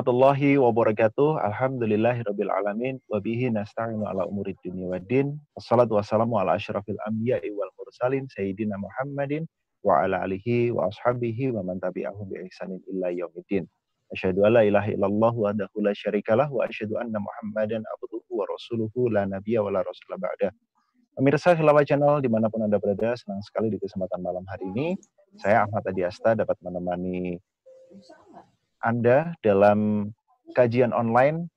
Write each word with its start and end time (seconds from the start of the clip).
warahmatullahi 0.00 0.56
wabarakatuh. 0.56 1.44
Alhamdulillahirabbil 1.44 2.48
alamin 2.48 2.96
wa 3.12 3.20
bihi 3.20 3.52
nasta'inu 3.52 4.08
ala 4.08 4.24
umuri 4.24 4.56
dunya 4.64 4.88
waddin. 4.88 5.36
Wassalatu 5.52 6.00
wassalamu 6.00 6.40
ala 6.40 6.56
asyrafil 6.56 6.96
anbiya'i 7.04 7.52
wal 7.52 7.68
mursalin 7.76 8.24
sayyidina 8.32 8.80
Muhammadin 8.80 9.44
wa 9.84 10.00
ala 10.00 10.24
alihi 10.24 10.72
wa 10.72 10.88
ashabihi 10.88 11.52
wa 11.52 11.60
man 11.68 11.84
tabi'ahum 11.84 12.32
bi 12.32 12.48
ihsanin 12.48 12.80
illa 12.88 13.12
yaumiddin. 13.12 13.68
Asyhadu 14.16 14.48
an 14.48 14.56
la 14.56 14.62
ilaha 14.64 14.88
illallah 14.88 15.32
wahdahu 15.36 15.84
la 15.84 15.92
syarikalah 15.92 16.48
wa 16.48 16.64
asyhadu 16.64 16.96
anna 16.96 17.20
Muhammadan 17.20 17.84
abduhu 17.84 18.40
wa 18.40 18.48
rasuluhu 18.48 19.12
la 19.12 19.28
nabiyya 19.28 19.60
wa 19.60 19.68
la 19.68 19.84
rasula 19.84 20.16
ba'da. 20.16 20.48
Pemirsa 21.12 21.52
Hilawah 21.52 21.84
Channel 21.84 22.24
di 22.24 22.32
mana 22.32 22.48
pun 22.48 22.64
Anda 22.64 22.80
berada, 22.80 23.20
senang 23.20 23.44
sekali 23.44 23.68
di 23.68 23.76
kesempatan 23.76 24.24
malam 24.24 24.48
hari 24.48 24.64
ini. 24.64 24.96
Saya 25.36 25.68
Ahmad 25.68 25.84
Adiasta 25.84 26.32
dapat 26.32 26.56
menemani 26.64 27.36
anda 28.80 29.36
dalam 29.44 30.10
kajian 30.56 30.90
online 30.90 31.48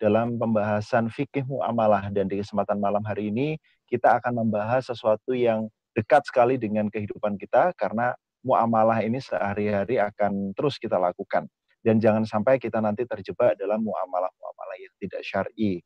dalam 0.00 0.40
pembahasan 0.40 1.12
fikih 1.12 1.44
muamalah 1.44 2.08
dan 2.08 2.24
di 2.24 2.40
kesempatan 2.40 2.80
malam 2.80 3.04
hari 3.04 3.28
ini 3.28 3.60
kita 3.84 4.16
akan 4.16 4.46
membahas 4.46 4.88
sesuatu 4.88 5.36
yang 5.36 5.68
dekat 5.92 6.24
sekali 6.24 6.56
dengan 6.56 6.88
kehidupan 6.88 7.36
kita 7.36 7.76
karena 7.76 8.16
muamalah 8.40 9.04
ini 9.04 9.20
sehari-hari 9.20 10.00
akan 10.00 10.56
terus 10.56 10.80
kita 10.80 10.96
lakukan 10.96 11.44
dan 11.84 12.00
jangan 12.00 12.24
sampai 12.24 12.56
kita 12.56 12.80
nanti 12.80 13.04
terjebak 13.04 13.56
dalam 13.56 13.80
muamalah-muamalah 13.84 14.76
yang 14.80 14.94
tidak 15.00 15.22
syar'i. 15.24 15.80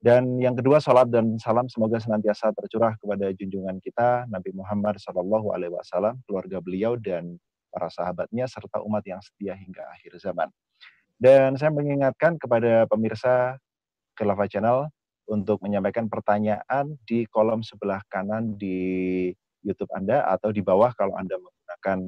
Dan 0.00 0.40
yang 0.40 0.56
kedua, 0.56 0.80
salat 0.80 1.12
dan 1.12 1.36
salam 1.36 1.68
semoga 1.68 2.00
senantiasa 2.00 2.56
tercurah 2.56 2.96
kepada 2.96 3.28
junjungan 3.36 3.76
kita 3.84 4.24
Nabi 4.32 4.56
Muhammad 4.56 4.96
Wasallam, 4.96 6.16
keluarga 6.24 6.56
beliau 6.64 6.96
dan 6.96 7.36
para 7.70 7.88
sahabatnya, 7.88 8.50
serta 8.50 8.82
umat 8.82 9.06
yang 9.06 9.22
setia 9.22 9.54
hingga 9.54 9.86
akhir 9.94 10.18
zaman. 10.18 10.50
Dan 11.16 11.54
saya 11.56 11.70
mengingatkan 11.70 12.36
kepada 12.36 12.84
pemirsa 12.90 13.56
Khilafah 14.18 14.48
Channel 14.50 14.78
untuk 15.30 15.62
menyampaikan 15.62 16.10
pertanyaan 16.10 16.98
di 17.06 17.24
kolom 17.30 17.62
sebelah 17.62 18.02
kanan 18.10 18.58
di 18.58 19.30
YouTube 19.62 19.92
Anda 19.94 20.26
atau 20.26 20.50
di 20.50 20.60
bawah 20.64 20.90
kalau 20.96 21.14
Anda 21.14 21.38
menggunakan 21.38 21.98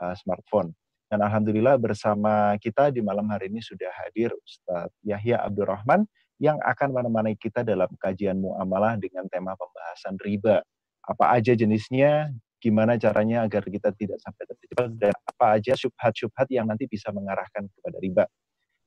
uh, 0.00 0.14
smartphone. 0.16 0.72
Dan 1.10 1.26
Alhamdulillah 1.26 1.74
bersama 1.76 2.54
kita 2.62 2.94
di 2.94 3.02
malam 3.02 3.26
hari 3.28 3.50
ini 3.50 3.58
sudah 3.58 3.90
hadir 4.06 4.30
Ustadz 4.30 4.94
Yahya 5.02 5.42
Abdurrahman 5.42 6.06
yang 6.38 6.56
akan 6.62 6.94
menemani 6.94 7.34
kita 7.34 7.66
dalam 7.66 7.90
kajian 7.98 8.38
muamalah 8.38 8.96
dengan 8.96 9.26
tema 9.26 9.58
pembahasan 9.58 10.16
riba. 10.22 10.62
Apa 11.04 11.34
aja 11.34 11.52
jenisnya, 11.52 12.30
gimana 12.60 13.00
caranya 13.00 13.48
agar 13.48 13.64
kita 13.64 13.90
tidak 13.96 14.20
sampai 14.20 14.44
terjebak 14.44 14.88
dan 15.00 15.16
apa 15.16 15.56
aja 15.56 15.72
syubhat-syubhat 15.72 16.46
yang 16.52 16.68
nanti 16.68 16.84
bisa 16.84 17.08
mengarahkan 17.10 17.66
kepada 17.72 17.96
riba. 17.98 18.24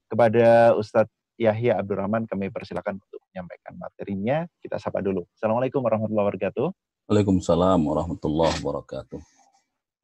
Kepada 0.05 0.77
Ustadz 0.77 1.09
Yahya 1.41 1.81
Abdurrahman 1.81 2.29
kami 2.29 2.53
persilakan 2.53 3.01
untuk 3.01 3.21
menyampaikan 3.33 3.73
materinya. 3.81 4.45
Kita 4.61 4.77
sapa 4.77 5.01
dulu. 5.01 5.25
Assalamualaikum 5.33 5.81
warahmatullahi 5.81 6.25
wabarakatuh. 6.29 6.67
Waalaikumsalam 7.09 7.79
warahmatullahi 7.81 8.55
wabarakatuh. 8.61 9.19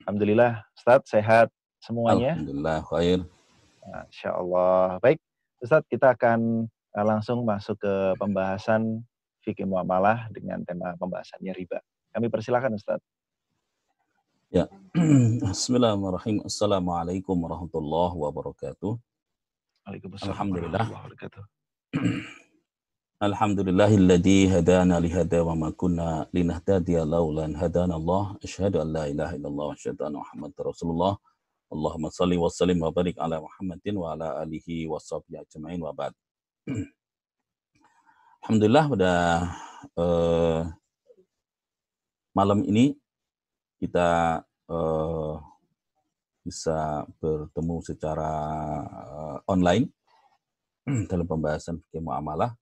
Alhamdulillah, 0.03 0.65
Ustadz 0.73 1.13
sehat 1.13 1.53
semuanya. 1.77 2.33
Alhamdulillah, 2.33 2.81
khair. 2.89 3.19
Masya 3.85 4.29
Allah. 4.33 4.97
Baik, 4.97 5.21
Ustadz 5.61 5.85
kita 5.85 6.17
akan 6.17 6.65
eh, 6.67 7.05
langsung 7.05 7.45
masuk 7.45 7.77
ke 7.77 7.93
pembahasan 8.17 9.05
fikih 9.45 9.69
muamalah 9.69 10.25
dengan 10.33 10.65
tema 10.65 10.97
pembahasannya 10.97 11.53
riba. 11.53 11.77
Kami 12.09 12.27
persilakan 12.33 12.73
Ustadz. 12.73 13.18
Ya. 14.49 14.65
Bismillahirrahmanirrahim. 15.45 16.41
Assalamualaikum 16.41 17.37
warahmatullahi 17.37 18.17
wabarakatuh. 18.17 18.97
Waalaikumsalam 19.85 20.33
Alhamdulillah. 20.33 20.85
warahmatullahi 20.89 21.05
wabarakatuh. 21.05 21.43
Alhamdulillahilladzi 23.29 24.49
hadana 24.49 24.97
li 24.97 25.13
hada 25.13 25.45
wa 25.45 25.53
ma 25.53 25.69
kunna 25.69 26.25
linahtadiya 26.33 27.05
laulan 27.05 27.53
hadana 27.53 27.93
Allah. 27.93 28.41
Asyhadu 28.41 28.81
an 28.81 28.89
la 28.89 29.05
ilaha 29.05 29.37
illallah 29.37 29.65
wa 29.69 29.75
asyhadu 29.77 30.01
anna 30.01 30.17
Muhammadar 30.17 30.63
Rasulullah. 30.65 31.13
Allahumma 31.69 32.09
salli 32.09 32.41
wa 32.41 32.49
sallim 32.49 32.81
wa 32.81 32.89
barik 32.89 33.21
ala 33.21 33.37
Muhammadin 33.37 34.01
wa 34.01 34.17
ala 34.17 34.41
alihi 34.41 34.89
wa 34.89 34.97
sahbihi 34.97 35.45
ajma'in 35.45 35.77
wa 35.77 35.93
ba'd. 35.93 36.17
Alhamdulillah 38.41 38.85
pada 38.97 39.11
uh, 39.93 40.65
malam 42.33 42.65
ini 42.65 42.97
kita 43.79 44.43
uh, 44.67 45.39
bisa 46.43 47.07
bertemu 47.23 47.75
secara 47.83 48.31
uh, 48.91 49.37
online 49.47 49.87
dalam 51.11 51.25
pembahasan 51.25 51.79
fikih 51.87 52.03
muamalah 52.03 52.55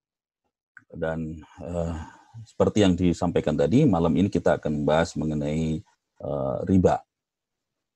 dan 0.94 1.42
uh, 1.62 1.98
seperti 2.46 2.86
yang 2.86 2.94
disampaikan 2.94 3.58
tadi 3.58 3.84
malam 3.84 4.14
ini 4.14 4.30
kita 4.30 4.62
akan 4.62 4.84
membahas 4.84 5.18
mengenai 5.18 5.82
uh, 6.22 6.62
riba. 6.70 7.02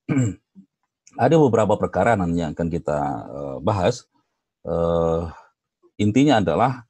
Ada 1.23 1.35
beberapa 1.35 1.75
perkara 1.75 2.15
yang 2.15 2.55
akan 2.55 2.67
kita 2.71 2.99
uh, 3.27 3.57
bahas. 3.59 4.07
Uh, 4.63 5.27
intinya 5.99 6.39
adalah 6.39 6.87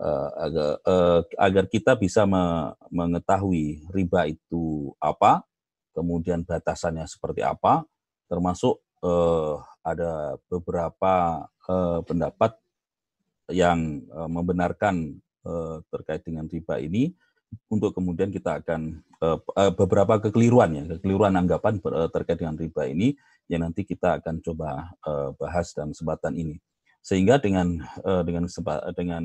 uh, 0.00 0.28
agar, 0.42 0.68
uh, 0.82 1.20
agar 1.38 1.64
kita 1.70 1.94
bisa 1.94 2.26
me 2.26 2.74
mengetahui 2.90 3.86
riba 3.94 4.26
itu 4.26 4.90
apa, 4.98 5.44
kemudian 5.94 6.46
batasannya 6.46 7.04
seperti 7.06 7.42
apa, 7.44 7.84
termasuk 8.30 8.78
uh, 9.02 9.58
ada 9.82 10.36
beberapa 10.46 11.46
uh, 11.66 12.00
pendapat 12.04 12.54
yang 13.50 14.06
uh, 14.14 14.30
membenarkan 14.30 15.18
uh, 15.44 15.82
terkait 15.90 16.22
dengan 16.22 16.46
riba 16.46 16.78
ini. 16.78 17.12
Untuk 17.66 17.90
kemudian 17.98 18.30
kita 18.30 18.62
akan 18.62 19.02
uh, 19.18 19.34
uh, 19.58 19.74
beberapa 19.74 20.22
kekeliruan 20.22 20.70
ya 20.70 20.84
kekeliruan 20.86 21.34
anggapan 21.34 21.82
uh, 21.82 22.06
terkait 22.06 22.38
dengan 22.38 22.54
riba 22.54 22.86
ini 22.86 23.18
yang 23.50 23.66
nanti 23.66 23.82
kita 23.82 24.22
akan 24.22 24.38
coba 24.38 24.94
uh, 25.02 25.34
bahas 25.34 25.74
dalam 25.74 25.90
kesempatan 25.90 26.38
ini. 26.38 26.62
Sehingga 27.02 27.42
dengan 27.42 27.82
uh, 28.06 28.22
dengan 28.22 28.46
dengan 28.94 29.22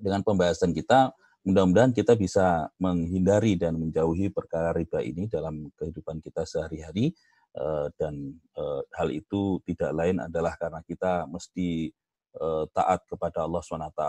dengan 0.00 0.20
pembahasan 0.24 0.72
kita 0.72 1.12
mudah-mudahan 1.46 1.94
kita 1.94 2.18
bisa 2.18 2.68
menghindari 2.82 3.54
dan 3.54 3.78
menjauhi 3.78 4.28
perkara 4.32 4.74
riba 4.74 4.98
ini 5.04 5.30
dalam 5.30 5.70
kehidupan 5.78 6.18
kita 6.18 6.42
sehari-hari 6.42 7.14
eh, 7.54 7.86
dan 7.94 8.34
eh, 8.58 8.82
hal 8.98 9.08
itu 9.14 9.62
tidak 9.62 9.90
lain 9.94 10.18
adalah 10.18 10.58
karena 10.58 10.82
kita 10.82 11.24
mesti 11.30 11.92
eh, 12.34 12.64
taat 12.74 13.06
kepada 13.06 13.46
Allah 13.46 13.62
SWT 13.62 14.02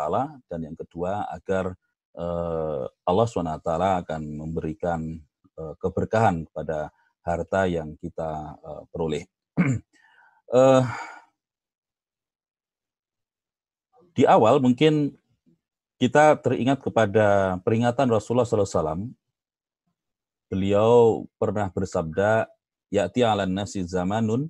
dan 0.50 0.60
yang 0.64 0.78
kedua 0.78 1.28
agar 1.30 1.76
Allah 3.06 3.28
SWT 3.30 3.70
akan 3.70 4.22
memberikan 4.44 5.24
keberkahan 5.80 6.44
kepada 6.52 6.92
harta 7.24 7.64
yang 7.70 7.96
kita 7.96 8.60
peroleh. 8.92 9.24
Di 14.20 14.28
awal 14.28 14.60
mungkin 14.60 15.16
kita 16.00 16.40
teringat 16.40 16.80
kepada 16.80 17.60
peringatan 17.68 18.08
Rasulullah 18.08 18.48
SAW. 18.48 19.12
Beliau 20.48 21.28
pernah 21.36 21.68
bersabda, 21.70 22.48
Ya'ti 22.90 23.22
ala 23.22 23.46
nasi 23.46 23.86
zamanun, 23.86 24.50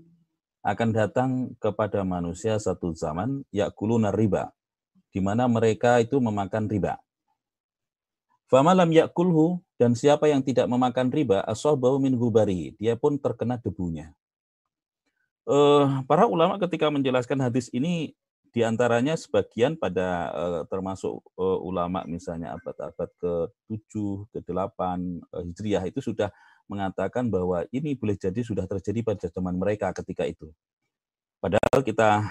akan 0.64 0.90
datang 0.94 1.32
kepada 1.60 2.06
manusia 2.08 2.56
satu 2.56 2.96
zaman, 2.96 3.44
ya'kuluna 3.52 4.14
riba, 4.14 4.54
di 5.12 5.20
mana 5.20 5.50
mereka 5.50 6.00
itu 6.00 6.22
memakan 6.22 6.70
riba. 6.70 7.02
Famalam 8.48 8.88
ya'kulhu, 8.94 9.60
dan 9.76 9.98
siapa 9.98 10.30
yang 10.30 10.46
tidak 10.46 10.70
memakan 10.70 11.10
riba, 11.12 11.44
asobahu 11.50 12.00
min 12.00 12.16
hubari, 12.16 12.78
dia 12.78 12.96
pun 12.96 13.18
terkena 13.20 13.60
debunya. 13.60 14.14
Uh, 15.50 16.06
para 16.06 16.30
ulama 16.30 16.62
ketika 16.62 16.94
menjelaskan 16.94 17.42
hadis 17.42 17.74
ini 17.74 18.14
di 18.50 18.62
antaranya 18.66 19.14
sebagian 19.14 19.78
pada 19.78 20.34
uh, 20.34 20.62
termasuk 20.66 21.22
uh, 21.38 21.60
ulama 21.62 22.02
misalnya 22.10 22.58
abad-abad 22.58 23.10
ke-7, 23.22 23.94
ke-8 24.34 24.80
uh, 25.30 25.44
Hijriah 25.46 25.84
itu 25.86 26.02
sudah 26.02 26.34
mengatakan 26.70 27.30
bahwa 27.30 27.66
ini 27.74 27.98
boleh 27.98 28.18
jadi 28.18 28.42
sudah 28.42 28.66
terjadi 28.70 29.02
pada 29.02 29.26
zaman 29.30 29.58
mereka 29.58 29.90
ketika 29.94 30.26
itu. 30.26 30.54
Padahal 31.40 31.82
kita 31.82 32.30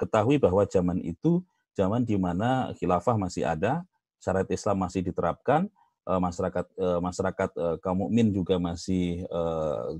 ketahui 0.00 0.40
bahwa 0.40 0.64
zaman 0.64 0.98
itu 1.04 1.44
zaman 1.76 2.02
di 2.02 2.16
mana 2.16 2.72
khilafah 2.80 3.14
masih 3.14 3.46
ada, 3.46 3.84
syariat 4.18 4.48
Islam 4.48 4.80
masih 4.80 5.06
diterapkan, 5.06 5.68
masyarakat 6.02 6.66
masyarakat 6.98 7.50
kaum 7.84 8.08
mukmin 8.08 8.32
juga 8.32 8.56
masih 8.56 9.28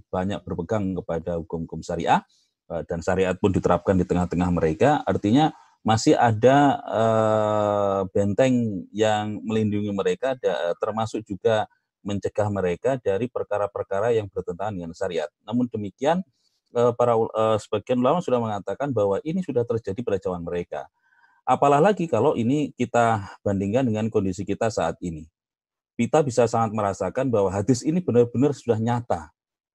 banyak 0.08 0.40
berpegang 0.40 0.96
kepada 0.98 1.36
hukum-hukum 1.36 1.84
syariah 1.84 2.24
Eh, 2.24 2.45
dan 2.66 2.98
syariat 3.02 3.38
pun 3.38 3.54
diterapkan 3.54 3.94
di 3.94 4.02
tengah-tengah 4.02 4.50
mereka, 4.50 5.00
artinya 5.06 5.54
masih 5.86 6.18
ada 6.18 6.82
uh, 6.82 8.00
benteng 8.10 8.82
yang 8.90 9.38
melindungi 9.46 9.94
mereka, 9.94 10.34
termasuk 10.82 11.22
juga 11.22 11.70
mencegah 12.02 12.50
mereka 12.50 12.98
dari 12.98 13.30
perkara-perkara 13.30 14.14
yang 14.14 14.26
bertentangan 14.26 14.74
dengan 14.74 14.90
syariat. 14.94 15.30
Namun 15.46 15.70
demikian, 15.70 16.26
para 16.98 17.14
sebagian 17.62 18.02
ulama 18.02 18.18
sudah 18.18 18.42
mengatakan 18.42 18.90
bahwa 18.90 19.22
ini 19.22 19.42
sudah 19.46 19.62
terjadi 19.62 20.02
pada 20.02 20.18
zaman 20.18 20.42
mereka. 20.42 20.90
Apalah 21.46 21.78
lagi 21.78 22.10
kalau 22.10 22.34
ini 22.34 22.74
kita 22.74 23.22
bandingkan 23.46 23.86
dengan 23.86 24.10
kondisi 24.10 24.42
kita 24.42 24.66
saat 24.66 24.98
ini. 24.98 25.30
Kita 25.94 26.20
bisa 26.26 26.50
sangat 26.50 26.74
merasakan 26.74 27.30
bahwa 27.30 27.48
hadis 27.54 27.86
ini 27.86 28.02
benar-benar 28.02 28.50
sudah 28.52 28.76
nyata. 28.82 29.30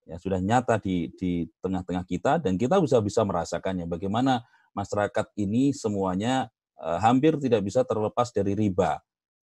Ya, 0.10 0.18
sudah 0.18 0.42
nyata 0.42 0.82
di 0.82 1.14
di 1.14 1.46
tengah-tengah 1.62 2.04
kita 2.10 2.42
dan 2.42 2.58
kita 2.58 2.82
bisa 2.82 2.98
bisa 3.00 3.22
merasakannya 3.22 3.86
bagaimana 3.86 4.42
masyarakat 4.74 5.30
ini 5.38 5.72
semuanya 5.78 6.50
uh, 6.82 6.98
hampir 6.98 7.38
tidak 7.38 7.62
bisa 7.62 7.86
terlepas 7.86 8.34
dari 8.34 8.58
riba. 8.58 8.98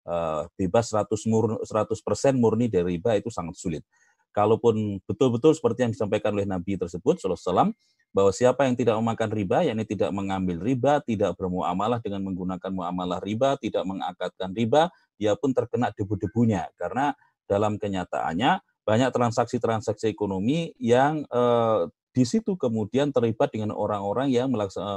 Uh, 0.08 0.48
bebas 0.56 0.88
100 0.90 1.14
mur, 1.28 1.60
100% 1.68 1.92
murni 2.40 2.72
dari 2.72 2.96
riba 2.96 3.20
itu 3.20 3.28
sangat 3.28 3.60
sulit. 3.60 3.84
Kalaupun 4.32 5.02
betul-betul 5.04 5.52
seperti 5.52 5.84
yang 5.84 5.92
disampaikan 5.92 6.32
oleh 6.32 6.48
Nabi 6.48 6.80
tersebut, 6.80 7.20
Sallallahu 7.20 7.74
bahwa 8.16 8.32
siapa 8.32 8.66
yang 8.66 8.76
tidak 8.78 8.96
memakan 8.98 9.30
riba, 9.34 9.68
yakni 9.68 9.84
tidak 9.84 10.10
mengambil 10.16 10.58
riba, 10.64 11.04
tidak 11.04 11.36
bermuamalah 11.36 12.00
dengan 12.00 12.24
menggunakan 12.24 12.72
muamalah 12.72 13.20
riba, 13.20 13.60
tidak 13.60 13.84
mengakatkan 13.84 14.56
riba, 14.56 14.90
dia 15.20 15.36
pun 15.36 15.52
terkena 15.52 15.92
debu-debunya. 15.92 16.72
Karena 16.80 17.12
dalam 17.46 17.76
kenyataannya 17.76 18.64
banyak 18.88 19.12
transaksi-transaksi 19.12 20.08
ekonomi 20.08 20.72
yang 20.80 21.28
eh, 21.28 21.92
di 22.16 22.24
situ 22.24 22.56
kemudian 22.56 23.12
terlibat 23.12 23.52
dengan 23.52 23.76
orang-orang 23.76 24.32
yang 24.32 24.50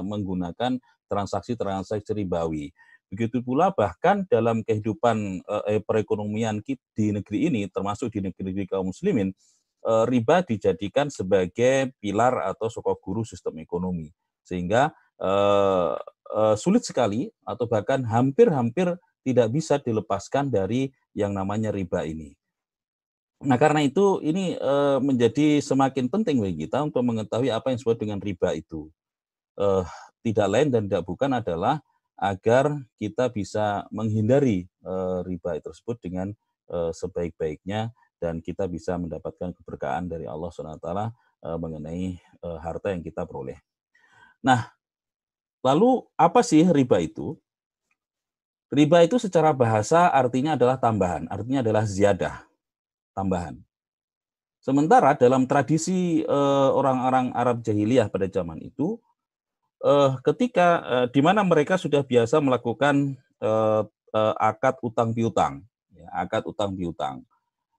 menggunakan 0.07 0.79
transaksi-transaksi 1.11 2.15
ribawi. 2.15 2.71
Begitu 3.11 3.43
pula 3.43 3.75
bahkan 3.75 4.23
dalam 4.31 4.63
kehidupan 4.63 5.43
eh, 5.43 5.83
perekonomian 5.83 6.63
di 6.95 7.11
negeri 7.11 7.51
ini, 7.51 7.67
termasuk 7.67 8.15
di 8.15 8.23
negeri-negeri 8.23 8.71
kaum 8.71 8.95
muslimin, 8.95 9.35
eh, 9.83 10.05
riba 10.07 10.47
dijadikan 10.47 11.11
sebagai 11.11 11.91
pilar 11.99 12.39
atau 12.55 12.71
sokok 12.71 13.03
guru 13.03 13.27
sistem 13.27 13.59
ekonomi. 13.59 14.15
Sehingga 14.47 14.95
eh, 15.19 15.95
eh, 16.31 16.55
sulit 16.55 16.87
sekali 16.87 17.27
atau 17.43 17.67
bahkan 17.67 18.07
hampir-hampir 18.07 18.95
tidak 19.27 19.53
bisa 19.53 19.77
dilepaskan 19.77 20.49
dari 20.49 20.89
yang 21.13 21.35
namanya 21.35 21.75
riba 21.75 22.07
ini. 22.07 22.40
Nah, 23.41 23.57
karena 23.57 23.81
itu 23.81 24.21
ini 24.21 24.53
e, 24.53 24.75
menjadi 25.01 25.65
semakin 25.65 26.13
penting 26.13 26.45
bagi 26.45 26.69
kita 26.69 26.85
untuk 26.85 27.01
mengetahui 27.01 27.49
apa 27.49 27.73
yang 27.73 27.81
disebut 27.81 27.97
dengan 27.97 28.21
riba 28.21 28.53
itu. 28.53 28.93
E, 29.57 29.67
tidak 30.21 30.49
lain 30.53 30.69
dan 30.69 30.85
tidak 30.85 31.09
bukan 31.09 31.33
adalah 31.33 31.81
agar 32.21 32.77
kita 33.01 33.33
bisa 33.33 33.89
menghindari 33.89 34.69
e, 34.85 34.95
riba 35.25 35.57
tersebut 35.57 35.97
dengan 36.05 36.37
e, 36.69 36.93
sebaik-baiknya 36.93 37.89
dan 38.21 38.45
kita 38.45 38.69
bisa 38.69 39.01
mendapatkan 39.01 39.57
keberkahan 39.57 40.05
dari 40.05 40.29
Allah 40.29 40.53
SWT 40.53 40.89
e, 41.41 41.49
mengenai 41.57 42.07
e, 42.21 42.49
harta 42.61 42.93
yang 42.93 43.01
kita 43.01 43.25
peroleh. 43.25 43.57
Nah, 44.45 44.69
lalu 45.65 46.05
apa 46.13 46.45
sih 46.45 46.69
riba 46.69 47.01
itu? 47.01 47.41
Riba 48.69 49.01
itu 49.01 49.17
secara 49.17 49.57
bahasa 49.57 50.13
artinya 50.13 50.61
adalah 50.61 50.77
tambahan, 50.77 51.25
artinya 51.33 51.65
adalah 51.65 51.89
ziyadah 51.89 52.50
tambahan. 53.21 53.61
Sementara 54.65 55.13
dalam 55.17 55.45
tradisi 55.45 56.25
eh, 56.25 56.71
orang-orang 56.73 57.37
Arab 57.37 57.61
jahiliyah 57.61 58.09
pada 58.09 58.25
zaman 58.29 58.61
itu, 58.65 58.97
eh, 59.85 60.13
ketika 60.25 60.69
eh, 60.85 61.07
di 61.13 61.21
mana 61.21 61.45
mereka 61.45 61.77
sudah 61.77 62.01
biasa 62.01 62.41
melakukan 62.41 63.21
akad 64.37 64.77
utang 64.85 65.17
piutang, 65.17 65.65
ya, 65.97 66.05
akad 66.13 66.45
utang 66.45 66.77
piutang. 66.77 67.25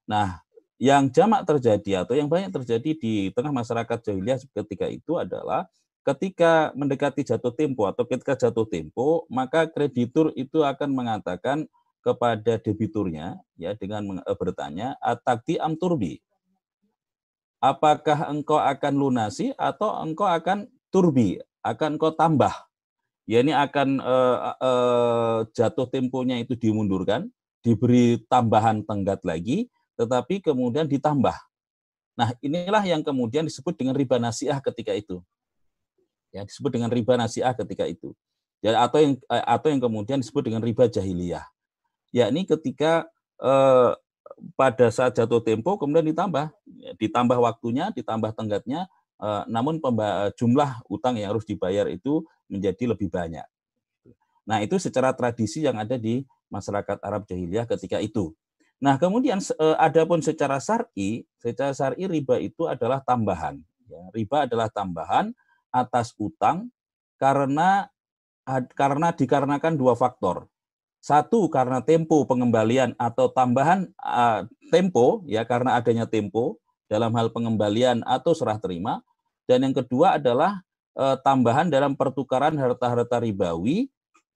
Nah, 0.09 0.41
yang 0.81 1.05
jamak 1.13 1.45
terjadi 1.45 2.01
atau 2.01 2.17
yang 2.17 2.25
banyak 2.25 2.49
terjadi 2.49 2.97
di 2.97 3.29
tengah 3.29 3.53
masyarakat 3.53 4.01
jahiliyah 4.01 4.41
ketika 4.41 4.89
itu 4.89 5.21
adalah 5.21 5.69
ketika 6.01 6.73
mendekati 6.73 7.21
jatuh 7.21 7.53
tempo 7.53 7.85
atau 7.85 8.09
ketika 8.09 8.33
jatuh 8.33 8.65
tempo, 8.65 9.29
maka 9.29 9.69
kreditur 9.69 10.33
itu 10.33 10.65
akan 10.65 10.89
mengatakan 10.89 11.69
kepada 12.01 12.57
debiturnya 12.57 13.37
ya 13.55 13.77
dengan 13.77 14.19
eh, 14.19 14.37
bertanya 14.37 14.97
atakti 14.99 15.61
am 15.61 15.77
turbi? 15.77 16.19
Apakah 17.61 18.33
engkau 18.33 18.57
akan 18.57 18.93
lunasi 18.97 19.53
atau 19.53 19.93
engkau 20.01 20.25
akan 20.25 20.65
turbi? 20.89 21.37
Akan 21.61 21.95
engkau 21.95 22.09
tambah? 22.09 22.49
Ya 23.29 23.45
ini 23.45 23.53
akan 23.53 24.01
uh, 24.01 24.57
uh, 24.57 25.39
jatuh 25.53 25.85
temponya 25.85 26.41
itu 26.41 26.57
dimundurkan 26.57 27.29
diberi 27.61 28.17
tambahan 28.25 28.81
tenggat 28.81 29.21
lagi 29.21 29.69
tetapi 29.93 30.41
kemudian 30.41 30.89
ditambah. 30.89 31.37
Nah 32.17 32.33
inilah 32.41 32.81
yang 32.81 33.05
kemudian 33.05 33.45
disebut 33.45 33.77
dengan 33.77 33.93
riba 33.93 34.17
nasiah 34.17 34.57
ketika 34.57 34.97
itu. 34.97 35.21
Ya 36.33 36.41
disebut 36.41 36.73
dengan 36.73 36.89
riba 36.89 37.13
nasiah 37.13 37.53
ketika 37.53 37.85
itu. 37.85 38.17
Ya 38.65 38.73
atau 38.81 38.97
yang 38.97 39.13
atau 39.29 39.69
yang 39.69 39.81
kemudian 39.85 40.17
disebut 40.17 40.49
dengan 40.49 40.65
riba 40.65 40.89
jahiliyah 40.89 41.45
yakni 42.11 42.47
ketika 42.47 43.07
eh, 43.39 43.91
pada 44.55 44.87
saat 44.91 45.15
jatuh 45.17 45.43
tempo 45.43 45.75
kemudian 45.75 46.07
ditambah 46.07 46.51
ditambah 46.99 47.37
waktunya 47.39 47.91
ditambah 47.91 48.31
tenggatnya 48.35 48.87
eh, 49.19 49.43
namun 49.47 49.79
jumlah 50.35 50.71
utang 50.87 51.19
yang 51.19 51.35
harus 51.35 51.47
dibayar 51.47 51.87
itu 51.87 52.23
menjadi 52.51 52.91
lebih 52.91 53.07
banyak. 53.07 53.47
Nah 54.45 54.59
itu 54.59 54.75
secara 54.81 55.15
tradisi 55.15 55.63
yang 55.63 55.79
ada 55.79 55.95
di 55.95 56.25
masyarakat 56.51 56.99
Arab 56.99 57.23
jahiliyah 57.23 57.63
ketika 57.63 58.03
itu. 58.03 58.35
Nah 58.81 58.97
kemudian 58.97 59.39
eh, 59.39 59.77
adapun 59.77 60.19
secara 60.19 60.57
syar'i 60.57 61.23
secara 61.39 61.71
syar'i 61.71 62.09
riba 62.09 62.41
itu 62.41 62.65
adalah 62.65 62.99
tambahan 63.05 63.61
ya, 63.85 64.01
riba 64.11 64.49
adalah 64.49 64.67
tambahan 64.73 65.31
atas 65.71 66.11
utang 66.17 66.67
karena 67.21 67.87
karena 68.73 69.13
dikarenakan 69.13 69.77
dua 69.77 69.93
faktor 69.93 70.49
satu 71.01 71.49
karena 71.49 71.81
tempo 71.81 72.21
pengembalian 72.29 72.93
atau 73.01 73.27
tambahan 73.33 73.89
uh, 73.97 74.45
tempo 74.69 75.25
ya 75.25 75.41
karena 75.43 75.81
adanya 75.81 76.05
tempo 76.05 76.61
dalam 76.85 77.09
hal 77.17 77.33
pengembalian 77.33 78.05
atau 78.05 78.37
serah 78.37 78.61
terima. 78.61 79.01
Dan 79.49 79.65
yang 79.65 79.75
kedua 79.75 80.21
adalah 80.21 80.61
uh, 80.93 81.17
tambahan 81.19 81.67
dalam 81.73 81.97
pertukaran 81.97 82.53
harta-harta 82.55 83.17
ribawi 83.17 83.89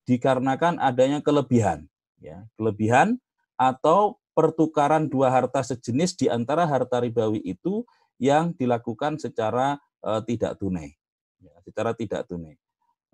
dikarenakan 0.10 0.82
adanya 0.82 1.22
kelebihan 1.22 1.86
ya 2.22 2.46
kelebihan 2.58 3.22
atau 3.56 4.18
pertukaran 4.36 5.08
dua 5.08 5.32
harta 5.32 5.64
sejenis 5.64 6.18
di 6.20 6.28
antara 6.28 6.68
harta 6.68 7.00
ribawi 7.00 7.40
itu 7.46 7.88
yang 8.20 8.52
dilakukan 8.56 9.16
secara 9.16 9.80
uh, 10.04 10.20
tidak 10.26 10.60
tunai 10.60 10.96
ya, 11.40 11.56
secara 11.64 11.96
tidak 11.96 12.28
tunai. 12.28 12.60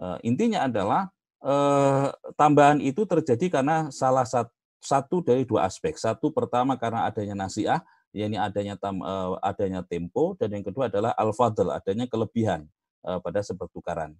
Uh, 0.01 0.17
intinya 0.25 0.65
adalah 0.65 1.13
eh, 1.41 2.07
tambahan 2.37 2.79
itu 2.81 3.05
terjadi 3.05 3.61
karena 3.61 3.89
salah 3.89 4.25
satu, 4.25 4.53
satu 4.81 5.21
dari 5.21 5.45
dua 5.45 5.69
aspek. 5.69 5.97
Satu 5.97 6.33
pertama 6.33 6.77
karena 6.77 7.05
adanya 7.05 7.45
nasiah, 7.45 7.81
yakni 8.13 8.37
adanya 8.37 8.77
tam, 8.77 9.01
eh, 9.01 9.31
adanya 9.45 9.81
tempo, 9.85 10.37
dan 10.39 10.53
yang 10.53 10.65
kedua 10.65 10.89
adalah 10.89 11.13
al-fadl, 11.17 11.69
adanya 11.73 12.05
kelebihan 12.09 12.65
eh, 13.05 13.19
pada 13.21 13.41
sepertukaran. 13.45 14.13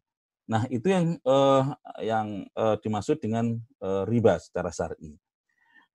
Nah, 0.49 0.65
itu 0.67 0.89
yang 0.91 1.15
eh, 1.21 1.63
yang 2.03 2.43
eh, 2.43 2.75
dimaksud 2.81 3.21
dengan 3.21 3.55
eh, 3.57 4.03
riba 4.09 4.35
secara 4.41 4.73
syar'i. 4.73 5.15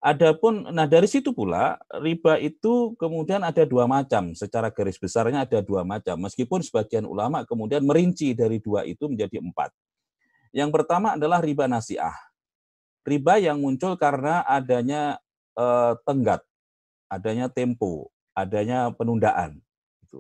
Adapun, 0.07 0.71
nah 0.71 0.87
dari 0.87 1.09
situ 1.11 1.33
pula 1.35 1.81
riba 1.99 2.39
itu 2.39 2.95
kemudian 3.01 3.43
ada 3.43 3.67
dua 3.67 3.91
macam. 3.91 4.37
Secara 4.37 4.71
garis 4.71 5.01
besarnya 5.01 5.43
ada 5.43 5.59
dua 5.65 5.83
macam. 5.83 6.15
Meskipun 6.21 6.63
sebagian 6.63 7.09
ulama 7.09 7.43
kemudian 7.43 7.83
merinci 7.83 8.31
dari 8.37 8.63
dua 8.63 8.87
itu 8.87 9.09
menjadi 9.11 9.41
empat. 9.43 9.73
Yang 10.57 10.71
pertama 10.73 11.21
adalah 11.21 11.45
riba 11.45 11.69
nasiah. 11.69 12.17
Riba 13.05 13.37
yang 13.37 13.61
muncul 13.61 13.93
karena 14.01 14.41
adanya 14.49 15.21
eh, 15.53 15.93
tenggat, 16.09 16.41
adanya 17.13 17.53
tempo, 17.53 18.09
adanya 18.33 18.89
penundaan. 18.97 19.61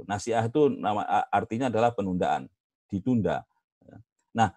Nasiah 0.04 0.44
itu 0.44 0.68
nama 0.68 1.24
artinya 1.32 1.72
adalah 1.72 1.88
penundaan, 1.88 2.52
ditunda. 2.92 3.48
Nah, 4.36 4.52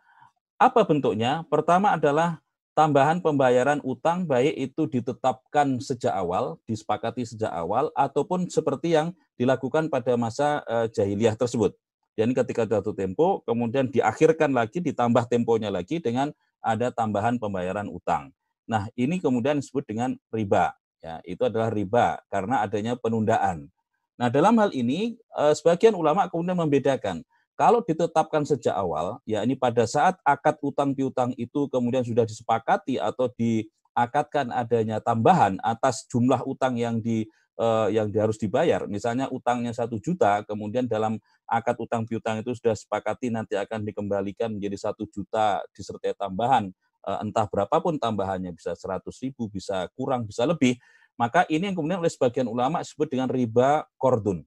apa 0.60 0.84
bentuknya? 0.84 1.48
Pertama 1.48 1.96
adalah 1.96 2.44
tambahan 2.76 3.24
pembayaran 3.24 3.80
utang 3.88 4.28
baik 4.28 4.52
itu 4.60 4.84
ditetapkan 4.92 5.80
sejak 5.80 6.12
awal, 6.12 6.60
disepakati 6.68 7.24
sejak 7.24 7.48
awal 7.56 7.88
ataupun 7.96 8.52
seperti 8.52 9.00
yang 9.00 9.16
dilakukan 9.40 9.88
pada 9.88 10.20
masa 10.20 10.60
eh, 10.68 10.92
jahiliyah 10.92 11.40
tersebut. 11.40 11.72
Dan 12.20 12.36
ketika 12.36 12.68
jatuh 12.68 12.92
tempo, 12.92 13.40
kemudian 13.48 13.88
diakhirkan 13.88 14.52
lagi, 14.52 14.84
ditambah 14.84 15.32
temponya 15.32 15.72
lagi 15.72 16.04
dengan 16.04 16.36
ada 16.60 16.92
tambahan 16.92 17.40
pembayaran 17.40 17.88
utang. 17.88 18.36
Nah, 18.68 18.92
ini 19.00 19.24
kemudian 19.24 19.64
disebut 19.64 19.88
dengan 19.88 20.20
riba. 20.28 20.76
Ya, 21.00 21.24
itu 21.24 21.40
adalah 21.48 21.72
riba 21.72 22.20
karena 22.28 22.60
adanya 22.60 23.00
penundaan. 23.00 23.72
Nah, 24.20 24.28
dalam 24.28 24.52
hal 24.60 24.76
ini 24.76 25.16
eh, 25.16 25.54
sebagian 25.56 25.96
ulama 25.96 26.28
kemudian 26.28 26.60
membedakan 26.60 27.24
kalau 27.60 27.84
ditetapkan 27.84 28.48
sejak 28.48 28.72
awal, 28.72 29.20
ya 29.28 29.44
ini 29.44 29.56
pada 29.56 29.84
saat 29.84 30.16
akad 30.24 30.56
utang 30.64 30.96
piutang 30.96 31.36
itu 31.36 31.68
kemudian 31.68 32.08
sudah 32.08 32.24
disepakati 32.24 32.96
atau 32.96 33.28
diakatkan 33.36 34.48
adanya 34.56 35.04
tambahan 35.04 35.60
atas 35.60 36.08
jumlah 36.08 36.40
utang 36.48 36.80
yang 36.80 37.04
di 37.04 37.28
uh, 37.60 37.92
yang 37.92 38.08
harus 38.16 38.40
dibayar. 38.40 38.88
Misalnya 38.88 39.28
utangnya 39.28 39.76
satu 39.76 40.00
juta, 40.00 40.48
kemudian 40.48 40.88
dalam 40.88 41.20
akad 41.50 41.76
utang 41.82 42.06
piutang 42.06 42.40
itu 42.40 42.54
sudah 42.54 42.78
sepakati 42.78 43.34
nanti 43.34 43.58
akan 43.58 43.82
dikembalikan 43.82 44.54
menjadi 44.54 44.90
satu 44.90 45.10
juta 45.10 45.66
disertai 45.74 46.14
tambahan. 46.14 46.70
Eh, 47.00 47.18
entah 47.26 47.50
berapapun 47.50 47.98
tambahannya 47.98 48.54
bisa 48.54 48.78
seratus 48.78 49.18
ribu 49.20 49.50
bisa 49.50 49.90
kurang 49.98 50.30
bisa 50.30 50.46
lebih. 50.46 50.78
Maka 51.18 51.44
ini 51.52 51.68
yang 51.68 51.76
kemudian 51.76 52.00
oleh 52.00 52.14
sebagian 52.14 52.48
ulama 52.48 52.80
disebut 52.80 53.10
dengan 53.12 53.28
riba 53.28 53.84
kordun. 54.00 54.46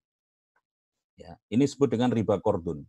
Ya 1.18 1.36
ini 1.52 1.68
disebut 1.68 1.90
dengan 1.90 2.08
riba 2.14 2.40
kordun. 2.40 2.86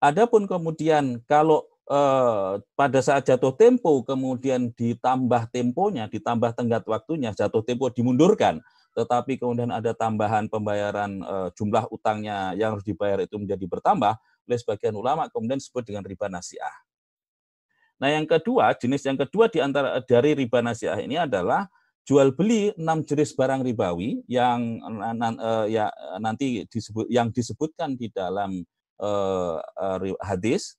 Adapun 0.00 0.48
kemudian 0.48 1.20
kalau 1.28 1.68
eh, 1.86 2.62
pada 2.74 3.00
saat 3.04 3.28
jatuh 3.28 3.52
tempo 3.54 4.00
kemudian 4.02 4.72
ditambah 4.74 5.52
temponya, 5.52 6.08
ditambah 6.08 6.56
tenggat 6.56 6.82
waktunya, 6.88 7.30
jatuh 7.36 7.62
tempo 7.62 7.92
dimundurkan, 7.92 8.64
tetapi 8.96 9.36
kemudian 9.36 9.68
ada 9.68 9.92
tambahan 9.92 10.48
pembayaran 10.48 11.20
eh, 11.20 11.48
jumlah 11.52 11.84
utangnya 11.92 12.56
yang 12.56 12.72
harus 12.72 12.86
dibayar 12.88 13.20
itu 13.20 13.36
menjadi 13.36 13.68
bertambah, 13.68 14.16
oleh 14.48 14.58
sebagian 14.58 14.96
ulama 14.96 15.28
kemudian 15.28 15.60
disebut 15.60 15.84
dengan 15.84 16.00
riba 16.00 16.32
nasiah. 16.32 16.72
Nah, 18.00 18.12
yang 18.12 18.24
kedua, 18.24 18.72
jenis 18.76 19.04
yang 19.04 19.16
kedua 19.16 19.48
di 19.52 19.60
antara 19.60 20.00
dari 20.04 20.32
riba 20.36 20.60
nasiah 20.64 20.96
ini 21.00 21.16
adalah 21.16 21.68
jual 22.06 22.32
beli 22.32 22.70
enam 22.78 23.02
jenis 23.02 23.34
barang 23.34 23.66
ribawi 23.66 24.22
yang 24.30 24.78
uh, 24.80 25.66
ya 25.66 25.90
nanti 26.22 26.62
disebut 26.70 27.10
yang 27.10 27.34
disebutkan 27.34 27.98
di 27.98 28.06
dalam 28.14 28.62
uh, 29.02 29.58
hadis 30.22 30.78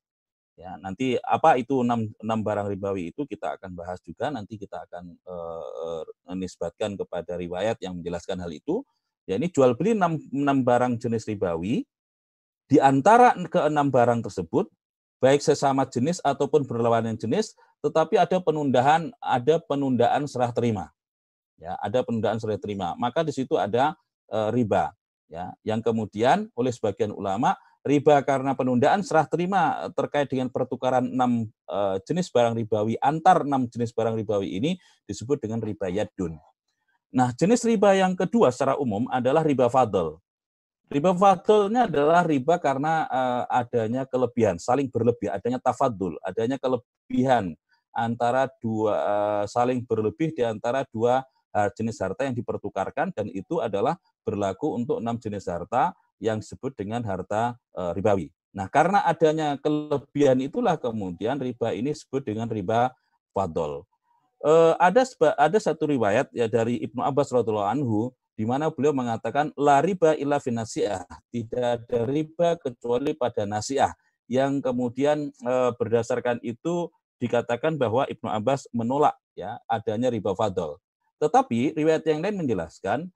Ya, 0.57 0.73
nanti 0.81 1.21
apa 1.21 1.53
itu 1.61 1.85
enam, 1.85 2.09
enam 2.17 2.39
barang 2.41 2.65
ribawi 2.73 3.13
itu 3.13 3.29
kita 3.29 3.61
akan 3.61 3.77
bahas 3.77 4.01
juga. 4.01 4.33
Nanti 4.33 4.57
kita 4.57 4.89
akan 4.89 5.13
uh, 5.29 6.03
menisbatkan 6.33 6.97
kepada 6.97 7.37
riwayat 7.37 7.77
yang 7.85 7.93
menjelaskan 8.01 8.41
hal 8.41 8.49
itu. 8.49 8.81
Ya, 9.29 9.37
ini 9.37 9.53
jual 9.53 9.77
beli 9.77 9.93
enam, 9.93 10.17
enam 10.33 10.65
barang 10.65 10.97
jenis 10.97 11.29
ribawi. 11.29 11.85
Di 12.65 12.81
antara 12.81 13.37
keenam 13.37 13.93
barang 13.93 14.25
tersebut, 14.25 14.65
baik 15.21 15.45
sesama 15.45 15.85
jenis 15.85 16.17
ataupun 16.25 16.65
berlawanan 16.65 17.21
jenis, 17.21 17.53
tetapi 17.85 18.17
ada 18.17 18.41
penundaan, 18.41 19.13
ada 19.21 19.61
penundaan 19.61 20.25
serah 20.25 20.49
terima. 20.49 20.89
Ya, 21.61 21.77
ada 21.85 22.01
penundaan 22.01 22.41
serah 22.41 22.57
terima. 22.57 22.97
Maka 22.97 23.21
di 23.21 23.29
situ 23.29 23.61
ada 23.61 23.93
uh, 24.33 24.49
riba. 24.49 24.89
Ya, 25.29 25.53
yang 25.61 25.85
kemudian 25.85 26.49
oleh 26.57 26.73
sebagian 26.73 27.13
ulama 27.13 27.53
riba 27.87 28.19
karena 28.19 28.51
penundaan 28.51 28.99
serah 28.99 29.23
terima 29.23 29.87
terkait 29.95 30.27
dengan 30.27 30.51
pertukaran 30.51 31.07
enam 31.07 31.47
uh, 31.71 31.95
jenis 32.03 32.27
barang 32.27 32.59
ribawi 32.59 32.99
antar 32.99 33.47
enam 33.47 33.63
jenis 33.71 33.95
barang 33.95 34.19
ribawi 34.19 34.59
ini 34.59 34.71
disebut 35.07 35.39
dengan 35.39 35.63
riba 35.63 35.87
yadun. 35.87 36.35
Nah, 37.15 37.31
jenis 37.31 37.63
riba 37.63 37.95
yang 37.95 38.19
kedua 38.19 38.51
secara 38.51 38.75
umum 38.75 39.07
adalah 39.07 39.39
riba 39.41 39.71
fadl. 39.71 40.19
Riba 40.91 41.15
fadlnya 41.15 41.87
adalah 41.87 42.27
riba 42.27 42.59
karena 42.59 43.07
uh, 43.07 43.43
adanya 43.47 44.03
kelebihan, 44.03 44.59
saling 44.59 44.91
berlebih, 44.91 45.31
adanya 45.31 45.59
tafadul, 45.59 46.19
adanya 46.19 46.59
kelebihan 46.59 47.55
antara 47.95 48.51
dua 48.59 48.93
uh, 48.93 49.43
saling 49.47 49.81
berlebih 49.87 50.35
di 50.35 50.43
antara 50.43 50.83
dua 50.91 51.23
jenis 51.73 51.97
harta 51.97 52.21
yang 52.21 52.37
dipertukarkan 52.37 53.09
dan 53.17 53.33
itu 53.33 53.57
adalah 53.57 53.97
berlaku 54.21 54.77
untuk 54.77 55.01
enam 55.01 55.17
jenis 55.17 55.49
harta 55.49 55.89
yang 56.17 56.41
disebut 56.41 56.73
dengan 56.73 57.01
harta 57.05 57.55
e, 57.73 57.81
ribawi. 57.93 58.27
Nah, 58.57 58.65
karena 58.65 59.05
adanya 59.05 59.53
kelebihan 59.61 60.41
itulah 60.41 60.79
kemudian 60.81 61.37
riba 61.37 61.77
ini 61.77 61.93
disebut 61.93 62.25
dengan 62.25 62.49
riba 62.49 62.89
fadol. 63.29 63.85
E, 64.41 64.53
ada 64.81 65.05
ada 65.37 65.57
satu 65.61 65.85
riwayat 65.85 66.33
ya 66.33 66.49
dari 66.49 66.81
Ibnu 66.81 67.05
Abbas 67.05 67.29
radhiallahu 67.29 67.69
anhu 67.69 68.09
di 68.37 68.45
mana 68.45 68.69
beliau 68.69 68.93
mengatakan 68.93 69.49
la 69.57 69.81
riba 69.81 70.13
illa 70.17 70.37
finasiah, 70.41 71.05
tidak 71.33 71.85
ada 71.85 71.99
riba 72.05 72.57
kecuali 72.57 73.17
pada 73.17 73.45
nasiah 73.45 73.93
yang 74.25 74.57
kemudian 74.61 75.29
e, 75.29 75.53
berdasarkan 75.77 76.41
itu 76.41 76.89
dikatakan 77.21 77.77
bahwa 77.77 78.05
Ibnu 78.09 78.29
Abbas 78.29 78.69
menolak 78.73 79.17
ya 79.37 79.57
adanya 79.69 80.09
riba 80.09 80.33
fadol. 80.33 80.81
Tetapi 81.17 81.73
riwayat 81.73 82.05
yang 82.05 82.21
lain 82.21 82.37
menjelaskan 82.37 83.09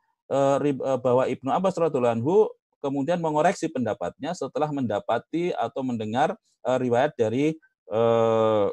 bahwa 1.04 1.28
Ibnu 1.28 1.52
Abbas 1.52 1.76
radhiallahu 1.76 2.50
kemudian 2.82 3.22
mengoreksi 3.22 3.70
pendapatnya 3.70 4.34
setelah 4.34 4.68
mendapati 4.74 5.54
atau 5.54 5.86
mendengar 5.86 6.34
uh, 6.66 6.78
riwayat 6.82 7.14
dari 7.16 7.56
uh, 7.94 8.68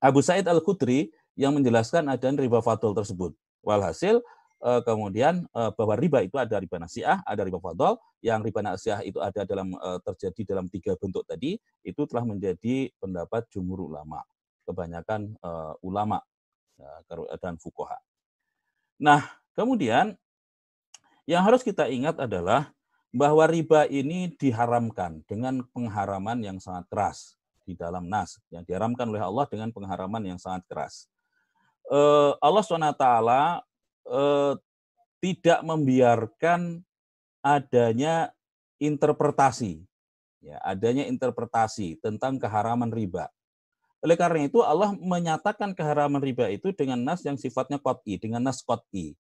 Abu 0.00 0.20
Said 0.20 0.44
Al-Khudri 0.44 1.10
yang 1.34 1.56
menjelaskan 1.56 2.08
adanya 2.12 2.44
riba 2.44 2.60
fadl 2.60 2.92
tersebut. 2.92 3.32
Walhasil 3.64 4.20
uh, 4.60 4.80
kemudian 4.84 5.48
uh, 5.56 5.72
bahwa 5.72 5.96
riba 5.96 6.20
itu 6.24 6.36
ada 6.36 6.60
riba 6.60 6.76
nasiah, 6.76 7.24
ada 7.24 7.40
riba 7.44 7.60
fadl, 7.60 7.96
yang 8.20 8.44
riba 8.44 8.60
nasiah 8.60 9.00
itu 9.00 9.16
ada 9.20 9.44
dalam 9.48 9.72
uh, 9.80 9.96
terjadi 10.04 10.56
dalam 10.56 10.68
tiga 10.68 10.96
bentuk 11.00 11.24
tadi, 11.24 11.56
itu 11.84 12.02
telah 12.04 12.24
menjadi 12.24 12.92
pendapat 13.00 13.48
jumhur 13.48 13.88
ulama, 13.88 14.20
kebanyakan 14.68 15.36
uh, 15.40 15.72
ulama 15.80 16.20
uh, 16.80 17.00
dan 17.40 17.56
fukoha. 17.56 17.96
Nah, 19.00 19.24
kemudian 19.56 20.16
yang 21.24 21.40
harus 21.44 21.64
kita 21.64 21.88
ingat 21.88 22.20
adalah 22.20 22.68
bahwa 23.10 23.42
riba 23.50 23.90
ini 23.90 24.30
diharamkan 24.38 25.26
dengan 25.26 25.66
pengharaman 25.74 26.38
yang 26.46 26.58
sangat 26.62 26.86
keras 26.86 27.34
di 27.66 27.74
dalam 27.74 28.06
nas 28.06 28.38
yang 28.50 28.62
diharamkan 28.62 29.06
oleh 29.06 29.22
Allah 29.22 29.46
dengan 29.50 29.70
pengharaman 29.74 30.22
yang 30.34 30.38
sangat 30.38 30.62
keras. 30.70 31.10
Uh, 31.90 32.38
Allah 32.38 32.62
swt 32.62 33.02
uh, 33.02 34.54
tidak 35.18 35.60
membiarkan 35.66 36.82
adanya 37.42 38.30
interpretasi, 38.80 39.84
ya, 40.40 40.56
adanya 40.64 41.04
interpretasi 41.10 41.98
tentang 42.00 42.38
keharaman 42.38 42.88
riba. 42.88 43.28
Oleh 44.00 44.16
karena 44.16 44.48
itu 44.48 44.64
Allah 44.64 44.96
menyatakan 44.96 45.76
keharaman 45.76 46.24
riba 46.24 46.48
itu 46.48 46.72
dengan 46.72 46.96
nas 47.04 47.20
yang 47.20 47.36
sifatnya 47.36 47.76
kot'i, 47.76 48.16
dengan 48.16 48.40
nas 48.40 48.64
kot'i. 48.64 49.12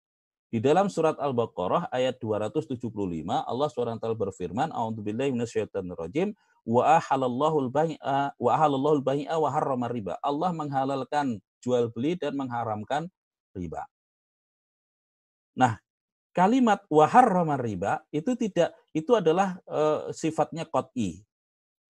Di 0.49 0.65
dalam 0.65 0.89
surat 0.89 1.13
Al-Baqarah 1.21 1.93
ayat 1.93 2.17
275 2.25 2.81
Allah 3.29 3.69
SWT 3.69 4.07
berfirman 4.17 4.73
A'udzubillahi 4.73 5.29
minasyaitonirrajim 5.37 6.33
wa 6.65 6.97
ahalallahu 6.97 7.69
al-bai'a 7.69 8.33
wa 8.33 8.51
ahalallahu 8.57 9.05
al-bai'a 9.05 9.37
wa 9.37 9.49
harrama 9.53 9.93
riba. 9.93 10.17
Allah 10.25 10.57
menghalalkan 10.57 11.37
jual 11.61 11.93
beli 11.93 12.17
dan 12.17 12.33
mengharamkan 12.33 13.13
riba. 13.53 13.85
Nah, 15.53 15.77
kalimat 16.33 16.81
wa 16.89 17.05
harrama 17.05 17.61
riba 17.61 18.01
itu 18.09 18.33
tidak 18.33 18.73
itu 18.97 19.13
adalah 19.13 19.61
e, 19.69 20.17
sifatnya 20.17 20.65
qat'i. 20.65 21.21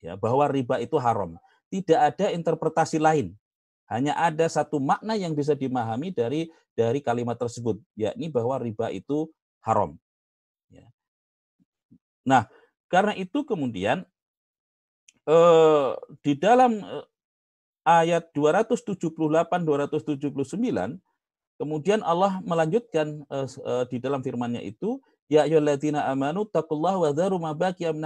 Ya, 0.03 0.19
bahwa 0.19 0.51
riba 0.51 0.83
itu 0.83 0.99
haram. 0.99 1.39
Tidak 1.71 1.99
ada 1.99 2.27
interpretasi 2.35 2.99
lain 2.99 3.39
hanya 3.89 4.13
ada 4.21 4.45
satu 4.47 4.77
makna 4.79 5.17
yang 5.17 5.33
bisa 5.33 5.57
dimahami 5.57 6.13
dari 6.13 6.53
dari 6.77 7.01
kalimat 7.01 7.35
tersebut, 7.41 7.81
yakni 7.97 8.29
bahwa 8.31 8.61
riba 8.61 8.93
itu 8.93 9.27
haram. 9.65 9.97
Ya. 10.71 10.87
Nah, 12.23 12.47
karena 12.87 13.17
itu 13.17 13.43
kemudian 13.43 14.05
eh, 15.27 15.91
di 16.23 16.33
dalam 16.37 16.79
eh, 16.79 17.05
ayat 17.89 18.29
278 18.37 18.93
279 19.65 21.01
kemudian 21.59 22.01
Allah 22.05 22.39
melanjutkan 22.45 23.25
eh, 23.27 23.49
eh, 23.49 23.85
di 23.89 23.97
dalam 23.99 24.21
firman-Nya 24.21 24.61
itu 24.61 25.01
ya 25.29 25.45
ayyuhalladzina 25.45 26.05
amanu 26.09 26.45
taqullaha 26.49 27.09
wa 27.09 27.11
dharu 27.13 27.37
ma 27.37 27.53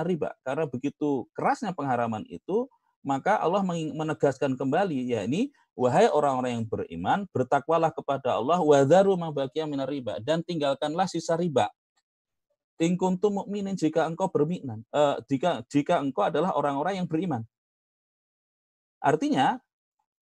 riba 0.02 0.34
karena 0.42 0.64
begitu 0.66 1.26
kerasnya 1.34 1.70
pengharaman 1.74 2.26
itu 2.26 2.66
maka 3.02 3.38
Allah 3.38 3.62
menegaskan 3.66 4.54
kembali 4.54 5.10
yakni 5.10 5.50
wahai 5.74 6.06
orang-orang 6.06 6.62
yang 6.62 6.66
beriman 6.66 7.26
bertakwalah 7.34 7.90
kepada 7.90 8.38
Allah 8.38 8.62
wadharu 8.62 9.18
ma 9.18 9.34
baqiya 9.34 9.66
minar 9.66 9.90
riba 9.90 10.22
dan 10.22 10.40
tinggalkanlah 10.40 11.10
sisa 11.10 11.34
riba. 11.34 11.68
In 12.82 12.98
kuntum 12.98 13.42
mukminin 13.42 13.78
jika 13.78 14.06
engkau 14.10 14.26
berminan 14.26 14.82
uh, 14.90 15.18
jika 15.30 15.62
jika 15.70 16.02
engkau 16.02 16.26
adalah 16.26 16.54
orang-orang 16.58 17.02
yang 17.02 17.06
beriman. 17.06 17.42
Artinya 18.98 19.62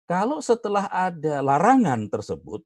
kalau 0.04 0.40
setelah 0.44 0.88
ada 0.88 1.40
larangan 1.40 2.08
tersebut 2.10 2.60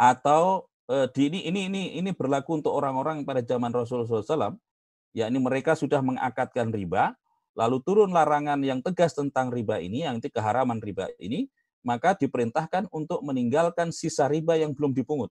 atau 0.00 0.68
uh, 0.88 1.08
di 1.12 1.32
ini 1.32 1.40
ini 1.48 1.60
ini 1.68 1.82
ini 2.00 2.10
berlaku 2.12 2.60
untuk 2.60 2.72
orang-orang 2.72 3.24
pada 3.24 3.40
zaman 3.44 3.72
Rasulullah 3.72 4.24
SAW 4.24 4.56
yakni 5.14 5.38
mereka 5.38 5.78
sudah 5.78 6.02
mengakatkan 6.02 6.74
riba 6.74 7.14
lalu 7.54 7.78
turun 7.86 8.10
larangan 8.10 8.58
yang 8.60 8.82
tegas 8.82 9.14
tentang 9.14 9.50
riba 9.50 9.78
ini, 9.78 10.04
yang 10.06 10.18
keharaman 10.18 10.82
riba 10.82 11.10
ini, 11.22 11.46
maka 11.86 12.18
diperintahkan 12.18 12.90
untuk 12.90 13.22
meninggalkan 13.22 13.94
sisa 13.94 14.26
riba 14.26 14.58
yang 14.58 14.74
belum 14.74 14.90
dipungut. 14.90 15.30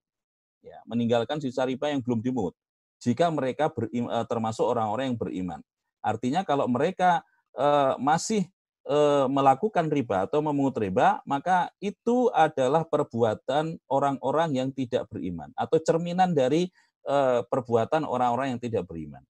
Ya, 0.63 0.80
meninggalkan 0.88 1.44
sisa 1.44 1.68
riba 1.68 1.92
yang 1.92 2.00
belum 2.00 2.24
dipungut. 2.24 2.56
Jika 3.03 3.27
mereka 3.27 3.68
berim, 3.68 4.08
eh, 4.08 4.25
termasuk 4.32 4.63
orang-orang 4.63 5.12
yang 5.12 5.20
beriman. 5.20 5.60
Artinya 6.00 6.48
kalau 6.48 6.72
mereka 6.72 7.25
eh, 7.60 7.94
masih 8.00 8.48
eh, 8.88 9.27
melakukan 9.27 9.92
riba 9.92 10.24
atau 10.24 10.39
memungut 10.39 10.80
riba, 10.80 11.20
maka 11.27 11.68
itu 11.84 12.32
adalah 12.32 12.88
perbuatan 12.88 13.75
orang-orang 13.92 14.56
yang 14.56 14.70
tidak 14.72 15.12
beriman 15.12 15.51
atau 15.60 15.80
cerminan 15.84 16.32
dari 16.32 16.72
eh, 17.08 17.42
perbuatan 17.44 18.08
orang-orang 18.08 18.56
yang 18.56 18.62
tidak 18.63 18.88
beriman. 18.88 19.24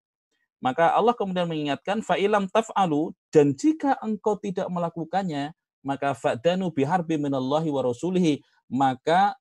Maka 0.63 0.95
Allah 0.95 1.11
kemudian 1.11 1.43
mengingatkan 1.43 1.99
fa'ilam 1.99 2.47
taf'alu 2.47 3.11
dan 3.35 3.51
jika 3.51 3.99
engkau 3.99 4.39
tidak 4.39 4.71
melakukannya 4.71 5.51
maka 5.83 6.15
fa'danu 6.15 6.71
biharbi 6.71 7.19
minallahi 7.19 7.67
wa 7.67 7.83
rasulihi 7.83 8.39
maka 8.71 9.35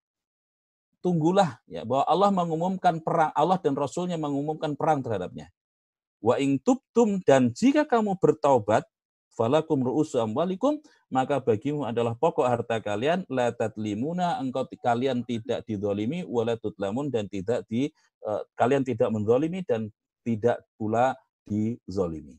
tunggulah 0.98 1.62
ya 1.70 1.86
bahwa 1.86 2.04
Allah 2.10 2.30
mengumumkan 2.34 2.98
perang 2.98 3.30
Allah 3.38 3.54
dan 3.62 3.78
Rasulnya 3.78 4.18
mengumumkan 4.18 4.74
perang 4.74 4.98
terhadapnya. 4.98 5.50
Wa 6.18 6.42
ing 6.42 6.58
tubtum 6.58 7.22
dan 7.22 7.54
jika 7.54 7.86
kamu 7.86 8.18
bertaubat 8.18 8.82
falakum 9.34 9.82
ru'usu 9.82 10.18
amwalikum 10.22 10.78
maka 11.10 11.38
bagimu 11.38 11.86
adalah 11.86 12.18
pokok 12.18 12.46
harta 12.46 12.78
kalian 12.78 13.26
la 13.30 13.50
tatlimuna 13.50 14.38
engkau 14.42 14.66
kalian 14.82 15.26
tidak 15.26 15.66
didolimi 15.66 16.22
wala 16.26 16.54
tutlamun 16.58 17.08
dan 17.10 17.26
tidak 17.26 17.66
di 17.66 17.90
uh, 18.26 18.44
kalian 18.54 18.84
tidak 18.86 19.08
mendolimi 19.10 19.64
dan 19.66 19.90
tidak 20.22 20.62
pula 20.78 21.14
dizolimi. 21.46 22.38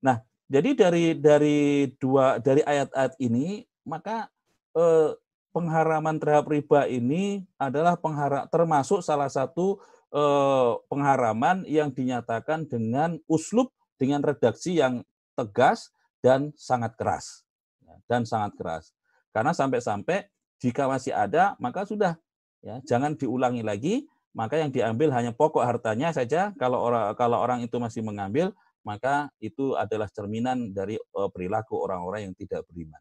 Nah, 0.00 0.24
jadi 0.48 0.72
dari 0.72 1.04
dari 1.14 1.92
dua 2.00 2.40
dari 2.40 2.64
ayat-ayat 2.64 3.14
ini 3.20 3.68
maka 3.84 4.32
eh, 4.74 5.12
pengharaman 5.50 6.16
terhadap 6.16 6.50
riba 6.50 6.86
ini 6.86 7.44
adalah 7.60 7.98
penghara, 7.98 8.48
termasuk 8.48 9.04
salah 9.04 9.28
satu 9.28 9.78
eh, 10.10 10.72
pengharaman 10.88 11.68
yang 11.68 11.92
dinyatakan 11.92 12.66
dengan 12.66 13.20
uslub 13.28 13.70
dengan 14.00 14.24
redaksi 14.24 14.80
yang 14.80 15.04
tegas 15.36 15.92
dan 16.24 16.52
sangat 16.56 16.96
keras. 16.96 17.44
Ya, 17.84 17.94
dan 18.08 18.24
sangat 18.24 18.56
keras. 18.56 18.96
Karena 19.30 19.52
sampai-sampai 19.52 20.26
jika 20.60 20.88
masih 20.88 21.12
ada 21.12 21.54
maka 21.60 21.84
sudah. 21.84 22.16
Ya 22.60 22.80
jangan 22.84 23.16
diulangi 23.16 23.64
lagi 23.64 24.04
maka 24.30 24.58
yang 24.58 24.70
diambil 24.70 25.10
hanya 25.14 25.34
pokok 25.34 25.62
hartanya 25.62 26.14
saja. 26.14 26.54
Kalau 26.56 26.78
orang 26.78 27.14
kalau 27.18 27.38
orang 27.42 27.66
itu 27.66 27.76
masih 27.82 28.02
mengambil, 28.04 28.54
maka 28.86 29.28
itu 29.42 29.74
adalah 29.74 30.08
cerminan 30.08 30.70
dari 30.70 30.96
uh, 30.96 31.28
perilaku 31.28 31.76
orang-orang 31.76 32.30
yang 32.30 32.34
tidak 32.36 32.64
beriman. 32.70 33.00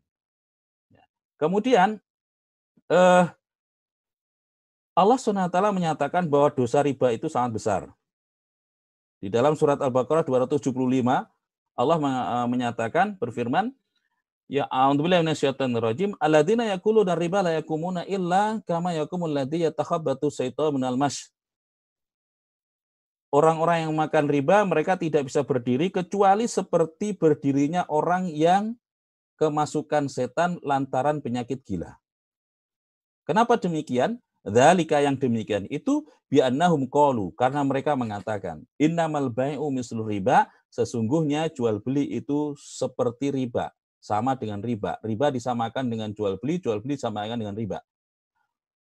Ya. 0.90 1.04
Kemudian 1.38 2.02
uh, 2.90 3.30
Allah 5.00 5.16
SWT 5.16 5.56
menyatakan 5.72 6.28
bahwa 6.28 6.52
dosa 6.52 6.84
riba 6.84 7.16
itu 7.16 7.32
sangat 7.32 7.52
besar. 7.56 7.82
Di 9.24 9.32
dalam 9.32 9.56
surat 9.56 9.80
Al-Baqarah 9.80 10.28
275, 10.28 10.76
Allah 11.80 11.98
eh, 12.00 12.48
menyatakan 12.48 13.16
berfirman, 13.20 13.72
Ya 14.50 14.66
a'udzubillahi 14.66 15.22
minasyaitonir 15.22 15.78
rajim. 15.78 16.12
Alladzina 16.18 16.66
yakuluna 16.66 17.14
riba 17.14 17.46
la 17.46 17.62
yakumuna 17.62 18.02
illa 18.10 18.58
kama 18.66 18.98
yakumul 18.98 19.30
ladzi 19.30 19.62
yatakhabbatu 19.62 20.34
syaitanu 20.34 20.82
minal 20.82 20.98
mas. 20.98 21.30
Orang-orang 23.30 23.86
yang 23.86 23.94
makan 23.94 24.26
riba 24.26 24.66
mereka 24.66 24.98
tidak 24.98 25.30
bisa 25.30 25.46
berdiri 25.46 25.94
kecuali 25.94 26.50
seperti 26.50 27.14
berdirinya 27.14 27.86
orang 27.86 28.26
yang 28.34 28.74
kemasukan 29.38 30.10
setan 30.10 30.58
lantaran 30.66 31.22
penyakit 31.22 31.62
gila. 31.62 32.02
Kenapa 33.30 33.54
demikian? 33.62 34.18
Dzalika 34.42 34.98
yang 34.98 35.14
demikian 35.14 35.70
itu 35.70 36.10
bi'annahum 36.26 36.90
qalu 36.90 37.30
karena 37.38 37.62
mereka 37.62 37.94
mengatakan 37.94 38.66
innamal 38.82 39.30
bai'u 39.30 39.70
mislu 39.70 40.02
riba 40.10 40.50
sesungguhnya 40.74 41.54
jual 41.54 41.84
beli 41.84 42.08
itu 42.18 42.58
seperti 42.58 43.30
riba 43.36 43.70
sama 44.00 44.36
dengan 44.36 44.64
riba. 44.64 44.98
Riba 45.04 45.30
disamakan 45.30 45.92
dengan 45.92 46.10
jual 46.16 46.40
beli, 46.40 46.60
jual 46.60 46.80
beli 46.80 46.96
disamakan 46.96 47.38
dengan 47.40 47.56
riba. 47.56 47.80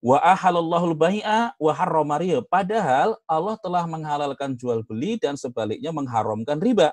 Wa 0.04 0.20
ahalallahul 0.22 0.94
bai'a 0.94 1.56
wa 1.56 1.72
harrama 1.72 2.20
Padahal 2.46 3.16
Allah 3.24 3.56
telah 3.58 3.84
menghalalkan 3.88 4.54
jual 4.54 4.84
beli 4.84 5.16
dan 5.16 5.34
sebaliknya 5.34 5.90
mengharamkan 5.90 6.60
riba. 6.60 6.92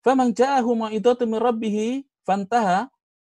Faman 0.00 0.32
ja'ahu 0.32 0.72
ma'idatu 0.88 1.28
min 1.28 1.36
rabbih 1.36 2.08
fantaha 2.24 2.88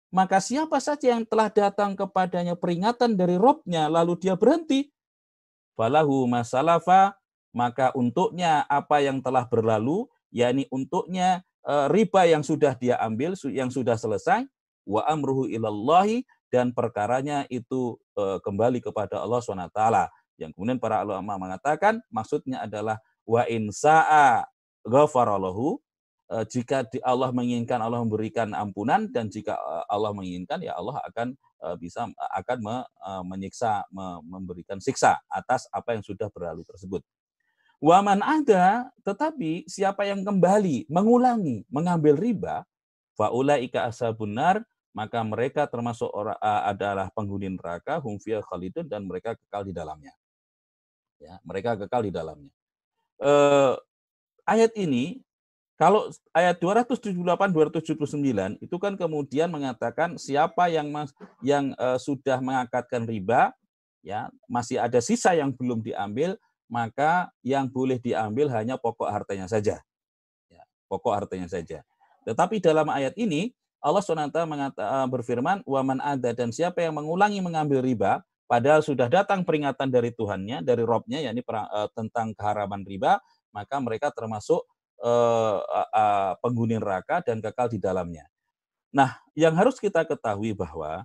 maka 0.09 0.41
siapa 0.41 0.81
saja 0.81 1.17
yang 1.17 1.25
telah 1.29 1.53
datang 1.53 1.93
kepadanya 1.93 2.57
peringatan 2.57 3.13
dari 3.17 3.37
Robnya 3.37 3.93
lalu 3.93 4.17
dia 4.17 4.37
berhenti 4.37 4.89
falahu 5.77 6.25
masalafa 6.25 7.13
maka 7.53 7.93
untuknya 7.93 8.65
apa 8.73 9.05
yang 9.05 9.21
telah 9.21 9.45
berlalu 9.45 10.09
yakni 10.33 10.65
untuknya 10.73 11.45
riba 11.69 12.25
yang 12.25 12.41
sudah 12.41 12.73
dia 12.73 12.97
ambil, 12.97 13.37
yang 13.53 13.69
sudah 13.69 13.93
selesai, 14.01 14.49
wa 14.89 15.05
amruhu 15.05 15.45
ilallahi, 15.45 16.25
dan 16.49 16.73
perkaranya 16.73 17.45
itu 17.53 18.01
eh, 18.17 18.41
kembali 18.41 18.81
kepada 18.81 19.21
Allah 19.21 19.41
SWT. 19.45 19.81
Yang 20.41 20.57
kemudian 20.57 20.81
para 20.81 21.05
ulama 21.05 21.37
mengatakan, 21.37 22.01
maksudnya 22.09 22.65
adalah 22.65 22.97
wa 23.29 23.45
insa'a 23.45 24.49
ghafaralahu, 24.89 25.77
eh, 26.33 26.45
jika 26.49 26.89
Allah 27.05 27.29
menginginkan 27.37 27.85
Allah 27.85 28.01
memberikan 28.01 28.49
ampunan 28.57 29.05
dan 29.13 29.29
jika 29.29 29.61
Allah 29.93 30.17
menginginkan 30.17 30.65
ya 30.65 30.73
Allah 30.77 31.05
akan 31.05 31.37
bisa 31.83 32.07
akan 32.39 32.87
menyiksa 33.27 33.83
memberikan 34.23 34.79
siksa 34.79 35.19
atas 35.27 35.67
apa 35.75 35.99
yang 35.99 36.07
sudah 36.07 36.31
berlalu 36.31 36.63
tersebut. 36.63 37.03
Waman 37.79 38.19
ada, 38.27 38.91
tetapi 39.07 39.63
siapa 39.71 40.03
yang 40.03 40.27
kembali 40.27 40.91
mengulangi 40.91 41.63
mengambil 41.71 42.19
riba, 42.19 42.67
faulaika 43.15 43.87
asabunar, 43.87 44.67
maka 44.91 45.23
mereka 45.23 45.63
termasuk 45.71 46.11
orang, 46.11 46.35
adalah 46.43 47.07
penghuni 47.15 47.55
neraka, 47.55 48.03
hum 48.03 48.19
khalidun 48.19 48.83
dan 48.91 49.07
mereka 49.07 49.39
kekal 49.39 49.63
di 49.63 49.71
dalamnya. 49.71 50.11
Ya, 51.23 51.39
mereka 51.47 51.79
kekal 51.79 52.03
di 52.03 52.11
dalamnya. 52.11 52.51
Eh, 53.23 53.75
ayat 54.43 54.75
ini 54.75 55.23
kalau 55.79 56.11
ayat 56.35 56.59
278 56.59 57.15
279 57.55 58.59
itu 58.59 58.77
kan 58.83 58.99
kemudian 58.99 59.47
mengatakan 59.47 60.19
siapa 60.19 60.67
yang 60.67 60.91
mas, 60.91 61.15
yang 61.39 61.71
uh, 61.79 61.95
sudah 61.95 62.43
mengakatkan 62.43 63.07
riba 63.07 63.55
ya 64.03 64.27
masih 64.51 64.83
ada 64.83 64.99
sisa 64.99 65.39
yang 65.39 65.55
belum 65.55 65.79
diambil 65.79 66.35
maka 66.69 67.33
yang 67.41 67.67
boleh 67.67 67.97
diambil 67.99 68.53
hanya 68.53 68.77
pokok 68.77 69.09
hartanya 69.09 69.49
saja. 69.49 69.81
Ya, 70.53 70.63
pokok 70.87 71.13
hartanya 71.13 71.49
saja. 71.49 71.83
Tetapi 72.29 72.61
dalam 72.61 72.93
ayat 72.93 73.17
ini 73.17 73.57
Allah 73.79 74.03
SWT 74.03 74.37
mengata, 74.45 74.83
eh, 74.85 75.09
berfirman, 75.09 75.65
waman 75.65 75.99
ada 76.03 76.31
dan 76.37 76.53
siapa 76.53 76.85
yang 76.85 76.99
mengulangi 76.99 77.41
mengambil 77.41 77.81
riba, 77.81 78.21
padahal 78.51 78.83
sudah 78.83 79.07
datang 79.07 79.47
peringatan 79.47 79.89
dari 79.89 80.11
Tuhannya, 80.13 80.61
dari 80.67 80.83
Robnya, 80.83 81.23
yakni 81.23 81.45
uh, 81.47 81.87
tentang 81.95 82.35
keharaman 82.35 82.83
riba, 82.83 83.23
maka 83.55 83.77
mereka 83.79 84.11
termasuk 84.11 84.65
uh, 85.05 85.61
uh, 85.63 86.33
penghuni 86.43 86.81
neraka 86.81 87.23
dan 87.23 87.39
kekal 87.39 87.71
di 87.71 87.79
dalamnya. 87.79 88.27
Nah, 88.91 89.21
yang 89.37 89.55
harus 89.55 89.77
kita 89.79 90.03
ketahui 90.03 90.57
bahwa 90.57 91.05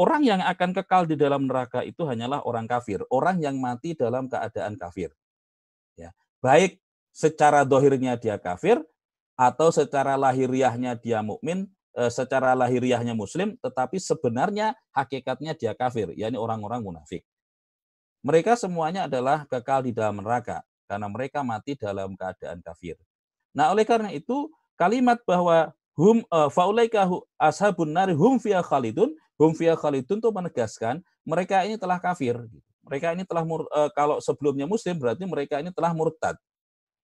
Orang 0.00 0.24
yang 0.24 0.40
akan 0.40 0.72
kekal 0.72 1.04
di 1.04 1.12
dalam 1.12 1.44
neraka 1.44 1.84
itu 1.84 2.08
hanyalah 2.08 2.40
orang 2.48 2.64
kafir, 2.64 3.04
orang 3.12 3.36
yang 3.44 3.60
mati 3.60 3.92
dalam 3.92 4.32
keadaan 4.32 4.80
kafir. 4.80 5.12
Ya, 5.92 6.16
baik 6.40 6.80
secara 7.12 7.68
dohirnya 7.68 8.16
dia 8.16 8.40
kafir 8.40 8.80
atau 9.36 9.68
secara 9.68 10.16
lahiriahnya 10.16 10.96
dia 10.96 11.20
mukmin, 11.20 11.68
eh, 12.00 12.08
secara 12.08 12.56
lahiriahnya 12.56 13.12
muslim, 13.12 13.60
tetapi 13.60 14.00
sebenarnya 14.00 14.72
hakikatnya 14.96 15.52
dia 15.52 15.76
kafir, 15.76 16.16
yakni 16.16 16.40
orang-orang 16.40 16.80
munafik. 16.80 17.20
Mereka 18.24 18.56
semuanya 18.56 19.04
adalah 19.04 19.44
kekal 19.52 19.84
di 19.84 19.92
dalam 19.92 20.24
neraka 20.24 20.64
karena 20.88 21.12
mereka 21.12 21.44
mati 21.44 21.76
dalam 21.76 22.16
keadaan 22.16 22.64
kafir. 22.64 22.96
Nah, 23.52 23.68
oleh 23.68 23.84
karena 23.84 24.08
itu 24.16 24.48
kalimat 24.80 25.20
bahwa 25.28 25.76
hum 25.92 26.24
uh, 26.32 26.48
faulaika 26.48 27.04
ashabun 27.36 27.92
nari 27.92 28.16
hum 28.16 28.40
fiha 28.40 28.64
khalidun 28.64 29.12
hum 29.40 29.56
khalidun 29.56 30.20
itu 30.20 30.28
menegaskan 30.28 31.00
mereka 31.24 31.64
ini 31.64 31.80
telah 31.80 31.96
kafir. 31.96 32.36
Mereka 32.84 33.16
ini 33.16 33.24
telah 33.24 33.40
mur, 33.40 33.64
uh, 33.72 33.88
kalau 33.96 34.20
sebelumnya 34.20 34.68
muslim 34.68 35.00
berarti 35.00 35.24
mereka 35.24 35.56
ini 35.64 35.72
telah 35.72 35.96
murtad. 35.96 36.36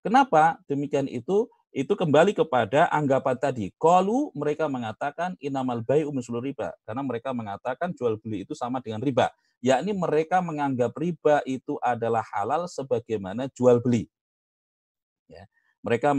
Kenapa 0.05 0.61
demikian 0.69 1.09
itu? 1.09 1.49
Itu 1.73 1.93
kembali 1.93 2.33
kepada 2.33 2.89
anggapan 2.89 3.37
tadi. 3.37 3.67
Kalau 3.77 4.33
mereka 4.33 4.65
mengatakan 4.65 5.37
inamal 5.41 5.85
bayi 5.85 6.09
mislu 6.09 6.41
riba. 6.41 6.73
Karena 6.89 7.05
mereka 7.05 7.37
mengatakan 7.37 7.93
jual 7.93 8.17
beli 8.17 8.49
itu 8.49 8.57
sama 8.57 8.81
dengan 8.81 9.05
riba. 9.05 9.29
Yakni 9.61 9.93
mereka 9.93 10.41
menganggap 10.41 10.97
riba 10.97 11.45
itu 11.45 11.77
adalah 11.85 12.25
halal 12.33 12.65
sebagaimana 12.65 13.53
jual 13.53 13.81
beli. 13.85 14.09
Ya. 15.29 15.45
Mereka 15.85 16.17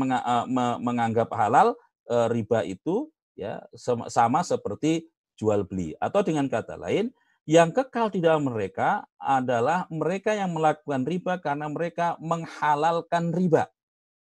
menganggap 0.78 1.34
halal 1.34 1.74
Eh, 2.08 2.28
riba 2.32 2.64
itu 2.64 3.12
ya 3.36 3.60
sama 4.08 4.40
seperti 4.40 5.12
jual 5.38 5.64
beli. 5.64 5.94
Atau 6.02 6.26
dengan 6.26 6.50
kata 6.50 6.76
lain 6.76 7.14
yang 7.48 7.72
kekal 7.72 8.12
di 8.12 8.20
dalam 8.20 8.50
mereka 8.50 9.08
adalah 9.16 9.88
mereka 9.88 10.36
yang 10.36 10.52
melakukan 10.52 11.08
riba 11.08 11.40
karena 11.40 11.72
mereka 11.72 12.20
menghalalkan 12.20 13.32
riba. 13.32 13.72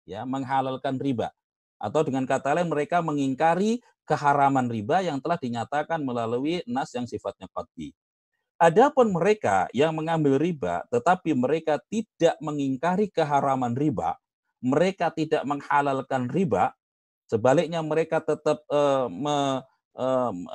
Ya 0.06 0.28
menghalalkan 0.28 1.02
riba. 1.02 1.34
Atau 1.82 2.06
dengan 2.06 2.30
kata 2.30 2.54
lain 2.54 2.70
mereka 2.70 3.02
mengingkari 3.02 3.82
keharaman 4.06 4.70
riba 4.70 5.02
yang 5.02 5.18
telah 5.18 5.42
dinyatakan 5.42 5.98
melalui 6.06 6.62
nas 6.70 6.94
yang 6.94 7.10
sifatnya 7.10 7.50
qat'i. 7.50 7.92
Adapun 8.56 9.12
mereka 9.12 9.68
yang 9.76 9.92
mengambil 9.92 10.40
riba 10.40 10.88
tetapi 10.88 11.36
mereka 11.36 11.76
tidak 11.92 12.40
mengingkari 12.40 13.12
keharaman 13.12 13.76
riba, 13.76 14.16
mereka 14.64 15.12
tidak 15.12 15.44
menghalalkan 15.44 16.32
riba, 16.32 16.72
sebaliknya 17.28 17.84
mereka 17.84 18.24
tetap 18.24 18.64
uh, 18.72 19.12
me, 19.12 19.60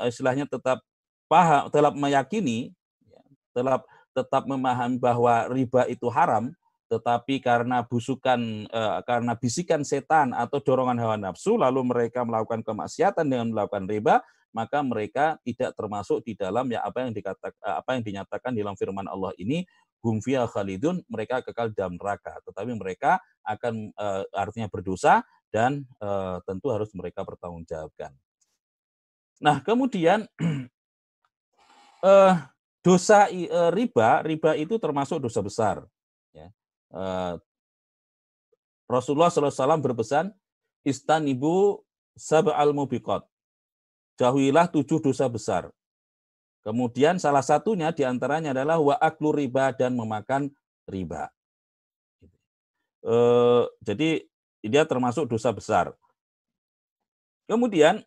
istilahnya 0.06 0.44
tetap 0.44 0.84
paham, 1.24 1.72
tetap 1.72 1.94
meyakini, 1.96 2.76
ya, 3.08 3.20
tetap 3.56 3.80
tetap 4.10 4.42
memahami 4.44 4.98
bahwa 4.98 5.46
riba 5.48 5.86
itu 5.86 6.10
haram, 6.10 6.50
tetapi 6.90 7.38
karena 7.38 7.86
busukan 7.86 8.66
uh, 8.74 8.98
karena 9.06 9.38
bisikan 9.38 9.86
setan 9.86 10.34
atau 10.34 10.58
dorongan 10.58 10.98
hawa 10.98 11.14
nafsu 11.14 11.54
lalu 11.54 11.86
mereka 11.86 12.26
melakukan 12.26 12.66
kemaksiatan 12.66 13.22
dengan 13.30 13.54
melakukan 13.54 13.86
riba 13.86 14.18
maka 14.50 14.82
mereka 14.82 15.38
tidak 15.46 15.78
termasuk 15.78 16.26
di 16.26 16.34
dalam 16.34 16.66
ya 16.66 16.82
apa 16.82 17.06
yang 17.06 17.14
dikatakan 17.14 17.54
apa 17.62 17.90
yang 17.94 18.02
dinyatakan 18.02 18.50
dalam 18.50 18.74
firman 18.74 19.06
Allah 19.06 19.30
ini 19.38 19.62
hum 20.02 20.18
khalidun 20.18 21.06
mereka 21.06 21.38
kekal 21.46 21.70
dalam 21.70 21.94
neraka 21.94 22.42
tetapi 22.42 22.74
mereka 22.74 23.22
akan 23.46 23.94
uh, 23.94 24.26
artinya 24.34 24.66
berdosa 24.66 25.22
dan 25.50 25.82
tentu 26.46 26.70
harus 26.70 26.94
mereka 26.94 27.26
pertanggungjawabkan. 27.26 28.14
Nah, 29.40 29.64
kemudian 29.64 30.28
uh, 32.04 32.34
dosa 32.84 33.28
uh, 33.28 33.72
riba 33.72 34.24
riba 34.24 34.56
itu 34.56 34.76
termasuk 34.80 35.20
dosa 35.20 35.40
besar 35.44 35.76
ya 36.32 36.48
uh, 36.96 37.36
Rasulullah 38.90 39.30
SAW 39.30 39.78
berpesan, 39.78 40.34
istanibu 40.82 41.86
sab'al 42.18 42.74
mubiqat. 42.74 43.22
Jauhilah 44.18 44.66
tujuh 44.66 44.98
dosa 44.98 45.30
besar. 45.30 45.70
Kemudian 46.66 47.16
salah 47.16 47.40
satunya 47.40 47.94
di 47.94 48.04
antaranya 48.04 48.52
adalah 48.52 48.82
wa 48.82 48.98
aklu 48.98 49.32
riba 49.32 49.72
dan 49.72 49.96
memakan 49.96 50.52
riba. 50.84 51.32
E, 53.00 53.16
jadi 53.80 54.28
dia 54.60 54.84
termasuk 54.84 55.24
dosa 55.24 55.54
besar. 55.56 55.96
Kemudian 57.48 58.04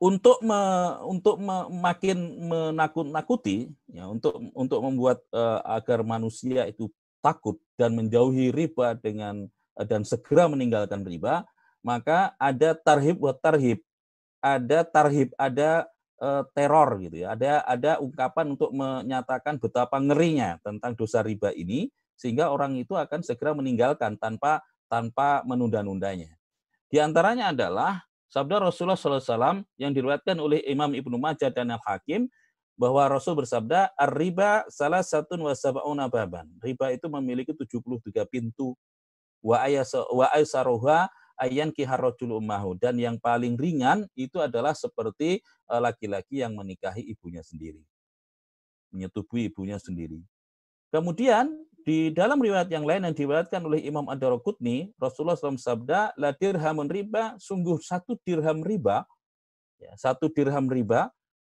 untuk 0.00 0.40
me, 0.40 0.60
untuk 1.04 1.36
me, 1.36 1.68
makin 1.68 2.48
menakut-nakuti 2.48 3.68
ya 3.92 4.08
untuk 4.08 4.32
untuk 4.56 4.80
membuat 4.80 5.20
e, 5.28 5.42
agar 5.68 6.00
manusia 6.00 6.64
itu 6.64 6.88
takut 7.20 7.60
dan 7.76 7.92
menjauhi 7.92 8.48
riba 8.48 8.96
dengan 8.96 9.44
eh, 9.76 9.86
dan 9.86 10.02
segera 10.02 10.48
meninggalkan 10.48 11.04
riba, 11.04 11.44
maka 11.84 12.32
ada 12.40 12.72
tarhib 12.72 13.20
buat 13.20 13.38
tarhib. 13.38 13.84
Ada 14.40 14.88
tarhib, 14.88 15.36
ada 15.36 15.84
uh, 16.16 16.48
teror 16.56 16.96
gitu 16.96 17.28
ya. 17.28 17.36
Ada 17.36 17.60
ada 17.60 17.92
ungkapan 18.00 18.56
untuk 18.56 18.72
menyatakan 18.72 19.60
betapa 19.60 20.00
ngerinya 20.00 20.56
tentang 20.64 20.96
dosa 20.96 21.20
riba 21.20 21.52
ini 21.52 21.92
sehingga 22.16 22.48
orang 22.48 22.80
itu 22.80 22.96
akan 22.96 23.20
segera 23.20 23.52
meninggalkan 23.52 24.16
tanpa 24.16 24.64
tanpa 24.88 25.44
menunda-nundanya. 25.44 26.40
Di 26.88 27.04
antaranya 27.04 27.52
adalah 27.52 28.00
sabda 28.30 28.62
Rasulullah 28.62 28.96
SAW 28.96 29.66
yang 29.76 29.90
diriwayatkan 29.90 30.38
oleh 30.38 30.62
Imam 30.64 30.94
Ibnu 30.94 31.18
Majah 31.18 31.50
dan 31.50 31.74
Al 31.74 31.82
Hakim 31.82 32.30
bahwa 32.80 33.04
Rasul 33.12 33.36
bersabda, 33.36 33.92
"Ar-riba 33.92 34.64
salah 34.72 35.04
satu 35.04 35.36
wa 35.36 35.52
sab'una 35.52 36.08
baban." 36.08 36.48
Riba 36.64 36.94
itu 36.96 37.12
memiliki 37.12 37.52
73 37.52 38.24
pintu. 38.24 38.72
Wa 39.44 39.68
ayasa 39.68 40.00
wa 40.08 40.32
aisaruha 40.32 41.12
ayan 41.40 41.72
kiharrajul 41.72 42.36
ummahu 42.36 42.76
dan 42.76 43.00
yang 43.00 43.16
paling 43.16 43.56
ringan 43.56 44.04
itu 44.12 44.36
adalah 44.40 44.76
seperti 44.76 45.40
eh, 45.44 45.80
laki-laki 45.80 46.44
yang 46.44 46.56
menikahi 46.56 47.04
ibunya 47.08 47.40
sendiri. 47.40 47.80
Menyetubuhi 48.92 49.48
ibunya 49.48 49.80
sendiri. 49.80 50.20
Kemudian 50.92 51.52
di 51.82 52.12
dalam 52.12 52.38
riwayat 52.38 52.68
yang 52.68 52.84
lain 52.84 53.06
yang 53.06 53.14
diriwayatkan 53.16 53.60
oleh 53.64 53.82
Imam 53.84 54.06
Ad-Darqutni, 54.08 54.92
Rasulullah 55.00 55.38
SAW 55.38 55.58
sabda, 55.58 56.12
"La 56.18 56.32
dirhamun 56.34 56.86
riba, 56.86 57.36
sungguh 57.40 57.80
satu 57.80 58.16
dirham 58.22 58.60
riba, 58.60 59.04
ya, 59.80 59.92
satu 59.96 60.28
dirham 60.30 60.68
riba 60.68 61.10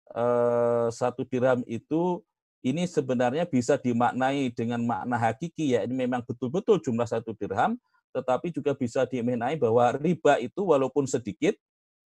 Eh, 0.09 0.87
satu 0.89 1.21
dirham 1.21 1.61
itu 1.69 2.25
ini 2.65 2.89
sebenarnya 2.89 3.45
bisa 3.45 3.77
dimaknai 3.77 4.49
dengan 4.57 4.81
makna 4.81 5.21
hakiki 5.21 5.77
ya 5.77 5.85
ini 5.85 5.93
memang 5.93 6.25
betul-betul 6.25 6.81
jumlah 6.81 7.05
satu 7.05 7.37
dirham 7.37 7.77
tetapi 8.09 8.49
juga 8.49 8.73
bisa 8.73 9.05
dimaknai 9.05 9.53
bahwa 9.61 9.93
riba 10.01 10.41
itu 10.41 10.65
walaupun 10.65 11.05
sedikit 11.05 11.53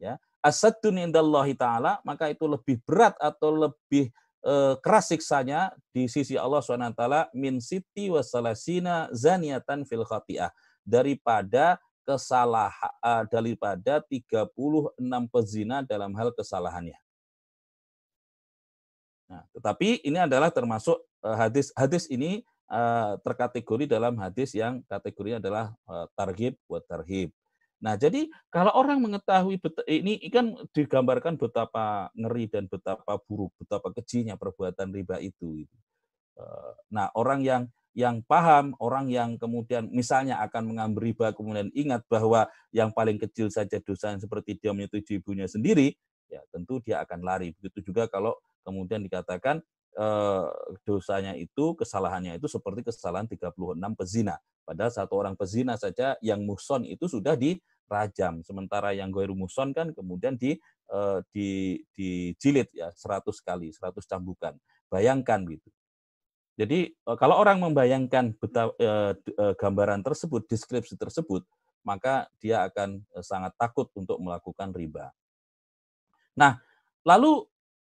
ya 0.03 0.19
asadun 0.43 0.99
indallahi 0.99 1.55
taala 1.55 2.03
maka 2.03 2.27
itu 2.27 2.43
lebih 2.43 2.83
berat 2.83 3.15
atau 3.23 3.55
lebih 3.55 4.11
eh, 4.43 4.75
keras 4.83 5.09
siksanya 5.09 5.71
di 5.95 6.07
sisi 6.11 6.35
Allah 6.35 6.59
SWT 6.59 7.33
min 7.33 7.63
siti 7.63 8.11
wasalasina 8.11 9.09
zaniatan 9.15 9.87
fil 9.87 10.03
khati'ah 10.03 10.51
daripada 10.83 11.79
kesalahan 12.03 12.93
uh, 12.99 13.23
daripada 13.31 14.03
36 14.03 14.51
pezina 15.31 15.79
dalam 15.87 16.11
hal 16.19 16.35
kesalahannya. 16.35 16.99
Nah, 19.31 19.47
tetapi 19.55 20.03
ini 20.03 20.19
adalah 20.19 20.51
termasuk 20.51 20.99
uh, 21.23 21.37
hadis 21.39 21.71
hadis 21.73 22.05
ini 22.11 22.43
terkategori 23.21 23.85
dalam 23.85 24.17
hadis 24.17 24.49
yang 24.57 24.81
kategorinya 24.89 25.37
adalah 25.37 25.65
tarhib 26.17 26.57
buat 26.65 26.81
tarhib. 26.89 27.29
Nah, 27.83 27.99
jadi 27.99 28.31
kalau 28.47 28.71
orang 28.79 29.03
mengetahui 29.03 29.59
ini 29.91 30.15
kan 30.31 30.55
digambarkan 30.71 31.35
betapa 31.35 32.07
ngeri 32.15 32.47
dan 32.47 32.71
betapa 32.71 33.19
buruk, 33.27 33.51
betapa 33.59 33.91
kejinya 33.91 34.39
perbuatan 34.39 34.95
riba 34.95 35.19
itu. 35.19 35.67
Nah, 36.87 37.11
orang 37.11 37.43
yang 37.43 37.63
yang 37.93 38.25
paham, 38.25 38.73
orang 38.81 39.11
yang 39.11 39.37
kemudian 39.37 39.85
misalnya 39.91 40.41
akan 40.41 40.73
mengambil 40.73 41.11
riba, 41.11 41.27
kemudian 41.35 41.69
ingat 41.77 42.01
bahwa 42.09 42.49
yang 42.73 42.89
paling 42.89 43.21
kecil 43.21 43.51
saja 43.53 43.77
dosa 43.83 44.15
yang 44.15 44.23
seperti 44.23 44.57
dia 44.57 44.73
menyetujui 44.73 45.21
ibunya 45.21 45.45
sendiri, 45.45 45.93
ya 46.31 46.41
tentu 46.49 46.81
dia 46.81 47.03
akan 47.05 47.21
lari. 47.21 47.53
Begitu 47.59 47.93
juga 47.93 48.09
kalau 48.09 48.33
kemudian 48.65 49.03
dikatakan 49.03 49.61
eh, 49.93 50.45
dosanya 50.85 51.33
itu, 51.37 51.77
kesalahannya 51.77 52.37
itu 52.37 52.47
seperti 52.49 52.85
kesalahan 52.85 53.29
36 53.29 53.53
pezina. 53.97 54.35
Padahal 54.63 54.91
satu 54.91 55.13
orang 55.19 55.35
pezina 55.37 55.75
saja 55.75 56.15
yang 56.23 56.43
muson 56.43 56.87
itu 56.87 57.05
sudah 57.05 57.37
dirajam. 57.37 58.41
Sementara 58.41 58.95
yang 58.95 59.13
goiru 59.13 59.35
muson 59.37 59.71
kan 59.71 59.91
kemudian 59.93 60.35
di, 60.35 60.57
eh, 60.89 61.19
di, 61.29 61.79
dijilid 61.93 62.69
ya 62.73 62.89
100 62.95 63.37
kali, 63.43 63.69
100 63.71 64.03
cambukan. 64.07 64.53
Bayangkan 64.89 65.45
gitu. 65.47 65.69
Jadi 66.57 66.93
eh, 66.93 67.17
kalau 67.17 67.37
orang 67.37 67.61
membayangkan 67.61 68.35
beta, 68.37 68.73
eh, 68.77 69.13
eh, 69.17 69.53
gambaran 69.57 70.01
tersebut, 70.05 70.45
deskripsi 70.49 70.97
tersebut, 70.97 71.45
maka 71.85 72.29
dia 72.41 72.65
akan 72.65 73.01
eh, 73.01 73.23
sangat 73.25 73.53
takut 73.57 73.89
untuk 73.97 74.17
melakukan 74.21 74.73
riba. 74.73 75.13
Nah, 76.33 76.57
lalu 77.05 77.45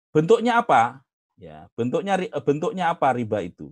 Bentuknya 0.09 0.57
apa? 0.57 1.05
Ya, 1.39 1.71
bentuknya 1.71 2.19
eh, 2.19 2.43
bentuknya 2.43 2.91
apa 2.91 3.15
riba 3.15 3.39
itu? 3.39 3.71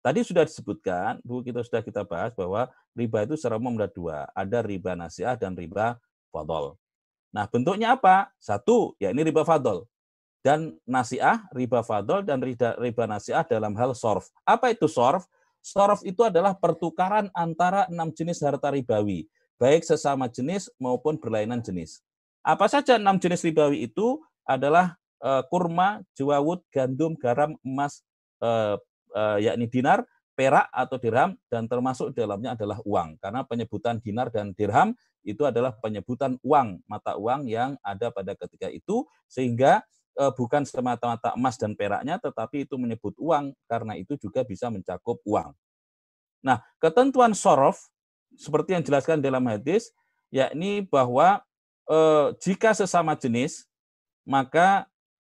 Tadi 0.00 0.24
sudah 0.24 0.42
disebutkan, 0.48 1.20
Bu, 1.22 1.44
kita 1.44 1.62
sudah 1.62 1.84
kita 1.84 2.02
bahas 2.02 2.34
bahwa 2.34 2.66
riba 2.96 3.22
itu 3.22 3.38
secara 3.38 3.60
umum 3.60 3.78
ada 3.78 3.86
dua, 3.86 4.26
ada 4.34 4.58
riba 4.64 4.98
nasiah 4.98 5.36
dan 5.38 5.54
riba 5.54 6.00
fadol. 6.32 6.74
Nah, 7.30 7.46
bentuknya 7.46 7.94
apa? 7.94 8.32
Satu, 8.40 8.96
ya 8.98 9.14
ini 9.14 9.22
riba 9.22 9.46
fadol. 9.46 9.86
Dan 10.42 10.74
nasiah, 10.82 11.46
riba 11.54 11.86
fadol, 11.86 12.26
dan 12.26 12.42
riba, 12.42 13.06
nasiah 13.06 13.46
dalam 13.46 13.78
hal 13.78 13.94
sorf. 13.94 14.26
Apa 14.42 14.74
itu 14.74 14.90
sorf? 14.90 15.28
Sorf 15.62 16.02
itu 16.02 16.26
adalah 16.26 16.58
pertukaran 16.58 17.30
antara 17.30 17.86
enam 17.86 18.10
jenis 18.10 18.42
harta 18.42 18.74
ribawi, 18.74 19.30
baik 19.54 19.86
sesama 19.86 20.26
jenis 20.26 20.66
maupun 20.82 21.14
berlainan 21.14 21.62
jenis. 21.62 22.02
Apa 22.42 22.66
saja 22.66 22.98
enam 22.98 23.22
jenis 23.22 23.46
ribawi 23.46 23.86
itu 23.86 24.18
adalah 24.42 24.98
kurma, 25.46 26.02
jawawut, 26.18 26.66
gandum, 26.74 27.14
garam, 27.14 27.54
emas, 27.62 28.02
uh, 28.42 28.74
uh, 29.14 29.38
yakni 29.38 29.70
dinar, 29.70 30.02
perak 30.34 30.66
atau 30.74 30.98
dirham, 30.98 31.38
dan 31.46 31.70
termasuk 31.70 32.10
dalamnya 32.10 32.58
adalah 32.58 32.82
uang. 32.82 33.20
Karena 33.22 33.46
penyebutan 33.46 34.02
dinar 34.02 34.34
dan 34.34 34.50
dirham 34.56 34.96
itu 35.22 35.46
adalah 35.46 35.70
penyebutan 35.78 36.40
uang, 36.42 36.82
mata 36.90 37.14
uang 37.14 37.46
yang 37.46 37.78
ada 37.86 38.10
pada 38.10 38.34
ketika 38.34 38.66
itu, 38.72 39.06
sehingga 39.30 39.84
bukan 40.36 40.60
semata-mata 40.68 41.32
emas 41.32 41.56
dan 41.56 41.72
peraknya, 41.72 42.20
tetapi 42.20 42.68
itu 42.68 42.76
menyebut 42.76 43.16
uang, 43.16 43.56
karena 43.64 43.96
itu 43.96 44.12
juga 44.20 44.44
bisa 44.44 44.68
mencakup 44.68 45.16
uang. 45.24 45.56
Nah, 46.42 46.60
ketentuan 46.82 47.32
sorof, 47.32 47.88
seperti 48.36 48.76
yang 48.76 48.82
dijelaskan 48.82 49.22
dalam 49.22 49.46
hadis, 49.46 49.94
yakni 50.28 50.84
bahwa 50.84 51.40
eh, 51.86 52.26
jika 52.42 52.74
sesama 52.74 53.14
jenis, 53.14 53.68
maka 54.26 54.84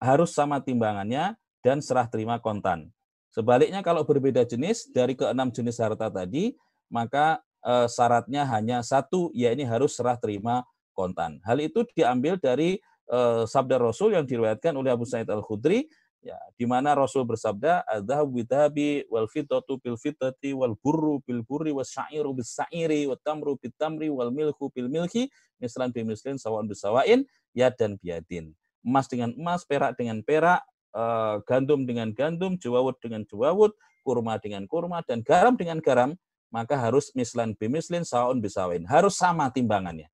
harus 0.02 0.32
sama 0.32 0.61
timbangannya 0.61 1.35
dan 1.64 1.82
serah 1.82 2.06
terima 2.06 2.38
kontan. 2.38 2.90
Sebaliknya 3.32 3.85
kalau 3.85 4.06
berbeda 4.06 4.46
jenis 4.48 4.88
dari 4.92 5.12
keenam 5.12 5.52
jenis 5.52 5.76
harta 5.76 6.09
tadi, 6.09 6.56
maka 6.88 7.42
e, 7.61 7.85
syaratnya 7.90 8.48
hanya 8.48 8.80
satu, 8.80 9.28
yaitu 9.37 9.68
harus 9.68 9.92
serah 9.92 10.16
terima 10.16 10.64
kontan. 10.96 11.37
Hal 11.44 11.61
itu 11.61 11.85
diambil 11.92 12.40
dari 12.40 12.80
e, 13.09 13.20
sabda 13.44 13.76
Rasul 13.76 14.16
yang 14.16 14.24
diriwayatkan 14.24 14.72
oleh 14.72 14.94
Abu 14.94 15.04
Sa'id 15.04 15.28
Al-Khudri 15.28 15.85
ya 16.26 16.35
di 16.59 16.66
mana 16.66 16.98
Rasul 16.98 17.22
bersabda 17.22 17.87
adzhab 17.87 18.26
bidhabi 18.26 19.06
wal 19.06 19.30
fitatu 19.30 19.78
bil 19.78 19.94
fitati 19.94 20.50
wal 20.50 20.74
burru 20.74 21.22
bil 21.22 21.46
burri 21.46 21.70
was 21.70 21.94
syairu 21.94 22.35
bis 22.35 22.50
syairi 22.50 23.06
wat 23.06 23.22
tamru 23.22 23.54
bit 23.54 23.70
tamri 23.78 24.11
wal 24.11 24.35
milku 24.35 24.66
bil 24.74 24.90
milki 24.90 25.30
mislan 25.62 25.94
bi 25.94 26.02
mislin 26.02 26.35
sawan 26.35 26.66
bisawain 26.66 27.22
ya 27.54 27.70
dan 27.70 27.94
biadin 28.02 28.50
emas 28.87 29.11
dengan 29.11 29.35
emas 29.35 29.66
perak 29.66 29.99
dengan 29.99 30.22
perak 30.22 30.62
uh, 30.94 31.42
gandum 31.42 31.83
dengan 31.83 32.14
gandum 32.14 32.55
jawawut 32.55 32.94
dengan 33.03 33.27
jawawut 33.27 33.75
kurma 34.07 34.38
dengan 34.38 34.62
kurma 34.70 35.03
dan 35.03 35.27
garam 35.27 35.59
dengan 35.59 35.83
garam 35.83 36.14
maka 36.55 36.79
harus 36.79 37.11
mislan 37.18 37.59
bimislin 37.59 38.07
saun 38.07 38.38
bisawain 38.38 38.87
harus 38.87 39.18
sama 39.18 39.51
timbangannya 39.51 40.07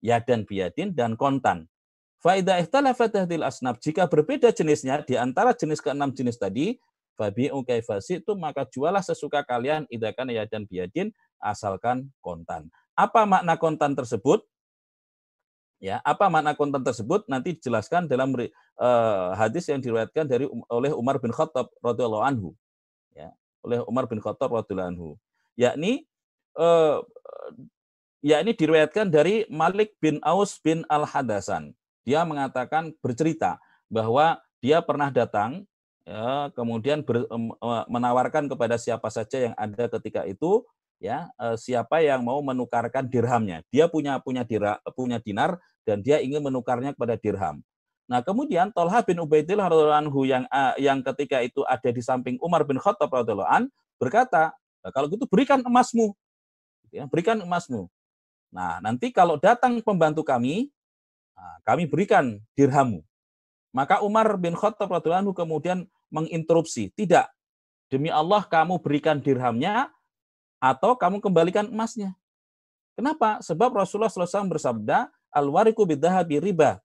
ya 0.00 0.16
dan 0.24 0.48
biadin 0.48 0.96
dan 0.96 1.12
kontan 1.14 1.68
Faidah 2.24 2.56
ihtalafat 2.64 3.12
hadil 3.28 3.44
asnaf. 3.44 3.76
Jika 3.84 4.08
berbeda 4.08 4.48
jenisnya 4.48 5.04
di 5.04 5.12
antara 5.12 5.52
jenis 5.52 5.84
keenam 5.84 6.08
jenis 6.08 6.40
tadi, 6.40 6.80
fabi'u 7.20 7.60
kaifasi 7.60 8.24
itu 8.24 8.32
maka 8.32 8.64
jualah 8.64 9.04
sesuka 9.04 9.44
kalian 9.44 9.84
idakan 9.92 10.32
ya 10.32 10.48
dan 10.48 10.64
biadin 10.64 11.12
asalkan 11.36 12.08
kontan. 12.24 12.72
Apa 12.96 13.28
makna 13.28 13.60
kontan 13.60 13.92
tersebut? 13.92 14.40
Ya, 15.82 16.00
apa 16.00 16.32
makna 16.32 16.56
kontan 16.56 16.80
tersebut 16.80 17.28
nanti 17.28 17.58
dijelaskan 17.58 18.08
dalam 18.08 18.32
uh, 18.34 18.48
hadis 19.36 19.68
yang 19.68 19.84
diriwayatkan 19.84 20.24
dari 20.24 20.48
oleh 20.72 20.90
Umar 20.96 21.20
bin 21.20 21.34
Khattab 21.34 21.68
radhiyallahu 21.84 22.24
anhu. 22.24 22.56
Ya, 23.12 23.34
oleh 23.60 23.84
Umar 23.84 24.08
bin 24.08 24.22
Khattab 24.22 24.48
radhiyallahu 24.54 24.90
anhu. 24.96 25.08
Yakni 25.60 26.08
uh, 26.56 27.04
yakni 28.24 28.56
diriwayatkan 28.56 29.12
dari 29.12 29.44
Malik 29.52 29.92
bin 30.00 30.22
Aus 30.24 30.56
bin 30.56 30.88
Al-Hadasan 30.88 31.76
dia 32.04 32.22
mengatakan 32.22 32.92
bercerita 33.00 33.58
bahwa 33.88 34.38
dia 34.60 34.84
pernah 34.84 35.08
datang 35.08 35.64
ya, 36.04 36.52
kemudian 36.52 37.00
ber, 37.00 37.24
menawarkan 37.88 38.46
kepada 38.48 38.76
siapa 38.76 39.08
saja 39.08 39.50
yang 39.50 39.54
ada 39.56 39.88
ketika 39.98 40.28
itu 40.28 40.62
ya 41.04 41.28
e, 41.36 41.60
siapa 41.60 42.00
yang 42.00 42.24
mau 42.24 42.40
menukarkan 42.40 43.04
dirhamnya. 43.04 43.60
Dia 43.68 43.84
punya 43.92 44.16
punya 44.24 44.40
dira, 44.40 44.80
punya 44.96 45.20
dinar 45.20 45.60
dan 45.84 46.00
dia 46.00 46.24
ingin 46.24 46.40
menukarnya 46.40 46.96
kepada 46.96 47.20
dirham. 47.20 47.60
Nah, 48.08 48.24
kemudian 48.24 48.72
Tolha 48.72 49.04
bin 49.04 49.20
Ubaidillah 49.20 49.68
radhiyallahu 49.68 50.20
yang 50.24 50.44
yang 50.80 51.04
ketika 51.04 51.44
itu 51.44 51.60
ada 51.68 51.88
di 51.92 52.00
samping 52.00 52.40
Umar 52.40 52.64
bin 52.64 52.80
Khattab 52.80 53.12
radhiyallahu 53.12 53.48
an 53.48 53.64
berkata, 54.00 54.56
nah, 54.80 54.92
kalau 54.92 55.12
gitu 55.12 55.28
berikan 55.28 55.60
emasmu. 55.60 56.16
Ya, 56.88 57.04
berikan 57.04 57.36
emasmu. 57.40 57.88
Nah, 58.48 58.80
nanti 58.80 59.12
kalau 59.12 59.36
datang 59.40 59.80
pembantu 59.80 60.22
kami, 60.22 60.68
Nah, 61.34 61.56
kami 61.66 61.84
berikan 61.90 62.38
dirhamu. 62.54 63.02
Maka 63.74 63.98
Umar 64.06 64.38
bin 64.38 64.54
Khattab 64.54 64.86
radhiyallahu 64.86 65.34
kemudian 65.34 65.90
menginterupsi, 66.14 66.94
tidak. 66.94 67.26
Demi 67.90 68.08
Allah 68.08 68.46
kamu 68.46 68.78
berikan 68.78 69.18
dirhamnya 69.18 69.90
atau 70.64 70.96
kamu 70.96 71.20
kembalikan 71.20 71.68
emasnya. 71.68 72.16
Kenapa? 72.96 73.44
Sebab 73.44 73.76
Rasulullah 73.76 74.08
SAW 74.08 74.48
bersabda, 74.48 75.12
al-wariku 75.28 75.84
bidahabi 75.84 76.40
riba. 76.40 76.80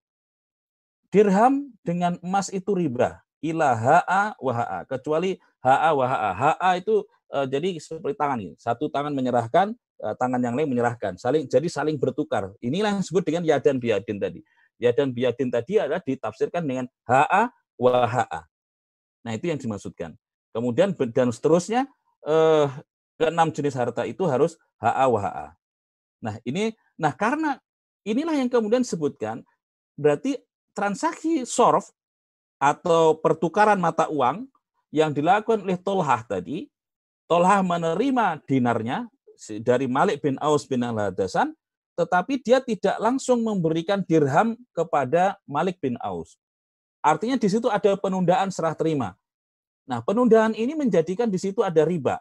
Dirham 1.08 1.72
dengan 1.80 2.20
emas 2.20 2.52
itu 2.52 2.76
riba. 2.76 3.24
Ila 3.40 3.72
ha'a 3.72 4.36
wa 4.36 4.52
ha'a. 4.52 4.80
Kecuali 4.84 5.40
ha'a 5.64 5.90
wa 5.96 6.06
ha'a. 6.06 6.32
Ha'a 6.36 6.70
itu 6.76 7.08
uh, 7.32 7.48
jadi 7.48 7.80
seperti 7.80 8.20
tangan 8.20 8.38
ini. 8.44 8.54
Satu 8.60 8.92
tangan 8.92 9.16
menyerahkan, 9.16 9.72
uh, 10.04 10.16
tangan 10.20 10.44
yang 10.44 10.60
lain 10.60 10.68
menyerahkan. 10.68 11.16
Saling 11.16 11.48
jadi 11.48 11.66
saling 11.72 11.96
bertukar. 11.96 12.52
Inilah 12.60 13.00
yang 13.00 13.02
disebut 13.02 13.24
dengan 13.24 13.48
yadan 13.48 13.80
biadin 13.80 14.18
tadi. 14.20 14.42
Yadan 14.82 15.16
biadin 15.16 15.50
tadi 15.50 15.80
adalah 15.80 16.04
ditafsirkan 16.04 16.62
dengan 16.68 16.86
ha'a 17.08 17.48
wa 17.80 18.06
ha'a. 18.06 18.42
Nah, 19.24 19.32
itu 19.34 19.50
yang 19.50 19.58
dimaksudkan. 19.58 20.14
Kemudian 20.52 20.98
dan 21.14 21.30
seterusnya 21.30 21.86
eh, 22.26 22.68
keenam 23.20 23.52
jenis 23.52 23.76
harta 23.76 24.08
itu 24.08 24.24
harus 24.24 24.56
ha'a 24.80 25.06
wa 25.12 25.20
ha'a. 25.20 25.48
Nah, 26.24 26.40
ini 26.48 26.72
nah 26.96 27.12
karena 27.12 27.60
inilah 28.08 28.34
yang 28.40 28.48
kemudian 28.48 28.88
disebutkan 28.88 29.44
berarti 30.00 30.40
transaksi 30.72 31.44
sorf 31.44 31.92
atau 32.56 33.20
pertukaran 33.20 33.80
mata 33.80 34.08
uang 34.08 34.48
yang 34.96 35.12
dilakukan 35.12 35.60
oleh 35.68 35.76
Tolhah 35.76 36.24
tadi, 36.24 36.72
Tolhah 37.28 37.60
menerima 37.60 38.40
dinarnya 38.48 39.12
dari 39.64 39.86
Malik 39.88 40.24
bin 40.24 40.36
Aus 40.40 40.68
bin 40.68 40.84
Al-Hadasan, 40.84 41.52
tetapi 42.00 42.40
dia 42.40 42.64
tidak 42.64 42.96
langsung 43.00 43.44
memberikan 43.44 44.04
dirham 44.04 44.56
kepada 44.72 45.36
Malik 45.44 45.80
bin 45.84 46.00
Aus. 46.00 46.40
Artinya 47.00 47.40
di 47.40 47.48
situ 47.48 47.72
ada 47.72 47.96
penundaan 47.96 48.52
serah 48.52 48.76
terima. 48.76 49.16
Nah, 49.88 50.04
penundaan 50.04 50.52
ini 50.56 50.76
menjadikan 50.76 51.32
di 51.32 51.40
situ 51.40 51.64
ada 51.64 51.88
riba. 51.88 52.20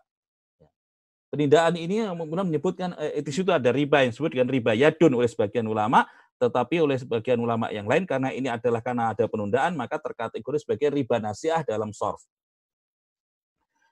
Penundaan 1.28 1.76
ini 1.76 2.00
kemudian 2.08 2.48
menyebutkan 2.48 2.96
eh, 2.96 3.20
di 3.20 3.32
situ 3.32 3.52
ada 3.52 3.68
riba 3.68 4.00
yang 4.00 4.16
disebut 4.16 4.32
dengan 4.32 4.48
riba 4.48 4.72
yadun 4.72 5.12
oleh 5.12 5.28
sebagian 5.28 5.68
ulama, 5.68 6.08
tetapi 6.40 6.80
oleh 6.80 6.96
sebagian 6.96 7.36
ulama 7.36 7.68
yang 7.68 7.84
lain 7.84 8.08
karena 8.08 8.32
ini 8.32 8.48
adalah 8.48 8.80
karena 8.80 9.12
ada 9.12 9.28
penundaan 9.28 9.76
maka 9.76 10.00
terkategori 10.00 10.64
sebagai 10.64 10.88
riba 10.88 11.20
nasiah 11.20 11.60
dalam 11.66 11.92
sorf. 11.92 12.24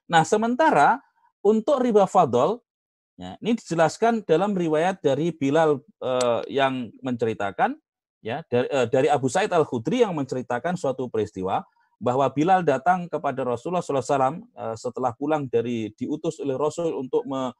Nah, 0.08 0.24
sementara 0.24 1.02
untuk 1.44 1.82
riba 1.82 2.08
fadl 2.08 2.64
Ya, 3.16 3.32
ini 3.40 3.56
dijelaskan 3.56 4.28
dalam 4.28 4.52
riwayat 4.52 5.00
dari 5.00 5.32
Bilal 5.32 5.80
uh, 6.04 6.44
yang 6.52 6.92
menceritakan 7.00 7.80
ya 8.20 8.44
dari, 8.52 8.68
uh, 8.68 8.84
dari 8.84 9.08
Abu 9.08 9.32
Said 9.32 9.48
Al 9.56 9.64
Khudri 9.64 10.04
yang 10.04 10.12
menceritakan 10.12 10.76
suatu 10.76 11.08
peristiwa 11.08 11.64
bahwa 11.96 12.28
Bilal 12.28 12.60
datang 12.60 13.08
kepada 13.08 13.40
Rasulullah 13.44 13.80
SAW 13.80 14.44
eh, 14.44 14.76
setelah 14.76 15.16
pulang 15.16 15.48
dari 15.48 15.92
diutus 15.96 16.36
oleh 16.40 16.54
Rasul 16.56 16.92
untuk 16.92 17.24
uh, 17.24 17.52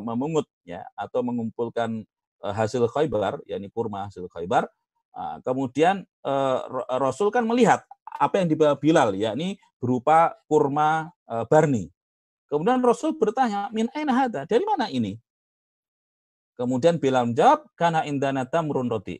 memungut 0.00 0.48
ya 0.64 0.86
atau 0.96 1.20
mengumpulkan 1.20 2.06
uh, 2.40 2.54
hasil 2.54 2.88
Khaybar 2.88 3.44
yakni 3.44 3.68
kurma 3.68 4.08
hasil 4.08 4.30
Khaybar. 4.32 4.68
Uh, 5.16 5.40
kemudian 5.40 6.04
Rasul 7.00 7.32
kan 7.32 7.48
melihat 7.48 7.80
apa 8.04 8.36
yang 8.36 8.52
dibawa 8.52 8.76
Bilal 8.76 9.16
yakni 9.16 9.56
berupa 9.80 10.36
kurma 10.44 11.08
barni 11.48 11.88
Kemudian 12.46 12.78
Rasul 12.78 13.18
bertanya, 13.18 13.66
min 13.74 13.90
aina 13.90 14.14
hada? 14.14 14.46
Dari 14.46 14.62
mana 14.62 14.86
ini? 14.86 15.18
Kemudian 16.54 16.96
Bilal 16.96 17.28
menjawab, 17.28 17.66
karena 17.74 18.06
indana 18.06 18.46
tamrun 18.46 18.86
roti. 18.86 19.18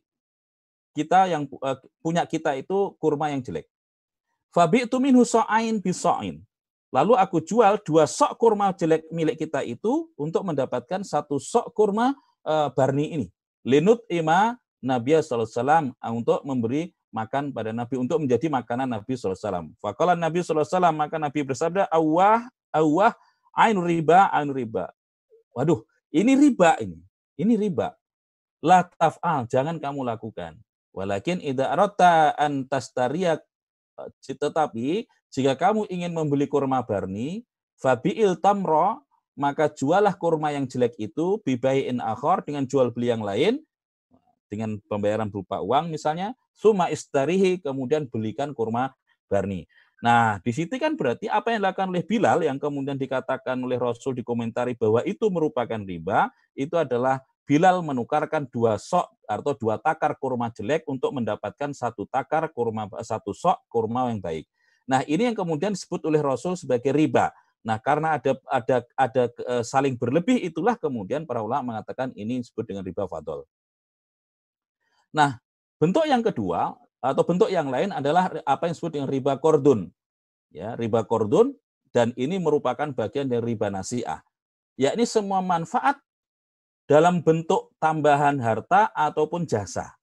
Kita 0.95 1.29
yang 1.29 1.45
punya 2.01 2.25
kita 2.25 2.57
itu 2.57 2.97
kurma 2.97 3.29
yang 3.29 3.45
jelek. 3.45 3.69
Fabi 4.55 4.89
itu 4.89 4.97
minhu 4.99 5.23
so'ain 5.23 5.79
biso'in. 5.81 6.41
Lalu 6.95 7.13
aku 7.19 7.43
jual 7.43 7.77
dua 7.83 8.09
sok 8.09 8.39
kurma 8.41 8.73
jelek 8.73 9.05
milik 9.13 9.37
kita 9.37 9.61
itu 9.67 10.09
untuk 10.17 10.47
mendapatkan 10.47 11.03
satu 11.03 11.37
sok 11.37 11.75
kurma 11.77 12.17
uh, 12.47 12.71
barni 12.73 13.13
ini. 13.13 13.27
Linut 13.67 14.07
ima 14.07 14.55
Nabi 14.79 15.19
SAW 15.19 15.93
untuk 16.15 16.41
memberi 16.47 16.95
makan 17.11 17.51
pada 17.51 17.75
Nabi 17.75 17.99
untuk 17.99 18.23
menjadi 18.23 18.47
makanan 18.47 18.87
Nabi 18.87 19.19
SAW. 19.19 19.75
Fakalan 19.83 20.17
Nabi 20.17 20.41
SAW 20.41 20.65
maka 20.95 21.19
Nabi 21.19 21.43
bersabda, 21.43 21.91
awah 21.91 22.47
awah 22.71 23.13
ain 23.59 23.77
riba 23.77 24.31
ain 24.31 24.53
riba. 24.55 24.93
Waduh, 25.57 25.83
ini 26.13 26.33
riba 26.37 26.79
ini. 26.81 27.01
Ini 27.37 27.57
riba. 27.57 27.93
La 28.65 28.85
taf'al, 28.85 29.49
jangan 29.49 29.77
kamu 29.77 30.05
lakukan. 30.05 30.57
Walakin 30.97 31.45
idza 31.45 31.69
aratta 31.69 32.33
an 32.41 32.65
tetapi 34.23 35.09
jika 35.33 35.53
kamu 35.57 35.89
ingin 35.91 36.13
membeli 36.13 36.49
kurma 36.49 36.81
barni, 36.85 37.45
fabi'il 37.81 38.39
tamro, 38.41 39.05
maka 39.37 39.69
jualah 39.69 40.17
kurma 40.17 40.53
yang 40.53 40.65
jelek 40.65 40.97
itu 40.97 41.41
bibai'in 41.45 42.01
akhor 42.01 42.41
dengan 42.41 42.65
jual 42.65 42.89
beli 42.89 43.13
yang 43.13 43.21
lain 43.21 43.61
dengan 44.49 44.79
pembayaran 44.87 45.29
berupa 45.29 45.61
uang 45.61 45.91
misalnya, 45.91 46.33
suma 46.55 46.89
istarihi 46.89 47.61
kemudian 47.61 48.07
belikan 48.07 48.55
kurma 48.55 48.95
barni. 49.27 49.67
Nah, 50.01 50.39
di 50.45 50.53
situ 50.53 50.77
kan 50.77 50.95
berarti 50.95 51.27
apa 51.27 51.51
yang 51.51 51.65
dilakukan 51.65 51.89
oleh 51.89 52.05
Bilal 52.05 52.45
yang 52.45 52.61
kemudian 52.61 53.01
dikatakan 53.01 53.57
oleh 53.59 53.81
Rasul 53.81 54.13
dikomentari 54.15 54.77
bahwa 54.77 55.01
itu 55.03 55.27
merupakan 55.33 55.81
riba, 55.81 56.29
itu 56.53 56.77
adalah 56.77 57.25
Bilal 57.47 57.79
menukarkan 57.79 58.51
dua 58.51 58.75
sok 58.75 59.07
atau 59.23 59.55
dua 59.55 59.79
takar 59.79 60.19
kurma 60.19 60.51
jelek 60.51 60.83
untuk 60.91 61.15
mendapatkan 61.15 61.71
satu 61.71 62.03
takar 62.11 62.51
kurma 62.51 62.91
satu 63.07 63.31
sok 63.31 63.63
kurma 63.71 64.11
yang 64.11 64.19
baik. 64.19 64.51
Nah, 64.83 65.07
ini 65.07 65.31
yang 65.31 65.37
kemudian 65.39 65.71
disebut 65.71 66.03
oleh 66.11 66.19
Rasul 66.19 66.59
sebagai 66.59 66.91
riba. 66.91 67.31
Nah, 67.63 67.79
karena 67.79 68.19
ada 68.19 68.35
ada 68.47 68.77
ada 68.99 69.23
e, 69.31 69.55
saling 69.67 69.99
berlebih 69.99 70.39
itulah 70.43 70.79
kemudian 70.79 71.27
para 71.27 71.43
ulama 71.43 71.75
mengatakan 71.75 72.15
ini 72.19 72.43
disebut 72.43 72.67
dengan 72.67 72.83
riba 72.87 73.07
fadol. 73.11 73.43
Nah, 75.11 75.39
bentuk 75.79 76.07
yang 76.07 76.23
kedua 76.23 76.79
atau 77.03 77.23
bentuk 77.27 77.51
yang 77.51 77.71
lain 77.71 77.91
adalah 77.91 78.31
apa 78.47 78.71
yang 78.71 78.75
disebut 78.75 78.93
dengan 78.95 79.11
riba 79.11 79.39
kordun. 79.39 79.91
Ya, 80.55 80.79
riba 80.79 81.03
kordun 81.03 81.55
dan 81.91 82.11
ini 82.15 82.39
merupakan 82.39 82.91
bagian 82.91 83.27
dari 83.27 83.55
riba 83.55 83.71
nasiah. 83.71 84.23
Yakni 84.79 85.03
semua 85.07 85.43
manfaat 85.43 85.99
dalam 86.87 87.21
bentuk 87.23 87.75
tambahan 87.83 88.39
harta 88.39 88.95
ataupun 88.95 89.45
jasa. 89.45 89.95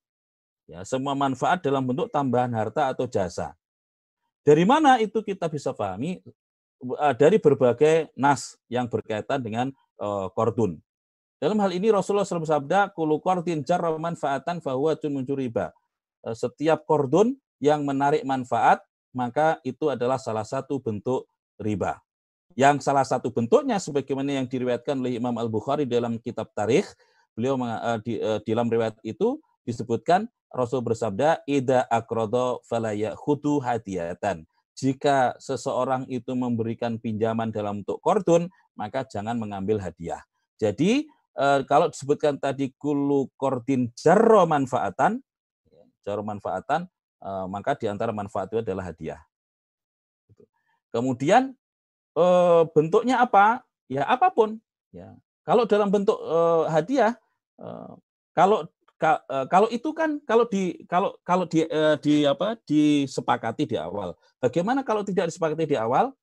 Ya, 0.67 0.84
semua 0.88 1.15
manfaat 1.15 1.63
dalam 1.63 1.84
bentuk 1.84 2.08
tambahan 2.12 2.52
harta 2.56 2.91
atau 2.91 3.08
jasa. 3.08 3.56
Dari 4.43 4.67
mana 4.67 5.00
itu 5.00 5.24
kita 5.24 5.48
bisa 5.48 5.72
pahami? 5.72 6.19
Eh, 6.84 7.15
dari 7.15 7.39
berbagai 7.39 8.12
nas 8.19 8.60
yang 8.67 8.91
berkaitan 8.91 9.39
dengan 9.39 9.72
uh, 10.04 10.28
kordun. 10.36 10.84
Dalam 11.39 11.56
hal 11.63 11.72
ini 11.72 11.88
Rasulullah 11.96 12.28
SAW 12.28 12.43
bersabda, 12.43 12.91
"Kulu 12.91 13.24
kordin 13.24 13.63
jarra 13.63 13.96
manfaatan 13.96 14.60
fahuwa 14.60 14.91
riba." 15.39 15.72
Uh, 16.28 16.36
setiap 16.36 16.84
kordun 16.84 17.39
yang 17.63 17.88
menarik 17.88 18.28
manfaat, 18.28 18.84
maka 19.15 19.63
itu 19.63 19.88
adalah 19.88 20.19
salah 20.19 20.43
satu 20.43 20.84
bentuk 20.84 21.24
riba. 21.56 22.04
Yang 22.54 22.86
salah 22.86 23.06
satu 23.06 23.34
bentuknya 23.34 23.82
sebagaimana 23.82 24.42
yang 24.42 24.46
diriwayatkan 24.46 24.98
oleh 25.02 25.18
Imam 25.18 25.34
Al-Bukhari 25.38 25.89
dalam 25.89 26.22
kitab 26.22 26.54
Tarikh, 26.54 26.86
beliau 27.34 27.58
uh, 27.58 27.98
di, 28.02 28.22
uh, 28.22 28.38
dalam 28.46 28.70
riwayat 28.70 28.98
itu 29.02 29.42
disebutkan 29.66 30.30
Rasul 30.54 30.86
bersabda, 30.86 31.42
"Ida 31.50 31.89
akrodo 31.89 32.62
falaya 32.70 33.18
khudu 33.18 33.58
hadiatan." 33.58 34.46
Jika 34.78 35.38
seseorang 35.42 36.06
itu 36.10 36.34
memberikan 36.34 36.98
pinjaman 37.02 37.50
dalam 37.50 37.82
bentuk 37.82 38.02
kordon, 38.02 38.50
maka 38.78 39.06
jangan 39.06 39.38
mengambil 39.38 39.78
hadiah. 39.82 40.22
Jadi 40.58 41.06
eh, 41.38 41.60
kalau 41.70 41.89
disebutkan 41.89 42.42
tadi 42.42 42.74
kulu 42.78 43.30
kordin 43.38 43.94
jarro 43.94 44.46
manfaatan, 44.50 45.22
jarro 46.02 46.26
manfaatan, 46.26 46.89
eh, 47.22 47.46
maka 47.50 47.78
di 47.78 47.86
antara 47.86 48.10
manfaat 48.10 48.50
itu 48.50 48.66
adalah 48.66 48.89
hadiah. 48.89 49.22
Kemudian 50.89 51.54
eh, 52.17 52.62
bentuknya 52.73 53.21
apa? 53.21 53.62
Ya 53.89 54.08
apa 54.08 54.30
pun. 54.34 54.58
Ya. 54.93 55.13
Kalau 55.43 55.67
dalam 55.67 55.91
bentuk 55.91 56.15
hadiah, 56.71 57.19
kalau 58.32 58.71
Eh, 59.04 59.45
kalau 59.52 59.67
itu 59.67 59.89
kan 59.91 60.15
kalau 60.23 60.47
di 60.47 60.80
kalau 60.88 61.12
kalau 61.28 61.43
di, 61.43 61.67
eh, 61.67 61.95
di 61.99 62.23
apa 62.23 62.56
disepakati 62.63 63.67
di 63.67 63.76
awal. 63.76 64.15
Bagaimana 64.39 64.80
kalau 64.80 65.04
tidak 65.04 65.28
disepakati 65.28 65.76
di 65.76 65.78
awal? 65.78 66.15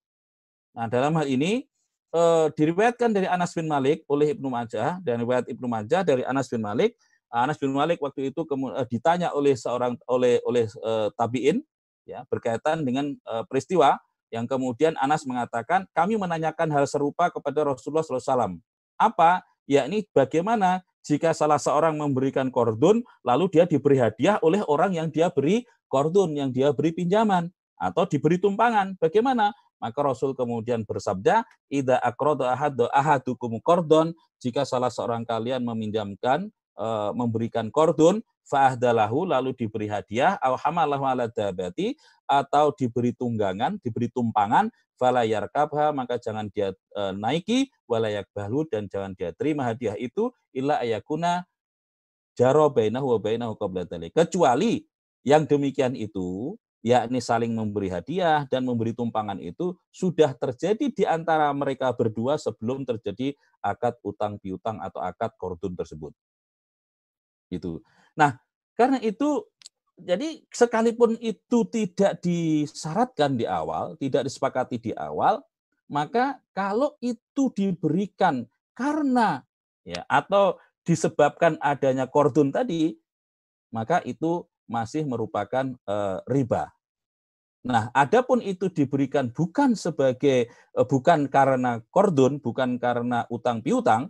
Nah, 0.73 0.89
dalam 0.89 1.13
hal 1.13 1.29
ini 1.29 1.69
eh, 2.17 2.47
diriwayatkan 2.57 3.13
dari 3.13 3.29
Anas 3.29 3.53
bin 3.53 3.69
Malik 3.69 4.09
oleh 4.09 4.33
Ibnu 4.33 4.49
Majah 4.49 4.97
dan 5.05 5.21
riwayat 5.21 5.45
Ibnu 5.53 5.67
Majah 5.69 6.01
dari 6.01 6.25
Anas 6.25 6.49
bin 6.49 6.65
Malik. 6.65 6.97
Anas 7.31 7.61
bin 7.61 7.71
Malik 7.71 8.03
waktu 8.03 8.35
itu 8.35 8.43
ditanya 8.91 9.31
oleh 9.31 9.55
seorang 9.55 9.95
oleh 10.11 10.43
oleh 10.43 10.67
tabiin 11.15 11.63
ya 12.03 12.27
berkaitan 12.27 12.83
dengan 12.83 13.15
peristiwa 13.47 14.03
yang 14.31 14.47
kemudian 14.47 14.95
Anas 14.99 15.27
mengatakan 15.27 15.85
kami 15.91 16.15
menanyakan 16.17 16.71
hal 16.71 16.87
serupa 16.87 17.29
kepada 17.29 17.67
Rasulullah 17.67 18.07
SAW. 18.07 18.59
Apa? 18.97 19.43
Yakni 19.67 20.07
bagaimana 20.11 20.83
jika 21.07 21.33
salah 21.33 21.59
seorang 21.59 21.97
memberikan 21.97 22.49
kordun, 22.53 23.03
lalu 23.25 23.51
dia 23.51 23.65
diberi 23.65 23.99
hadiah 23.99 24.39
oleh 24.43 24.63
orang 24.69 24.95
yang 24.95 25.09
dia 25.09 25.33
beri 25.33 25.65
kordun, 25.89 26.37
yang 26.37 26.53
dia 26.53 26.71
beri 26.71 26.93
pinjaman, 26.93 27.49
atau 27.81 28.05
diberi 28.05 28.37
tumpangan. 28.37 28.95
Bagaimana? 29.01 29.57
Maka 29.81 29.99
Rasul 30.05 30.37
kemudian 30.37 30.85
bersabda, 30.85 31.43
Ida 31.73 31.97
akrodo 32.05 32.45
ahadu 32.45 32.85
ahadukum 32.93 33.57
kordon, 33.65 34.13
jika 34.37 34.69
salah 34.69 34.93
seorang 34.93 35.25
kalian 35.25 35.65
meminjamkan, 35.65 36.53
e, 36.77 36.87
memberikan 37.17 37.73
kordun, 37.73 38.21
fa'ahdalahu, 38.51 39.31
lalu 39.31 39.55
diberi 39.55 39.87
hadiah, 39.87 40.35
awhamalahu 40.43 41.07
ala 41.07 41.31
dabati, 41.31 41.95
atau 42.27 42.75
diberi 42.75 43.15
tunggangan, 43.15 43.79
diberi 43.79 44.11
tumpangan, 44.11 44.69
fala 45.01 45.25
yarkabha 45.25 45.97
maka 45.97 46.21
jangan 46.21 46.53
dia 46.53 46.77
e, 46.93 47.03
naiki 47.17 47.73
walayak 47.89 48.29
bahlu 48.37 48.69
dan 48.69 48.85
jangan 48.85 49.17
dia 49.17 49.33
terima 49.33 49.65
hadiah 49.65 49.97
itu 49.97 50.29
illa 50.53 50.77
ayakuna 50.77 51.49
jaro 52.37 52.69
bainahu 52.69 53.17
wa 53.17 53.19
bainahu 53.19 53.57
kecuali 54.13 54.85
yang 55.25 55.49
demikian 55.49 55.97
itu 55.97 56.53
yakni 56.85 57.21
saling 57.21 57.53
memberi 57.53 57.89
hadiah 57.93 58.45
dan 58.49 58.65
memberi 58.65 58.93
tumpangan 58.93 59.41
itu 59.41 59.73
sudah 59.93 60.33
terjadi 60.37 60.87
di 60.93 61.05
antara 61.05 61.49
mereka 61.53 61.93
berdua 61.93 62.37
sebelum 62.41 62.89
terjadi 62.89 63.37
akad 63.61 64.01
utang 64.05 64.41
piutang 64.41 64.81
atau 64.81 65.05
akad 65.05 65.37
kordun 65.37 65.77
tersebut. 65.77 66.17
Itu. 67.53 67.85
Nah, 68.19 68.39
karena 68.75 68.99
itu 69.03 69.47
jadi 70.01 70.41
sekalipun 70.49 71.21
itu 71.21 71.59
tidak 71.69 72.25
disyaratkan 72.25 73.37
di 73.37 73.45
awal, 73.45 73.95
tidak 74.01 74.25
disepakati 74.27 74.81
di 74.81 74.93
awal, 74.97 75.45
maka 75.91 76.41
kalau 76.57 76.97
itu 77.05 77.53
diberikan 77.53 78.49
karena 78.73 79.45
ya 79.85 80.07
atau 80.09 80.57
disebabkan 80.89 81.61
adanya 81.61 82.09
kordun 82.09 82.49
tadi, 82.49 82.97
maka 83.69 84.01
itu 84.09 84.49
masih 84.65 85.05
merupakan 85.05 85.77
e, 85.85 85.97
riba. 86.31 86.73
Nah, 87.61 87.93
adapun 87.93 88.41
itu 88.41 88.73
diberikan 88.73 89.29
bukan 89.29 89.77
sebagai 89.77 90.49
e, 90.49 90.81
bukan 90.89 91.29
karena 91.29 91.85
kordun, 91.93 92.41
bukan 92.41 92.81
karena 92.81 93.29
utang 93.29 93.61
piutang, 93.61 94.09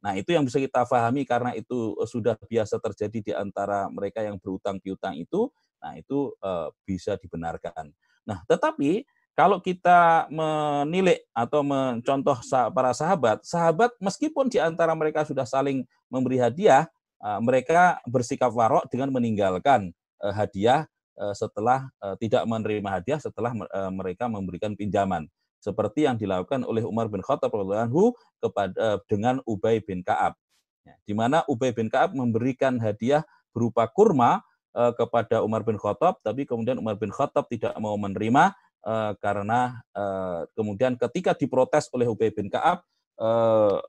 Nah, 0.00 0.16
itu 0.16 0.32
yang 0.32 0.48
bisa 0.48 0.56
kita 0.56 0.88
pahami 0.88 1.28
karena 1.28 1.52
itu 1.52 1.92
eh, 2.00 2.08
sudah 2.08 2.34
biasa 2.40 2.80
terjadi 2.80 3.18
di 3.20 3.32
antara 3.36 3.86
mereka 3.92 4.24
yang 4.24 4.40
berutang 4.40 4.80
piutang 4.80 5.16
itu, 5.20 5.52
nah 5.80 5.96
itu 5.96 6.32
uh, 6.44 6.68
bisa 6.84 7.16
dibenarkan. 7.20 7.92
Nah, 8.24 8.44
tetapi 8.44 9.04
kalau 9.32 9.56
kita 9.60 10.28
menilik 10.28 11.24
atau 11.32 11.64
mencontoh 11.64 12.36
para 12.76 12.92
sahabat, 12.92 13.40
sahabat 13.40 13.92
meskipun 13.96 14.52
di 14.52 14.60
antara 14.60 14.92
mereka 14.92 15.24
sudah 15.24 15.48
saling 15.48 15.88
memberi 16.12 16.36
hadiah, 16.36 16.84
uh, 17.24 17.40
mereka 17.40 17.96
bersikap 18.04 18.52
warok 18.52 18.88
dengan 18.92 19.08
meninggalkan 19.12 19.92
hadiah 20.20 20.84
setelah 21.32 21.88
tidak 22.20 22.44
menerima 22.44 23.00
hadiah 23.00 23.16
setelah 23.16 23.56
mereka 23.88 24.28
memberikan 24.28 24.76
pinjaman 24.76 25.32
seperti 25.60 26.08
yang 26.08 26.16
dilakukan 26.16 26.64
oleh 26.64 26.82
Umar 26.82 27.12
bin 27.12 27.20
Khattab 27.20 27.52
radhiyallahu 27.52 28.16
kepada 28.40 28.74
eh, 28.74 28.98
dengan 29.06 29.44
Ubay 29.44 29.84
bin 29.84 30.00
Ka'ab. 30.00 30.34
Ya, 30.82 30.96
di 31.04 31.12
mana 31.12 31.44
Ubay 31.44 31.76
bin 31.76 31.92
Ka'ab 31.92 32.16
memberikan 32.16 32.80
hadiah 32.80 33.22
berupa 33.52 33.84
kurma 33.90 34.40
uh, 34.72 34.92
kepada 34.94 35.42
Umar 35.44 35.66
bin 35.66 35.76
Khattab, 35.76 36.22
tapi 36.24 36.46
kemudian 36.46 36.78
Umar 36.80 36.96
bin 36.96 37.10
Khattab 37.12 37.50
tidak 37.50 37.74
mau 37.76 37.98
menerima 37.98 38.54
uh, 38.86 39.12
karena 39.18 39.82
uh, 39.92 40.46
kemudian 40.54 40.96
ketika 40.96 41.36
diprotes 41.36 41.90
oleh 41.92 42.08
Ubay 42.08 42.32
bin 42.32 42.48
Ka'ab, 42.48 42.80
uh, 43.20 43.82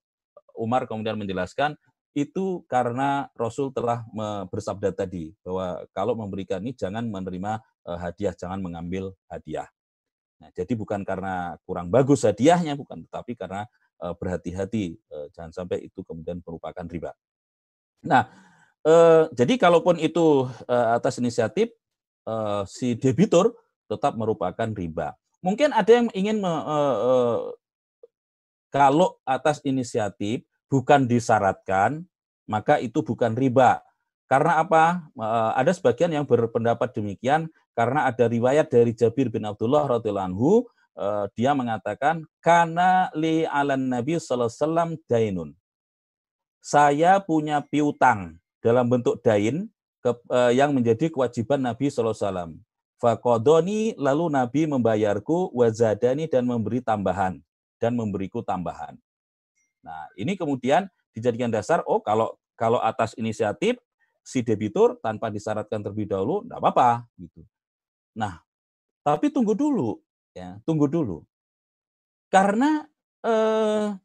Umar 0.58 0.84
kemudian 0.90 1.16
menjelaskan 1.16 1.80
itu 2.12 2.68
karena 2.68 3.32
Rasul 3.40 3.72
telah 3.72 4.04
bersabda 4.52 4.92
tadi 4.92 5.32
bahwa 5.48 5.88
kalau 5.96 6.12
memberikan 6.12 6.60
ini 6.60 6.76
jangan 6.76 7.08
menerima 7.08 7.64
hadiah, 7.88 8.36
jangan 8.36 8.60
mengambil 8.60 9.16
hadiah. 9.32 9.72
Nah, 10.42 10.50
jadi 10.58 10.74
bukan 10.74 11.06
karena 11.06 11.54
kurang 11.70 11.94
bagus 11.94 12.26
hadiahnya, 12.26 12.74
bukan, 12.74 13.06
tetapi 13.06 13.38
karena 13.38 13.70
uh, 14.02 14.18
berhati-hati, 14.18 14.98
uh, 15.14 15.30
jangan 15.38 15.54
sampai 15.54 15.86
itu 15.86 16.02
kemudian 16.02 16.42
merupakan 16.42 16.82
riba. 16.82 17.14
Nah, 18.02 18.26
uh, 18.82 19.30
jadi 19.38 19.62
kalaupun 19.62 20.02
itu 20.02 20.50
uh, 20.66 20.88
atas 20.98 21.22
inisiatif 21.22 21.70
uh, 22.26 22.66
si 22.66 22.98
debitur 22.98 23.54
tetap 23.86 24.18
merupakan 24.18 24.66
riba. 24.74 25.14
Mungkin 25.46 25.78
ada 25.78 25.94
yang 25.94 26.10
ingin 26.18 26.42
me, 26.42 26.50
uh, 26.50 26.58
uh, 26.66 27.38
kalau 28.74 29.22
atas 29.22 29.62
inisiatif 29.62 30.42
bukan 30.66 31.06
disyaratkan, 31.06 32.02
maka 32.50 32.82
itu 32.82 33.06
bukan 33.06 33.38
riba. 33.38 33.86
Karena 34.32 34.64
apa? 34.64 35.12
Ada 35.60 35.76
sebagian 35.76 36.08
yang 36.08 36.24
berpendapat 36.24 36.96
demikian 36.96 37.52
karena 37.72 38.10
ada 38.12 38.28
riwayat 38.28 38.68
dari 38.68 38.92
Jabir 38.92 39.32
bin 39.32 39.48
Abdullah 39.48 39.88
radhiyallahu 40.00 40.30
anhu 40.32 40.52
dia 41.34 41.56
mengatakan 41.56 42.28
karena 42.44 43.08
li 43.16 43.48
alan 43.48 43.88
Nabi 43.88 44.20
sallallahu 44.20 44.52
alaihi 44.52 44.62
wasallam 44.62 44.90
dainun. 45.08 45.50
Saya 46.62 47.18
punya 47.24 47.64
piutang 47.66 48.38
dalam 48.62 48.86
bentuk 48.86 49.18
dain 49.26 49.66
ke, 50.04 50.12
yang 50.54 50.76
menjadi 50.76 51.10
kewajiban 51.10 51.58
Nabi 51.64 51.90
sallallahu 51.90 52.14
alaihi 52.14 52.28
wasallam. 52.28 52.52
Fakodoni 53.02 53.98
lalu 53.98 54.30
Nabi 54.30 54.70
membayarku 54.70 55.50
wazadani 55.58 56.30
dan 56.30 56.46
memberi 56.46 56.86
tambahan 56.86 57.42
dan 57.82 57.98
memberiku 57.98 58.46
tambahan. 58.46 58.94
Nah, 59.82 60.06
ini 60.14 60.38
kemudian 60.38 60.86
dijadikan 61.10 61.50
dasar 61.50 61.82
oh 61.90 61.98
kalau 61.98 62.38
kalau 62.54 62.78
atas 62.78 63.18
inisiatif 63.18 63.82
si 64.22 64.46
debitur 64.46 65.02
tanpa 65.02 65.34
disyaratkan 65.34 65.82
terlebih 65.82 66.06
dahulu, 66.06 66.46
enggak 66.46 66.62
apa-apa 66.62 66.90
gitu. 67.18 67.42
Nah, 68.16 68.44
tapi 69.02 69.32
tunggu 69.32 69.56
dulu 69.56 70.00
ya, 70.36 70.60
tunggu 70.68 70.88
dulu. 70.88 71.24
Karena 72.32 72.88
eh, 73.24 73.96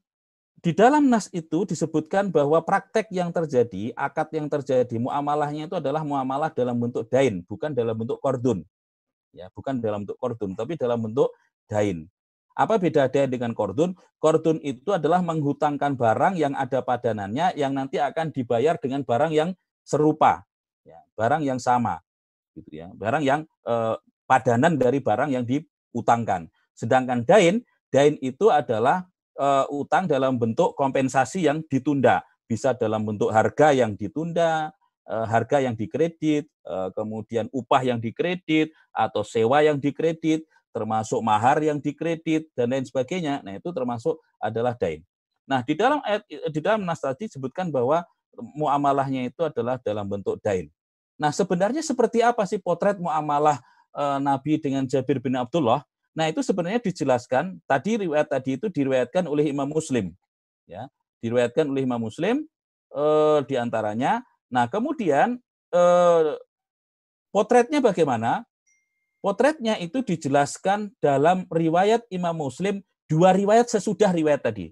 di 0.66 0.72
dalam 0.74 1.06
nas 1.06 1.30
itu 1.30 1.62
disebutkan 1.62 2.34
bahwa 2.34 2.58
praktek 2.58 3.06
yang 3.14 3.30
terjadi, 3.30 3.94
akad 3.94 4.34
yang 4.34 4.50
terjadi, 4.50 4.98
muamalahnya 4.98 5.70
itu 5.70 5.78
adalah 5.78 6.02
muamalah 6.02 6.50
dalam 6.50 6.74
bentuk 6.74 7.06
dain, 7.06 7.46
bukan 7.46 7.70
dalam 7.70 7.94
bentuk 7.94 8.18
kordun. 8.18 8.66
Ya, 9.30 9.46
bukan 9.52 9.78
dalam 9.78 10.02
bentuk 10.02 10.18
kordun, 10.18 10.58
tapi 10.58 10.74
dalam 10.74 10.98
bentuk 11.06 11.30
dain. 11.70 12.10
Apa 12.56 12.80
beda 12.80 13.06
dain 13.12 13.28
dengan 13.28 13.52
kordun? 13.52 13.94
Kordun 14.16 14.58
itu 14.64 14.90
adalah 14.96 15.20
menghutangkan 15.20 15.92
barang 15.94 16.40
yang 16.40 16.56
ada 16.56 16.80
padanannya 16.80 17.52
yang 17.54 17.76
nanti 17.76 18.00
akan 18.00 18.32
dibayar 18.32 18.80
dengan 18.80 19.04
barang 19.04 19.30
yang 19.30 19.52
serupa, 19.84 20.42
ya, 20.82 20.98
barang 21.14 21.44
yang 21.44 21.60
sama, 21.60 22.02
gitu 22.56 22.70
ya, 22.72 22.88
barang 22.96 23.20
yang 23.20 23.44
eh, 23.68 23.96
padanan 24.26 24.74
dari 24.74 24.98
barang 24.98 25.30
yang 25.30 25.46
diutangkan. 25.46 26.50
Sedangkan 26.74 27.22
dain, 27.22 27.62
dain 27.88 28.18
itu 28.20 28.50
adalah 28.52 29.06
uh, 29.38 29.64
utang 29.72 30.04
dalam 30.04 30.36
bentuk 30.36 30.74
kompensasi 30.76 31.46
yang 31.46 31.62
ditunda, 31.64 32.20
bisa 32.44 32.76
dalam 32.76 33.06
bentuk 33.06 33.30
harga 33.32 33.72
yang 33.72 33.94
ditunda, 33.94 34.74
uh, 35.08 35.24
harga 35.24 35.62
yang 35.62 35.72
dikredit, 35.72 36.50
uh, 36.66 36.92
kemudian 36.92 37.48
upah 37.54 37.80
yang 37.86 38.02
dikredit 38.02 38.74
atau 38.92 39.22
sewa 39.24 39.62
yang 39.64 39.80
dikredit, 39.80 40.44
termasuk 40.74 41.22
mahar 41.24 41.62
yang 41.64 41.80
dikredit 41.80 42.52
dan 42.52 42.68
lain 42.68 42.84
sebagainya. 42.84 43.40
Nah, 43.40 43.56
itu 43.56 43.72
termasuk 43.72 44.20
adalah 44.36 44.76
dain. 44.76 45.00
Nah, 45.46 45.62
di 45.62 45.78
dalam 45.78 46.02
di 46.28 46.60
dalam 46.60 46.82
nas 46.82 47.00
tadi 47.00 47.30
disebutkan 47.30 47.70
bahwa 47.70 48.02
muamalahnya 48.36 49.30
itu 49.30 49.46
adalah 49.46 49.80
dalam 49.80 50.04
bentuk 50.04 50.36
dain. 50.42 50.68
Nah, 51.16 51.32
sebenarnya 51.32 51.80
seperti 51.80 52.20
apa 52.20 52.44
sih 52.44 52.60
potret 52.60 53.00
muamalah 53.00 53.60
e, 53.92 54.04
Nabi 54.20 54.60
dengan 54.60 54.84
Jabir 54.84 55.16
bin 55.20 55.36
Abdullah? 55.36 55.80
Nah, 56.12 56.28
itu 56.28 56.44
sebenarnya 56.44 56.80
dijelaskan 56.80 57.60
tadi 57.64 58.04
riwayat 58.04 58.28
tadi 58.32 58.60
itu 58.60 58.68
diriwayatkan 58.68 59.24
oleh 59.24 59.48
Imam 59.48 59.68
Muslim. 59.68 60.12
Ya, 60.68 60.88
diriwayatkan 61.24 61.68
oleh 61.68 61.88
Imam 61.88 62.00
Muslim 62.00 62.44
e, 62.92 63.04
di 63.48 63.56
antaranya. 63.56 64.20
Nah, 64.52 64.68
kemudian 64.68 65.40
e, 65.72 65.82
potretnya 67.32 67.80
bagaimana? 67.80 68.44
Potretnya 69.24 69.80
itu 69.80 70.04
dijelaskan 70.04 70.92
dalam 71.00 71.48
riwayat 71.48 72.04
Imam 72.12 72.36
Muslim 72.36 72.84
dua 73.08 73.32
riwayat 73.32 73.72
sesudah 73.72 74.12
riwayat 74.12 74.44
tadi. 74.44 74.70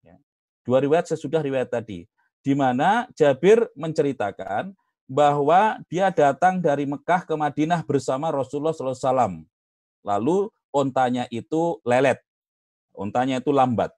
Ya, 0.00 0.16
dua 0.62 0.78
riwayat 0.78 1.10
sesudah 1.10 1.42
riwayat 1.42 1.74
tadi 1.74 2.06
di 2.42 2.54
mana 2.58 3.06
Jabir 3.14 3.70
menceritakan 3.78 4.74
bahwa 5.12 5.76
dia 5.92 6.08
datang 6.08 6.56
dari 6.56 6.88
Mekah 6.88 7.28
ke 7.28 7.34
Madinah 7.36 7.84
bersama 7.84 8.32
Rasulullah 8.32 8.72
SAW. 8.72 9.44
Lalu 10.00 10.48
ontanya 10.72 11.28
itu 11.28 11.76
lelet, 11.84 12.16
ontanya 12.96 13.44
itu 13.44 13.52
lambat. 13.52 13.92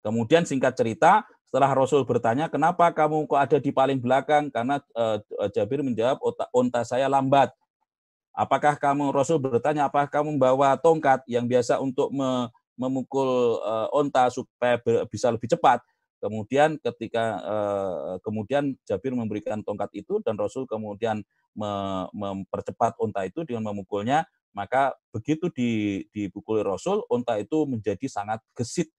Kemudian 0.00 0.48
singkat 0.48 0.72
cerita, 0.72 1.28
setelah 1.44 1.68
Rasul 1.76 2.02
bertanya, 2.08 2.48
kenapa 2.48 2.88
kamu 2.90 3.28
kok 3.28 3.38
ada 3.38 3.58
di 3.60 3.70
paling 3.70 4.00
belakang? 4.00 4.48
Karena 4.48 4.80
uh, 4.96 5.20
Jabir 5.52 5.84
menjawab, 5.84 6.16
onta 6.50 6.80
saya 6.82 7.06
lambat. 7.12 7.52
Apakah 8.32 8.80
kamu, 8.80 9.12
Rasul 9.12 9.36
bertanya, 9.36 9.86
apakah 9.90 10.08
kamu 10.08 10.38
membawa 10.40 10.78
tongkat 10.80 11.26
yang 11.28 11.44
biasa 11.44 11.76
untuk 11.82 12.08
memukul 12.78 13.60
uh, 13.60 13.88
onta 13.92 14.32
supaya 14.32 14.80
bisa 15.10 15.28
lebih 15.28 15.50
cepat? 15.50 15.82
Kemudian 16.16 16.80
ketika 16.80 17.24
eh, 17.40 18.16
kemudian 18.24 18.76
Jabir 18.88 19.12
memberikan 19.12 19.60
tongkat 19.60 19.92
itu 19.92 20.20
dan 20.24 20.36
Rasul 20.40 20.64
kemudian 20.64 21.22
mempercepat 22.12 23.00
unta 23.00 23.24
itu 23.24 23.40
dengan 23.48 23.72
memukulnya, 23.72 24.28
maka 24.52 24.92
begitu 25.08 25.48
dipukuli 26.12 26.60
Rasul, 26.60 27.00
unta 27.08 27.40
itu 27.40 27.64
menjadi 27.64 28.04
sangat 28.12 28.44
gesit 28.52 28.92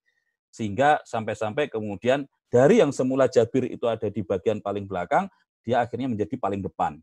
sehingga 0.50 0.98
sampai-sampai 1.06 1.70
kemudian 1.70 2.26
dari 2.48 2.80
yang 2.80 2.90
semula 2.90 3.28
Jabir 3.28 3.68
itu 3.68 3.84
ada 3.86 4.08
di 4.08 4.24
bagian 4.24 4.58
paling 4.58 4.88
belakang, 4.88 5.28
dia 5.62 5.84
akhirnya 5.84 6.08
menjadi 6.08 6.34
paling 6.40 6.64
depan. 6.64 6.96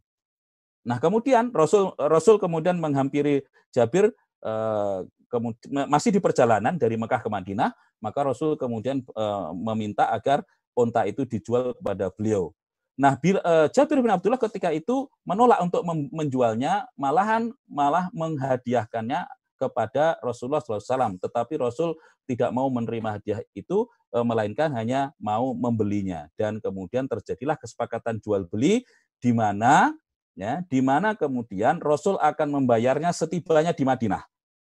Nah, 0.86 0.98
kemudian 1.02 1.54
Rasul 1.54 1.94
Rasul 1.98 2.38
kemudian 2.38 2.78
menghampiri 2.82 3.46
Jabir 3.74 4.10
eh, 4.42 5.00
kemudian 5.36 5.92
masih 5.92 6.16
di 6.16 6.24
perjalanan 6.24 6.80
dari 6.80 6.96
Mekah 6.96 7.20
ke 7.20 7.28
Madinah, 7.28 7.76
maka 8.00 8.24
Rasul 8.24 8.56
kemudian 8.56 9.04
uh, 9.12 9.52
meminta 9.52 10.08
agar 10.08 10.48
onta 10.72 11.04
itu 11.04 11.28
dijual 11.28 11.76
kepada 11.76 12.08
beliau. 12.08 12.56
Nah, 12.96 13.20
uh, 13.20 13.68
Jabir 13.76 14.00
bin 14.00 14.08
Abdullah 14.08 14.40
ketika 14.40 14.72
itu 14.72 15.12
menolak 15.28 15.60
untuk 15.60 15.84
menjualnya, 16.16 16.88
malahan 16.96 17.52
malah 17.68 18.08
menghadiahkannya 18.16 19.28
kepada 19.60 20.16
Rasulullah 20.24 20.64
SAW. 20.64 21.20
Tetapi 21.20 21.60
Rasul 21.60 22.00
tidak 22.24 22.56
mau 22.56 22.72
menerima 22.72 23.20
hadiah 23.20 23.42
itu, 23.52 23.88
uh, 24.16 24.24
melainkan 24.24 24.72
hanya 24.72 25.12
mau 25.20 25.52
membelinya. 25.52 26.32
Dan 26.40 26.64
kemudian 26.64 27.04
terjadilah 27.12 27.60
kesepakatan 27.60 28.24
jual 28.24 28.48
beli 28.48 28.88
di 29.20 29.32
mana 29.36 29.92
ya, 30.40 30.64
di 30.68 30.80
mana 30.80 31.16
kemudian 31.16 31.84
Rasul 31.84 32.16
akan 32.20 32.64
membayarnya 32.64 33.12
setibanya 33.12 33.76
di 33.76 33.84
Madinah. 33.84 34.24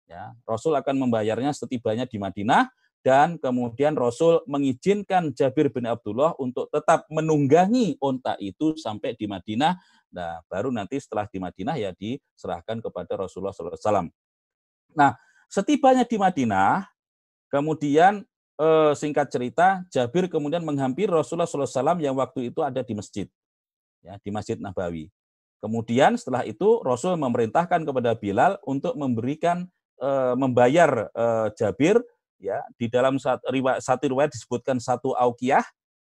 Ya, 0.07 0.31
Rasul 0.47 0.71
akan 0.71 0.95
membayarnya 1.03 1.51
setibanya 1.51 2.07
di 2.07 2.15
Madinah 2.15 2.71
dan 3.03 3.39
kemudian 3.39 3.95
Rasul 3.95 4.43
mengizinkan 4.47 5.31
Jabir 5.35 5.71
bin 5.71 5.87
Abdullah 5.87 6.35
untuk 6.39 6.71
tetap 6.71 7.07
menunggangi 7.11 7.99
onta 7.99 8.39
itu 8.39 8.75
sampai 8.79 9.15
di 9.15 9.27
Madinah. 9.27 9.75
Nah, 10.11 10.43
baru 10.47 10.71
nanti 10.71 10.99
setelah 10.99 11.27
di 11.27 11.39
Madinah 11.39 11.75
ya 11.75 11.91
diserahkan 11.91 12.79
kepada 12.79 13.19
Rasulullah 13.19 13.55
SAW. 13.55 14.11
Nah, 14.95 15.11
setibanya 15.51 16.07
di 16.07 16.19
Madinah, 16.19 16.87
kemudian 17.47 18.23
eh, 18.59 18.91
singkat 18.95 19.31
cerita, 19.31 19.87
Jabir 19.87 20.27
kemudian 20.27 20.63
menghampiri 20.63 21.11
Rasulullah 21.11 21.47
SAW 21.47 21.99
yang 21.99 22.15
waktu 22.15 22.51
itu 22.51 22.59
ada 22.59 22.83
di 22.83 22.91
masjid, 22.91 23.27
ya 24.03 24.19
di 24.19 24.29
Masjid 24.31 24.59
Nabawi. 24.59 25.07
Kemudian 25.57 26.13
setelah 26.19 26.45
itu 26.45 26.85
Rasul 26.85 27.17
memerintahkan 27.17 27.81
kepada 27.81 28.13
Bilal 28.13 28.61
untuk 28.61 28.93
memberikan 28.93 29.65
Eh, 29.97 30.35
membayar 30.37 31.09
uh, 31.17 31.49
Jabir 31.57 31.97
ya 32.37 32.61
di 32.77 32.85
dalam 32.85 33.17
satu 33.17 33.41
riwayat, 33.49 33.81
satu 33.81 34.05
riwayat 34.05 34.29
disebutkan 34.29 34.77
satu 34.77 35.17
aukiyah 35.17 35.65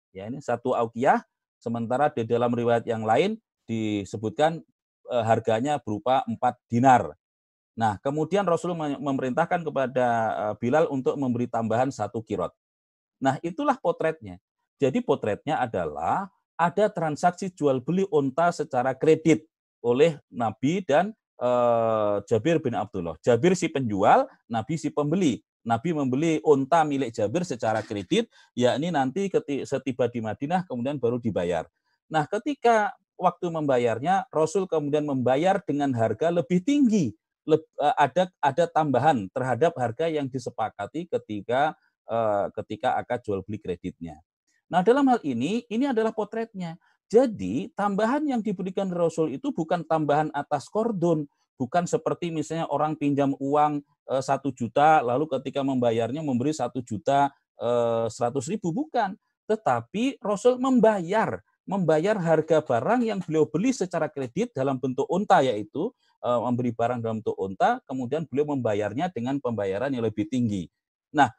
ya 0.08 0.24
ini 0.24 0.40
satu 0.40 0.72
aukiyah 0.72 1.20
sementara 1.60 2.08
di 2.08 2.24
dalam 2.24 2.48
riwayat 2.48 2.88
yang 2.88 3.04
lain 3.04 3.36
disebutkan 3.68 4.64
uh, 5.12 5.20
harganya 5.20 5.76
berupa 5.84 6.24
empat 6.24 6.56
dinar. 6.72 7.12
Nah, 7.76 8.00
kemudian 8.00 8.48
Rasul 8.48 8.72
memerintahkan 8.72 9.60
kepada 9.60 10.06
Bilal 10.56 10.88
untuk 10.88 11.20
memberi 11.20 11.44
tambahan 11.44 11.92
satu 11.92 12.24
kirot. 12.24 12.56
Nah, 13.20 13.36
itulah 13.44 13.76
potretnya. 13.76 14.40
Jadi 14.80 15.04
potretnya 15.04 15.60
adalah 15.60 16.32
ada 16.56 16.88
transaksi 16.88 17.52
jual 17.52 17.84
beli 17.84 18.08
unta 18.08 18.48
secara 18.48 18.96
kredit 18.96 19.44
oleh 19.84 20.16
Nabi 20.32 20.80
dan 20.86 21.12
uh, 21.40 22.20
Jabir 22.28 22.60
bin 22.60 22.76
Abdullah. 22.76 23.18
Jabir 23.24 23.54
si 23.58 23.70
penjual, 23.70 24.28
Nabi 24.46 24.74
si 24.78 24.90
pembeli. 24.90 25.40
Nabi 25.64 25.96
membeli 25.96 26.44
unta 26.44 26.84
milik 26.84 27.16
Jabir 27.16 27.40
secara 27.48 27.80
kredit, 27.80 28.28
yakni 28.52 28.92
nanti 28.92 29.32
setiba 29.64 30.12
di 30.12 30.20
Madinah 30.20 30.68
kemudian 30.68 31.00
baru 31.00 31.16
dibayar. 31.16 31.64
Nah, 32.12 32.28
ketika 32.28 32.92
waktu 33.16 33.48
membayarnya, 33.48 34.28
Rasul 34.28 34.68
kemudian 34.68 35.08
membayar 35.08 35.64
dengan 35.64 35.88
harga 35.96 36.28
lebih 36.28 36.60
tinggi. 36.60 37.16
Eh, 37.44 37.60
ada 38.00 38.32
ada 38.40 38.64
tambahan 38.68 39.28
terhadap 39.32 39.76
harga 39.76 40.08
yang 40.08 40.28
disepakati 40.32 41.04
ketika 41.04 41.76
uh, 42.08 42.48
ketika 42.56 42.96
akad 42.96 43.20
jual 43.20 43.44
beli 43.44 43.60
kreditnya. 43.60 44.16
Nah, 44.68 44.80
dalam 44.80 45.04
hal 45.12 45.20
ini, 45.20 45.68
ini 45.68 45.84
adalah 45.84 46.12
potretnya. 46.16 46.80
Jadi 47.12 47.70
tambahan 47.76 48.24
yang 48.24 48.40
diberikan 48.40 48.88
Rasul 48.88 49.36
itu 49.36 49.52
bukan 49.52 49.84
tambahan 49.84 50.32
atas 50.32 50.66
kordon, 50.72 51.28
bukan 51.60 51.84
seperti 51.84 52.32
misalnya 52.32 52.66
orang 52.72 52.96
pinjam 52.96 53.36
uang 53.38 53.84
eh, 54.10 54.22
satu 54.24 54.50
juta, 54.50 55.04
lalu 55.04 55.28
ketika 55.38 55.60
membayarnya 55.60 56.24
memberi 56.24 56.56
satu 56.56 56.80
juta 56.80 57.30
eh, 57.60 58.06
seratus 58.08 58.48
ribu, 58.48 58.72
bukan. 58.72 59.14
Tetapi 59.44 60.18
Rasul 60.24 60.56
membayar, 60.56 61.44
membayar 61.68 62.16
harga 62.16 62.64
barang 62.64 63.04
yang 63.04 63.20
beliau 63.20 63.44
beli 63.44 63.76
secara 63.76 64.08
kredit 64.08 64.56
dalam 64.56 64.80
bentuk 64.80 65.04
unta, 65.12 65.44
yaitu 65.44 65.92
eh, 66.24 66.40
memberi 66.40 66.72
barang 66.72 67.04
dalam 67.04 67.20
bentuk 67.20 67.36
unta, 67.36 67.84
kemudian 67.84 68.24
beliau 68.24 68.56
membayarnya 68.56 69.12
dengan 69.12 69.36
pembayaran 69.38 69.92
yang 69.92 70.08
lebih 70.08 70.24
tinggi. 70.26 70.66
Nah, 71.14 71.30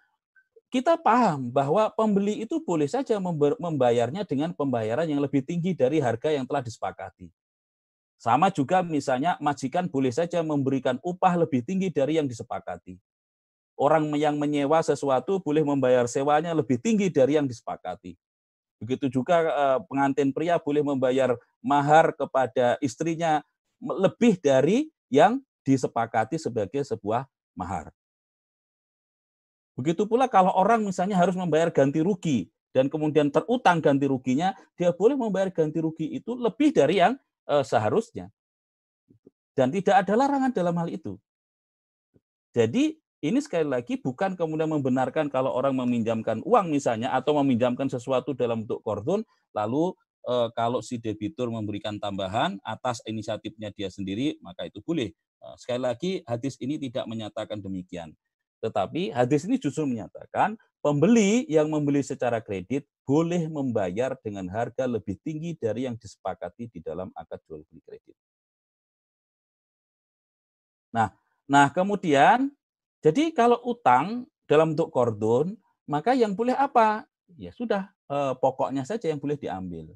kita 0.76 0.99
paham 0.99 1.47
bahwa 1.55 1.88
pembeli 1.95 2.43
itu 2.43 2.59
boleh 2.59 2.84
saja 2.84 3.15
membayarnya 3.55 4.28
dengan 4.28 4.51
pembayaran 4.51 5.07
yang 5.07 5.23
lebih 5.23 5.39
tinggi 5.39 5.71
dari 5.71 6.03
harga 6.03 6.36
yang 6.36 6.43
telah 6.43 6.59
disepakati. 6.59 7.32
Sama 8.19 8.51
juga 8.51 8.84
misalnya 8.84 9.39
majikan 9.39 9.88
boleh 9.88 10.11
saja 10.11 10.43
memberikan 10.43 10.99
upah 10.99 11.39
lebih 11.39 11.63
tinggi 11.63 11.88
dari 11.88 12.19
yang 12.19 12.28
disepakati. 12.28 12.99
Orang 13.80 14.11
yang 14.19 14.36
menyewa 14.36 14.84
sesuatu 14.84 15.39
boleh 15.39 15.63
membayar 15.63 16.11
sewanya 16.11 16.51
lebih 16.51 16.76
tinggi 16.76 17.07
dari 17.07 17.39
yang 17.39 17.47
disepakati. 17.47 18.19
Begitu 18.84 19.07
juga 19.07 19.47
eh, 19.47 19.80
pengantin 19.88 20.36
pria 20.36 20.59
boleh 20.59 20.84
membayar 20.84 21.39
mahar 21.63 22.11
kepada 22.11 22.76
istrinya 22.84 23.39
lebih 23.80 24.43
dari 24.43 24.91
yang 25.07 25.39
disepakati 25.63 26.36
sebagai 26.36 26.84
sebuah 26.84 27.23
mahar. 27.55 27.95
Begitu 29.76 30.07
pula 30.07 30.32
kalau 30.32 30.55
orang 30.55 30.88
misalnya 30.88 31.19
harus 31.19 31.36
membayar 31.36 31.67
ganti 31.67 31.99
rugi 31.99 32.47
dan 32.76 32.91
kemudian 32.91 33.32
terutang 33.32 33.80
ganti 33.80 34.03
ruginya, 34.03 34.51
dia 34.76 34.91
boleh 34.91 35.15
membayar 35.15 35.47
ganti 35.47 35.80
rugi 35.80 36.15
itu 36.15 36.36
lebih 36.36 36.76
dari 36.76 36.99
yang 36.99 37.15
eh, 37.47 37.63
seharusnya. 37.63 38.28
Dan 39.55 39.71
tidak 39.71 40.03
ada 40.03 40.13
larangan 40.19 40.51
dalam 40.51 40.76
hal 40.76 40.91
itu. 40.91 41.15
Jadi 42.51 42.99
ini 43.23 43.39
sekali 43.39 43.67
lagi 43.67 43.95
bukan 43.95 44.36
kemudian 44.36 44.67
membenarkan 44.67 45.32
kalau 45.32 45.55
orang 45.55 45.76
meminjamkan 45.76 46.43
uang 46.43 46.71
misalnya 46.71 47.15
atau 47.15 47.39
meminjamkan 47.39 47.88
sesuatu 47.88 48.36
dalam 48.36 48.67
bentuk 48.67 48.84
kordon 48.84 49.23
lalu 49.55 49.95
eh, 50.28 50.51
kalau 50.51 50.84
si 50.84 50.99
debitur 50.99 51.47
memberikan 51.47 51.95
tambahan 51.95 52.59
atas 52.63 52.99
inisiatifnya 53.07 53.71
dia 53.71 53.88
sendiri, 53.88 54.36
maka 54.43 54.67
itu 54.67 54.84
boleh. 54.84 55.15
Eh, 55.15 55.55
sekali 55.55 55.80
lagi, 55.80 56.11
hadis 56.28 56.59
ini 56.59 56.76
tidak 56.76 57.07
menyatakan 57.07 57.63
demikian. 57.63 58.11
Tetapi 58.64 59.12
hadis 59.12 59.43
ini 59.47 59.60
justru 59.60 59.84
menyatakan 59.88 60.56
pembeli 60.80 61.43
yang 61.49 61.68
membeli 61.68 62.06
secara 62.06 62.39
kredit 62.39 62.86
boleh 63.06 63.45
membayar 63.49 64.18
dengan 64.22 64.49
harga 64.49 64.86
lebih 64.86 65.18
tinggi 65.22 65.58
dari 65.58 65.86
yang 65.86 65.97
disepakati 65.97 66.70
di 66.70 66.80
dalam 66.82 67.14
akad 67.14 67.41
jual 67.45 67.62
beli 67.70 67.82
kredit. 67.86 68.16
Nah, 70.95 71.12
nah 71.45 71.68
kemudian 71.70 72.49
jadi 73.06 73.30
kalau 73.36 73.62
utang 73.62 74.26
dalam 74.49 74.74
bentuk 74.74 74.89
kordon, 74.89 75.53
maka 75.86 76.18
yang 76.18 76.34
boleh 76.34 76.58
apa? 76.58 77.06
Ya 77.38 77.53
sudah, 77.53 77.93
eh, 78.10 78.34
pokoknya 78.41 78.82
saja 78.82 79.10
yang 79.10 79.22
boleh 79.22 79.38
diambil. 79.38 79.93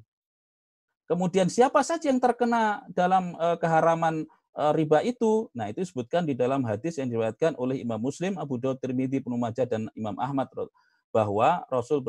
Kemudian 1.10 1.50
siapa 1.50 1.82
saja 1.82 2.06
yang 2.06 2.22
terkena 2.22 2.86
dalam 2.94 3.34
eh, 3.34 3.56
keharaman 3.58 4.22
eh, 4.22 4.39
riba 4.54 5.00
itu? 5.06 5.48
Nah, 5.54 5.70
itu 5.70 5.82
disebutkan 5.86 6.26
di 6.26 6.34
dalam 6.34 6.66
hadis 6.66 6.98
yang 6.98 7.06
diriwayatkan 7.06 7.54
oleh 7.56 7.82
Imam 7.82 7.98
Muslim, 8.02 8.36
Abu 8.36 8.58
Dawud, 8.58 8.82
Tirmidzi, 8.82 9.22
Ibnu 9.22 9.38
Majah 9.38 9.66
dan 9.66 9.86
Imam 9.94 10.14
Ahmad 10.18 10.50
bahwa 11.10 11.66
Rasul 11.66 12.02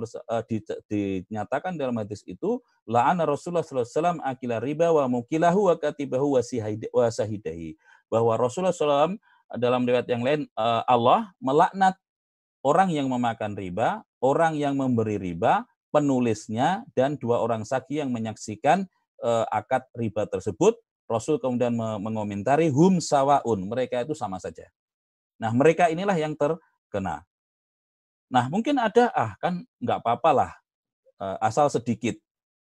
di, 0.45 0.61
dinyatakan 1.25 1.73
dalam 1.73 1.97
hadis 1.97 2.21
itu 2.29 2.61
la'ana 2.85 3.25
Rasulullah 3.25 3.65
SAW 3.65 4.21
akila 4.21 4.61
riba 4.61 4.93
wa 4.93 5.09
mukilahu 5.09 5.73
wa 5.73 5.75
katibahu 5.77 6.37
wa 6.37 7.09
sahidahi 7.09 7.77
bahwa 8.13 8.37
Rasulullah 8.37 8.77
SAW 8.77 9.17
dalam 9.57 9.83
riwayat 9.89 10.05
yang 10.05 10.21
lain 10.21 10.45
uh, 10.53 10.85
Allah 10.85 11.33
melaknat 11.41 11.97
orang 12.61 12.93
yang 12.93 13.09
memakan 13.09 13.57
riba, 13.57 14.05
orang 14.21 14.53
yang 14.53 14.77
memberi 14.77 15.17
riba, 15.17 15.65
penulisnya 15.89 16.85
dan 16.93 17.17
dua 17.17 17.41
orang 17.41 17.65
saksi 17.65 18.05
yang 18.05 18.13
menyaksikan 18.13 18.87
akad 19.53 19.85
riba 19.93 20.25
tersebut. 20.25 20.77
Rasul 21.12 21.36
kemudian 21.38 21.76
mengomentari 21.76 22.72
hum 22.72 23.03
sawaun, 23.03 23.68
mereka 23.68 23.99
itu 23.99 24.16
sama 24.16 24.39
saja. 24.39 24.72
Nah, 25.36 25.51
mereka 25.51 25.91
inilah 25.91 26.16
yang 26.16 26.38
terkena. 26.38 27.28
Nah, 28.32 28.47
mungkin 28.47 28.80
ada 28.80 29.12
ah 29.12 29.36
kan 29.43 29.68
nggak 29.84 29.99
apa-apa 29.99 30.32
lah 30.32 30.51
uh, 31.20 31.38
asal 31.43 31.68
sedikit. 31.68 32.16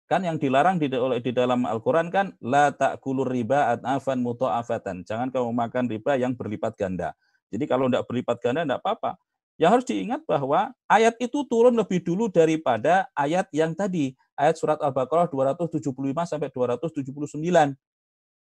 Kan 0.08 0.24
yang 0.24 0.40
dilarang 0.40 0.80
di, 0.80 0.88
di 1.20 1.32
dalam 1.36 1.68
Al-Qur'an 1.68 2.08
kan 2.08 2.32
la 2.40 2.72
ta'kulur 2.72 3.28
riba 3.28 3.76
at'afan 3.76 4.24
muta'afatan. 4.24 5.04
Jangan 5.04 5.28
kamu 5.34 5.52
makan 5.52 5.84
riba 5.92 6.16
yang 6.16 6.32
berlipat 6.32 6.80
ganda. 6.80 7.12
Jadi 7.52 7.68
kalau 7.68 7.92
tidak 7.92 8.08
berlipat 8.08 8.38
ganda 8.40 8.64
tidak 8.64 8.80
apa-apa. 8.86 9.20
Yang 9.58 9.72
harus 9.74 9.86
diingat 9.90 10.22
bahwa 10.30 10.70
ayat 10.86 11.18
itu 11.18 11.42
turun 11.50 11.74
lebih 11.74 12.06
dulu 12.06 12.30
daripada 12.30 13.10
ayat 13.18 13.50
yang 13.50 13.74
tadi, 13.74 14.14
ayat 14.38 14.54
surat 14.54 14.78
Al-Baqarah 14.78 15.28
275 15.34 15.92
sampai 16.30 16.54
279. 16.54 17.74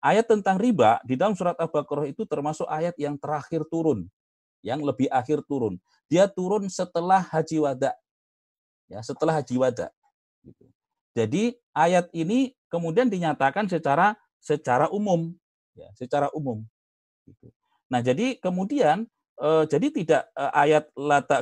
Ayat 0.00 0.24
tentang 0.32 0.56
riba 0.56 0.96
di 1.04 1.12
dalam 1.12 1.36
surat 1.36 1.52
Al-Baqarah 1.60 2.08
itu 2.08 2.24
termasuk 2.24 2.64
ayat 2.72 2.96
yang 2.96 3.20
terakhir 3.20 3.68
turun, 3.68 4.08
yang 4.64 4.80
lebih 4.80 5.12
akhir 5.12 5.44
turun. 5.44 5.76
Dia 6.08 6.24
turun 6.24 6.72
setelah 6.72 7.20
haji 7.20 7.60
wada. 7.60 7.92
Ya, 8.88 9.04
setelah 9.04 9.36
haji 9.36 9.60
wada. 9.60 9.92
Gitu. 10.40 10.64
Jadi 11.12 11.42
ayat 11.76 12.08
ini 12.16 12.56
kemudian 12.72 13.12
dinyatakan 13.12 13.68
secara 13.68 14.16
secara 14.40 14.88
umum, 14.88 15.36
ya, 15.76 15.92
secara 15.92 16.32
umum. 16.32 16.64
Gitu. 17.28 17.52
Nah, 17.92 18.00
jadi 18.00 18.40
kemudian 18.40 19.04
Uh, 19.40 19.64
jadi 19.64 19.88
tidak 19.88 20.28
uh, 20.36 20.52
ayat 20.52 20.84
lata 20.92 21.40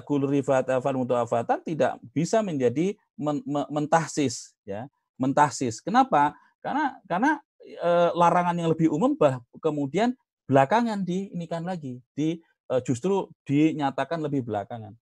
mutuafatan 0.94 1.58
tidak 1.66 1.98
bisa 2.14 2.38
menjadi 2.46 2.94
men, 3.18 3.42
men, 3.42 3.66
mentahsis 3.66 4.54
ya 4.62 4.86
mentahsis 5.18 5.82
kenapa 5.82 6.30
karena 6.62 6.94
karena 7.10 7.42
uh, 7.82 8.10
larangan 8.16 8.56
yang 8.56 8.68
lebih 8.72 8.88
umum 8.88 9.12
bah, 9.18 9.42
kemudian 9.60 10.16
belakangan 10.48 11.04
diinikan 11.04 11.62
lagi 11.62 12.00
di 12.16 12.40
uh, 12.72 12.80
justru 12.80 13.28
dinyatakan 13.44 14.20
lebih 14.24 14.44
belakangan. 14.48 14.96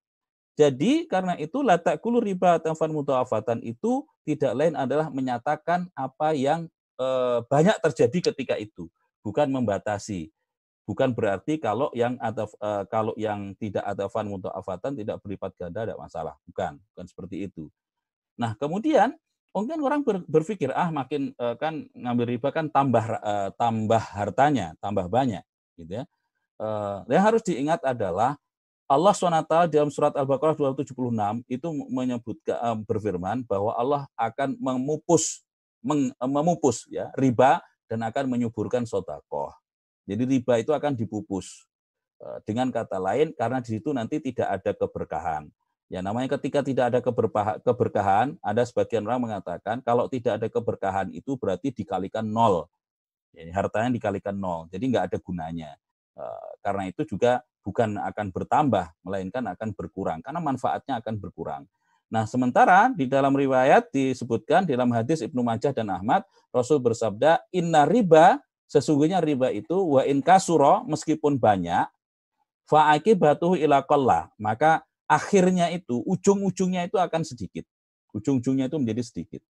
Jadi 0.56 1.04
karena 1.04 1.36
itu 1.36 1.60
lata 1.60 2.00
kulu 2.00 2.16
riba 2.18 2.56
tafan 2.56 2.88
mutuafatan 2.88 3.60
itu 3.60 4.08
tidak 4.24 4.52
lain 4.56 4.74
adalah 4.74 5.12
menyatakan 5.12 5.84
apa 5.92 6.32
yang 6.32 6.64
uh, 6.96 7.44
banyak 7.44 7.76
terjadi 7.84 8.32
ketika 8.32 8.56
itu. 8.56 8.88
Bukan 9.20 9.52
membatasi. 9.52 10.32
Bukan 10.88 11.12
berarti 11.12 11.60
kalau 11.60 11.92
yang 11.92 12.16
atau 12.22 12.48
uh, 12.62 12.88
kalau 12.88 13.12
yang 13.20 13.52
tidak 13.58 13.84
ada 13.84 14.08
fan 14.08 14.30
afatan 14.32 14.96
tidak 14.96 15.20
berlipat 15.20 15.52
ganda 15.60 15.84
tidak 15.84 16.00
masalah. 16.00 16.34
Bukan. 16.48 16.80
Bukan 16.94 17.04
seperti 17.04 17.52
itu. 17.52 17.68
Nah 18.40 18.56
kemudian 18.56 19.12
mungkin 19.56 19.80
orang 19.80 20.04
ber, 20.04 20.20
berpikir 20.28 20.68
ah 20.76 20.92
makin 20.92 21.32
uh, 21.40 21.56
kan 21.56 21.88
ngambil 21.96 22.36
riba 22.36 22.52
kan 22.52 22.68
tambah 22.68 23.16
uh, 23.24 23.48
tambah 23.56 24.02
hartanya 24.12 24.76
tambah 24.84 25.08
banyak 25.08 25.40
gitu 25.80 26.02
ya 26.02 26.04
uh, 26.60 27.00
yang 27.08 27.24
harus 27.24 27.40
diingat 27.40 27.80
adalah 27.80 28.36
Allah 28.86 29.10
SWT 29.16 29.72
dalam 29.72 29.90
surat 29.90 30.14
Al-Baqarah 30.14 30.54
276 30.54 30.92
itu 31.48 31.68
menyebutkan 31.88 32.56
uh, 32.60 32.76
berfirman 32.84 33.48
bahwa 33.48 33.72
Allah 33.72 34.04
akan 34.12 34.60
memupus 34.60 35.40
meng, 35.80 36.12
memupus 36.20 36.84
ya 36.92 37.08
riba 37.16 37.64
dan 37.88 38.04
akan 38.04 38.28
menyuburkan 38.28 38.84
sodakoh 38.84 39.56
jadi 40.06 40.22
riba 40.22 40.62
itu 40.62 40.70
akan 40.70 40.94
dipupus. 40.94 41.66
Dengan 42.48 42.72
kata 42.72 42.96
lain, 42.96 43.36
karena 43.36 43.60
di 43.60 43.76
situ 43.76 43.92
nanti 43.92 44.16
tidak 44.16 44.48
ada 44.48 44.72
keberkahan. 44.72 45.52
Ya 45.86 46.02
namanya 46.02 46.34
ketika 46.34 46.66
tidak 46.66 46.90
ada 46.90 46.98
keberkahan, 47.62 48.34
ada 48.42 48.62
sebagian 48.66 49.06
orang 49.06 49.22
mengatakan 49.22 49.78
kalau 49.86 50.10
tidak 50.10 50.42
ada 50.42 50.48
keberkahan 50.50 51.14
itu 51.14 51.38
berarti 51.38 51.70
dikalikan 51.70 52.26
nol. 52.26 52.66
Jadi 53.30 53.54
hartanya 53.54 53.94
dikalikan 53.94 54.34
nol, 54.34 54.66
jadi 54.66 54.82
nggak 54.82 55.04
ada 55.12 55.18
gunanya. 55.22 55.70
Eh, 56.18 56.50
karena 56.64 56.82
itu 56.90 57.06
juga 57.06 57.44
bukan 57.62 58.02
akan 58.02 58.26
bertambah, 58.34 58.86
melainkan 59.06 59.46
akan 59.46 59.68
berkurang, 59.78 60.18
karena 60.26 60.40
manfaatnya 60.42 60.98
akan 60.98 61.14
berkurang. 61.22 61.62
Nah, 62.06 62.26
sementara 62.26 62.90
di 62.94 63.06
dalam 63.06 63.34
riwayat 63.34 63.90
disebutkan 63.90 64.66
dalam 64.66 64.90
hadis 64.94 65.22
Ibnu 65.22 65.42
Majah 65.42 65.74
dan 65.74 65.90
Ahmad, 65.90 66.22
Rasul 66.54 66.78
bersabda, 66.78 67.42
"Inna 67.50 67.82
riba 67.82 68.42
Sesungguhnya 68.66 69.22
riba 69.22 69.54
itu 69.54 69.78
wa 69.78 70.02
in 70.02 70.18
kasuro 70.18 70.82
meskipun 70.90 71.38
banyak 71.38 71.86
fa'aki 72.66 73.14
batuh 73.14 73.54
ila 73.54 73.86
maka 74.42 74.82
akhirnya 75.06 75.70
itu 75.70 76.02
ujung-ujungnya 76.04 76.86
itu 76.90 76.98
akan 76.98 77.22
sedikit. 77.22 77.64
Ujung-ujungnya 78.14 78.66
itu 78.70 78.76
menjadi 78.78 79.02
sedikit. 79.02 79.42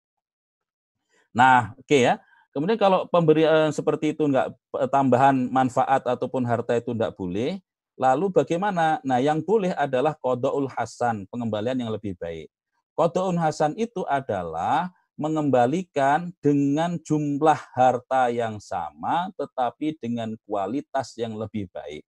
Nah, 1.36 1.76
oke 1.76 1.88
okay 1.88 2.02
ya. 2.12 2.16
Kemudian 2.56 2.80
kalau 2.80 3.04
pemberian 3.12 3.68
seperti 3.76 4.16
itu 4.16 4.24
enggak 4.24 4.56
tambahan 4.88 5.36
manfaat 5.52 6.08
ataupun 6.08 6.48
harta 6.48 6.72
itu 6.80 6.96
enggak 6.96 7.12
boleh, 7.20 7.60
lalu 8.00 8.32
bagaimana? 8.32 9.04
Nah, 9.04 9.20
yang 9.20 9.44
boleh 9.44 9.76
adalah 9.76 10.16
kodoul 10.16 10.72
hasan, 10.72 11.28
pengembalian 11.28 11.84
yang 11.84 11.92
lebih 11.92 12.16
baik. 12.16 12.48
Kodoul 12.96 13.36
hasan 13.36 13.76
itu 13.76 14.08
adalah 14.08 14.96
mengembalikan 15.20 16.32
dengan 16.44 17.00
jumlah 17.00 17.60
harta 17.76 18.28
yang 18.32 18.60
sama 18.60 19.32
tetapi 19.40 19.96
dengan 20.00 20.36
kualitas 20.44 21.16
yang 21.16 21.36
lebih 21.36 21.72
baik. 21.72 22.04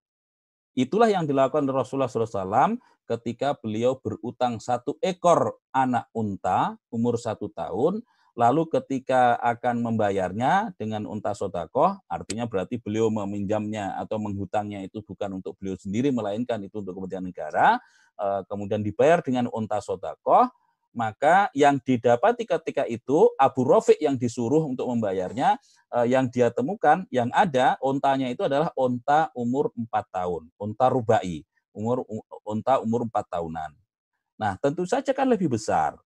Itulah 0.76 1.08
yang 1.08 1.24
dilakukan 1.24 1.64
Rasulullah 1.70 2.10
SAW 2.10 2.76
ketika 3.06 3.54
beliau 3.58 3.98
berutang 4.02 4.58
satu 4.58 4.98
ekor 5.00 5.62
anak 5.70 6.10
unta 6.12 6.76
umur 6.90 7.22
satu 7.22 7.48
tahun, 7.54 8.02
lalu 8.36 8.68
ketika 8.68 9.40
akan 9.40 9.80
membayarnya 9.80 10.76
dengan 10.76 11.08
unta 11.08 11.32
sodakoh, 11.32 11.96
artinya 12.12 12.44
berarti 12.44 12.76
beliau 12.76 13.08
meminjamnya 13.08 13.96
atau 13.96 14.20
menghutangnya 14.20 14.84
itu 14.84 15.00
bukan 15.00 15.40
untuk 15.40 15.56
beliau 15.56 15.80
sendiri, 15.80 16.12
melainkan 16.12 16.60
itu 16.60 16.84
untuk 16.84 17.00
kepentingan 17.00 17.32
negara, 17.32 17.80
eh, 18.20 18.42
kemudian 18.52 18.84
dibayar 18.84 19.24
dengan 19.24 19.48
unta 19.56 19.80
sodakoh, 19.80 20.52
maka 20.92 21.52
yang 21.56 21.80
didapati 21.80 22.48
ketika 22.48 22.84
itu 22.88 23.32
Abu 23.36 23.68
Rafiq 23.68 24.00
yang 24.00 24.20
disuruh 24.20 24.64
untuk 24.68 24.88
membayarnya 24.92 25.56
eh, 25.96 26.08
yang 26.12 26.28
dia 26.28 26.52
temukan 26.52 27.08
yang 27.08 27.32
ada 27.32 27.80
ontanya 27.80 28.28
itu 28.28 28.44
adalah 28.44 28.72
onta 28.76 29.32
umur 29.32 29.72
4 29.76 29.88
tahun, 30.12 30.52
onta 30.60 30.92
rubai, 30.92 31.48
umur 31.76 32.08
onta 32.48 32.80
umur 32.80 33.04
4 33.06 33.28
tahunan. 33.28 33.72
Nah, 34.40 34.56
tentu 34.60 34.88
saja 34.88 35.12
kan 35.12 35.28
lebih 35.28 35.52
besar. 35.52 36.00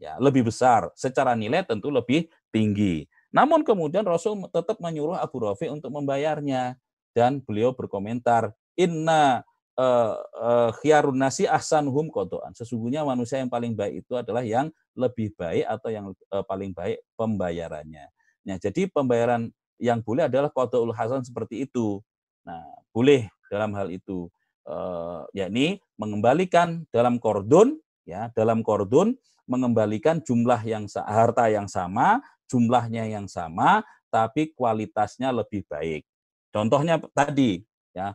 Ya, 0.00 0.16
lebih 0.16 0.48
besar 0.48 0.88
secara 0.96 1.36
nilai 1.36 1.60
tentu 1.60 1.92
lebih 1.92 2.30
tinggi. 2.48 3.04
Namun 3.28 3.60
kemudian 3.60 4.00
Rasul 4.00 4.40
tetap 4.48 4.80
menyuruh 4.80 5.20
Abu 5.20 5.44
Rafiq 5.44 5.68
untuk 5.68 5.92
membayarnya 5.92 6.80
dan 7.12 7.44
beliau 7.44 7.76
berkomentar, 7.76 8.56
"Inna 8.80 9.44
uh, 9.80 10.14
uh, 10.20 10.70
khiyarun 10.80 11.16
nasi 11.16 11.48
ahsanuhum 11.48 12.12
kodoan. 12.12 12.52
Sesungguhnya 12.52 13.04
manusia 13.04 13.40
yang 13.40 13.50
paling 13.50 13.72
baik 13.72 14.04
itu 14.04 14.12
adalah 14.16 14.44
yang 14.44 14.68
lebih 14.92 15.32
baik 15.36 15.64
atau 15.64 15.88
yang 15.88 16.06
uh, 16.32 16.44
paling 16.44 16.76
baik 16.76 17.00
pembayarannya. 17.16 18.06
Nah, 18.44 18.56
jadi 18.60 18.88
pembayaran 18.88 19.48
yang 19.80 20.04
boleh 20.04 20.28
adalah 20.28 20.52
kodoul 20.52 20.92
hasan 20.92 21.24
seperti 21.24 21.64
itu. 21.68 22.04
Nah, 22.44 22.60
boleh 22.92 23.28
dalam 23.48 23.72
hal 23.76 23.88
itu, 23.92 24.28
uh, 24.66 25.24
yakni 25.36 25.80
mengembalikan 25.96 26.84
dalam 26.90 27.16
kordon, 27.22 27.78
ya, 28.04 28.32
dalam 28.34 28.60
kordon 28.60 29.16
mengembalikan 29.50 30.22
jumlah 30.22 30.62
yang 30.62 30.86
harta 31.06 31.50
yang 31.50 31.66
sama, 31.66 32.22
jumlahnya 32.50 33.06
yang 33.10 33.26
sama, 33.26 33.82
tapi 34.10 34.50
kualitasnya 34.54 35.30
lebih 35.30 35.66
baik. 35.70 36.06
Contohnya 36.50 36.98
tadi, 37.14 37.62
ya 37.94 38.14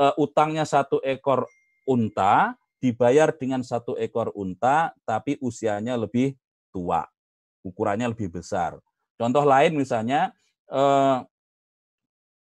uh, 0.00 0.14
utangnya 0.16 0.64
satu 0.64 1.00
ekor 1.04 1.44
unta 1.84 2.56
dibayar 2.80 3.32
dengan 3.32 3.64
satu 3.64 3.96
ekor 3.96 4.32
unta, 4.36 4.92
tapi 5.08 5.40
usianya 5.40 5.96
lebih 5.96 6.36
tua, 6.68 7.08
ukurannya 7.64 8.12
lebih 8.12 8.28
besar. 8.28 8.76
Contoh 9.16 9.40
lain 9.40 9.72
misalnya, 9.72 10.36
uh, 10.68 11.24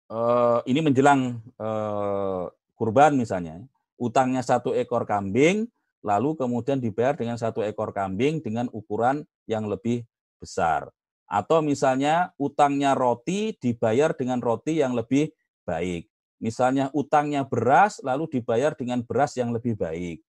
uh, 0.09 0.59
ini 0.65 0.81
menjelang 0.81 1.45
uh, 1.61 2.49
kurban 2.75 3.15
misalnya, 3.15 3.63
utangnya 3.95 4.43
satu 4.43 4.75
ekor 4.75 5.07
kambing, 5.07 5.67
lalu 6.05 6.37
kemudian 6.37 6.77
dibayar 6.77 7.17
dengan 7.17 7.39
satu 7.39 7.65
ekor 7.65 7.89
kambing 7.95 8.43
dengan 8.43 8.69
ukuran 8.69 9.25
yang 9.49 9.65
lebih 9.65 10.05
besar. 10.37 10.93
Atau 11.25 11.65
misalnya 11.65 12.29
utangnya 12.37 12.93
roti 12.93 13.57
dibayar 13.57 14.13
dengan 14.13 14.37
roti 14.37 14.77
yang 14.77 14.93
lebih 14.93 15.33
baik. 15.65 16.05
Misalnya 16.37 16.93
utangnya 16.93 17.41
beras 17.41 17.97
lalu 18.05 18.29
dibayar 18.29 18.77
dengan 18.77 19.01
beras 19.01 19.33
yang 19.33 19.49
lebih 19.49 19.73
baik. 19.73 20.21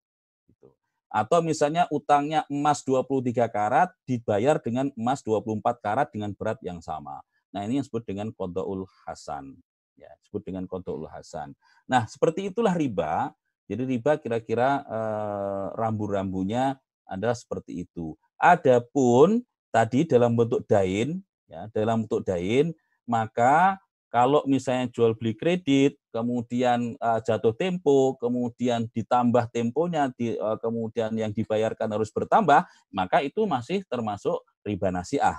Gitu. 0.48 0.72
Atau 1.12 1.44
misalnya 1.44 1.84
utangnya 1.92 2.48
emas 2.48 2.80
23 2.80 3.44
karat 3.52 3.92
dibayar 4.08 4.56
dengan 4.56 4.88
emas 4.96 5.20
24 5.20 5.84
karat 5.84 6.08
dengan 6.08 6.32
berat 6.32 6.56
yang 6.64 6.80
sama. 6.80 7.20
Nah 7.52 7.68
ini 7.68 7.76
yang 7.76 7.84
disebut 7.84 8.08
dengan 8.08 8.32
kodoul 8.32 8.88
hasan. 9.04 9.60
Ya, 9.96 10.12
disebut 10.20 10.44
dengan 10.44 10.68
kodoul 10.68 11.08
hasan. 11.08 11.56
Nah 11.88 12.04
seperti 12.04 12.52
itulah 12.52 12.76
riba 12.76 13.32
jadi 13.66 13.82
riba 13.82 14.14
kira-kira 14.22 14.86
eh, 14.86 15.66
rambu-rambunya 15.74 16.78
adalah 17.06 17.34
seperti 17.34 17.86
itu. 17.86 18.14
Adapun 18.38 19.42
tadi 19.74 20.06
dalam 20.06 20.38
bentuk 20.38 20.62
dain, 20.70 21.22
ya, 21.50 21.66
dalam 21.74 22.06
bentuk 22.06 22.22
dain, 22.22 22.70
maka 23.06 23.78
kalau 24.10 24.46
misalnya 24.46 24.88
jual 24.88 25.12
beli 25.18 25.36
kredit, 25.36 25.98
kemudian 26.08 26.96
uh, 27.02 27.20
jatuh 27.20 27.52
tempo, 27.52 28.16
kemudian 28.16 28.88
ditambah 28.88 29.50
temponya, 29.52 30.08
di, 30.16 30.32
uh, 30.40 30.56
kemudian 30.56 31.12
yang 31.12 31.34
dibayarkan 31.36 31.90
harus 31.90 32.08
bertambah, 32.08 32.64
maka 32.88 33.20
itu 33.20 33.44
masih 33.44 33.84
termasuk 33.84 34.40
riba 34.64 34.88
nasiah. 34.88 35.36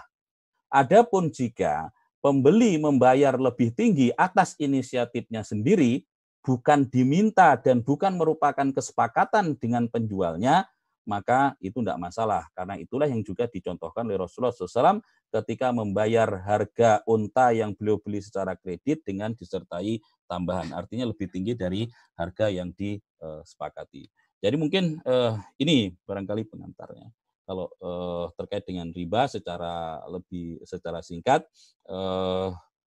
Adapun 0.69 1.33
jika 1.33 1.89
pembeli 2.27 2.75
membayar 2.75 3.39
lebih 3.39 3.71
tinggi 3.71 4.11
atas 4.19 4.51
inisiatifnya 4.59 5.47
sendiri, 5.47 6.03
bukan 6.43 6.83
diminta 6.91 7.55
dan 7.55 7.79
bukan 7.79 8.19
merupakan 8.19 8.67
kesepakatan 8.67 9.55
dengan 9.55 9.87
penjualnya, 9.87 10.67
maka 11.07 11.55
itu 11.63 11.79
tidak 11.79 11.95
masalah. 12.03 12.43
Karena 12.51 12.75
itulah 12.75 13.07
yang 13.07 13.23
juga 13.23 13.47
dicontohkan 13.47 14.03
oleh 14.03 14.19
Rasulullah 14.19 14.51
SAW 14.51 14.99
ketika 15.31 15.71
membayar 15.71 16.27
harga 16.43 16.99
unta 17.07 17.55
yang 17.55 17.71
beliau 17.71 17.95
beli 17.95 18.19
secara 18.19 18.59
kredit 18.59 19.07
dengan 19.07 19.31
disertai 19.31 20.03
tambahan. 20.27 20.75
Artinya 20.75 21.07
lebih 21.07 21.31
tinggi 21.31 21.55
dari 21.55 21.87
harga 22.19 22.51
yang 22.51 22.75
disepakati. 22.75 24.03
Jadi 24.43 24.55
mungkin 24.59 24.99
eh, 24.99 25.33
ini 25.63 25.95
barangkali 26.03 26.43
pengantarnya. 26.51 27.07
Kalau 27.47 27.71
eh, 27.79 28.25
terkait 28.35 28.67
dengan 28.67 28.91
riba 28.91 29.23
secara 29.31 30.03
lebih 30.11 30.59
secara 30.67 30.99
singkat, 30.99 31.47
eh, 31.87 32.49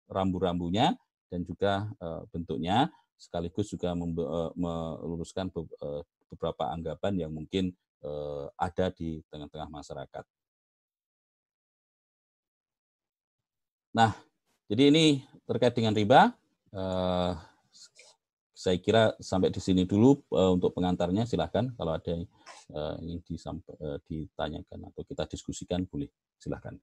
rambu-rambunya 0.10 0.98
dan 1.30 1.46
juga 1.46 1.86
eh, 2.02 2.22
bentuknya 2.34 2.90
sekaligus 3.18 3.70
juga 3.74 3.98
meluruskan 3.98 5.50
beberapa 6.30 6.70
anggapan 6.70 7.26
yang 7.26 7.34
mungkin 7.34 7.74
ada 8.62 8.94
di 8.94 9.26
tengah-tengah 9.34 9.74
masyarakat. 9.74 10.22
Nah, 13.98 14.14
jadi 14.70 14.94
ini 14.94 15.26
terkait 15.50 15.74
dengan 15.74 15.98
riba. 15.98 16.30
Saya 18.58 18.82
kira 18.82 19.14
sampai 19.22 19.54
di 19.54 19.62
sini 19.62 19.86
dulu 19.86 20.18
untuk 20.34 20.74
pengantarnya. 20.74 21.30
Silahkan 21.30 21.70
kalau 21.78 21.94
ada 21.94 22.10
yang 22.10 22.26
ingin 23.06 23.22
ditanyakan 24.10 24.90
atau 24.90 25.06
kita 25.06 25.30
diskusikan, 25.30 25.86
boleh 25.86 26.10
silahkan. 26.42 26.74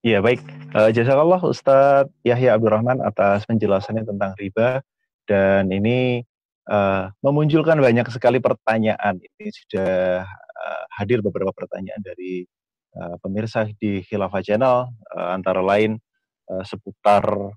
Iya 0.00 0.24
baik, 0.24 0.40
uh, 0.72 0.88
jazakallah 0.88 1.44
Ustadz 1.44 2.08
Yahya 2.24 2.56
Abdurrahman 2.56 3.04
atas 3.04 3.44
penjelasannya 3.44 4.08
tentang 4.08 4.32
riba 4.40 4.80
dan 5.28 5.68
ini 5.68 6.24
uh, 6.72 7.12
memunculkan 7.20 7.76
banyak 7.76 8.08
sekali 8.08 8.40
pertanyaan. 8.40 9.20
Ini 9.20 9.46
sudah 9.52 10.24
uh, 10.24 10.84
hadir 10.96 11.20
beberapa 11.20 11.52
pertanyaan 11.52 12.00
dari 12.00 12.48
uh, 12.96 13.20
pemirsa 13.20 13.68
di 13.76 14.00
Khilafah 14.00 14.40
Channel, 14.40 14.88
uh, 14.88 15.28
antara 15.36 15.60
lain 15.60 16.00
uh, 16.48 16.64
seputar 16.64 17.52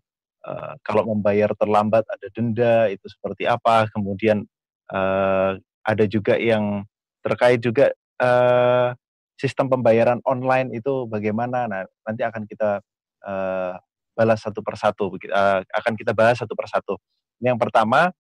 uh, 0.46 0.76
kalau 0.84 1.08
membayar 1.16 1.52
terlambat 1.56 2.04
ada 2.08 2.28
denda 2.32 2.88
itu 2.92 3.08
seperti 3.08 3.48
apa. 3.48 3.88
Kemudian 3.92 4.44
uh, 4.92 5.58
ada 5.84 6.06
juga 6.08 6.40
yang 6.40 6.84
terkait 7.24 7.60
juga 7.64 7.92
uh, 8.20 8.96
sistem 9.40 9.72
pembayaran 9.72 10.20
online 10.24 10.76
itu 10.76 11.08
bagaimana. 11.08 11.68
Nah 11.68 11.84
nanti 12.06 12.22
akan 12.24 12.44
kita 12.48 12.80
uh, 13.26 13.74
balas 14.14 14.40
satu 14.46 14.62
persatu, 14.62 15.10
uh, 15.32 15.60
akan 15.64 15.94
kita 15.98 16.14
bahas 16.14 16.40
satu 16.40 16.54
persatu. 16.54 16.96
Yang 17.42 17.58
pertama 17.60 18.14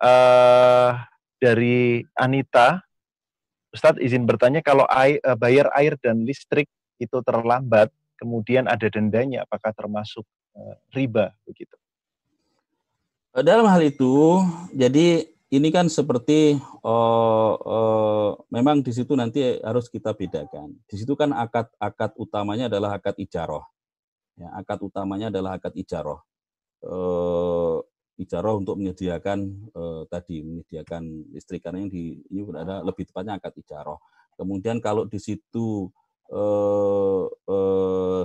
uh, 0.00 0.90
dari 1.38 2.02
Anita, 2.16 2.80
Ustadz 3.74 4.00
izin 4.00 4.24
bertanya 4.24 4.64
kalau 4.64 4.88
air, 4.88 5.20
uh, 5.22 5.36
bayar 5.36 5.68
air 5.76 5.98
dan 6.00 6.24
listrik 6.24 6.70
itu 6.96 7.20
terlambat, 7.26 7.92
kemudian 8.16 8.70
ada 8.70 8.86
dendanya, 8.88 9.44
apakah 9.44 9.74
termasuk 9.74 10.24
riba 10.94 11.34
begitu? 11.46 11.76
Dalam 13.34 13.66
hal 13.66 13.82
itu, 13.82 14.42
jadi 14.70 15.26
ini 15.50 15.68
kan 15.74 15.90
seperti 15.90 16.58
uh, 16.86 17.54
uh, 17.58 18.30
memang 18.50 18.82
di 18.82 18.94
situ 18.94 19.14
nanti 19.18 19.58
harus 19.62 19.90
kita 19.90 20.14
bedakan. 20.14 20.78
Di 20.86 20.94
situ 20.98 21.18
kan 21.18 21.34
akad 21.34 21.66
akad 21.78 22.14
utamanya 22.14 22.70
adalah 22.70 22.98
akad 22.98 23.18
ijaroh. 23.18 23.66
Ya, 24.38 24.50
akad 24.54 24.82
utamanya 24.82 25.30
adalah 25.34 25.58
akad 25.58 25.74
ijaroh. 25.74 26.22
Uh, 26.84 27.82
bicara 28.14 28.54
untuk 28.54 28.78
menyediakan 28.78 29.38
eh, 29.74 30.02
tadi 30.06 30.46
menyediakan 30.46 31.34
listrik 31.34 31.66
karena 31.66 31.82
yang 31.82 31.90
di 31.90 32.22
ini 32.30 32.46
berada 32.46 32.80
lebih 32.86 33.10
tepatnya 33.10 33.36
akad 33.38 33.54
ijaroh. 33.58 33.98
Kemudian 34.38 34.78
kalau 34.78 35.06
di 35.06 35.18
situ 35.18 35.90
eh, 36.30 37.24
eh, 37.26 38.22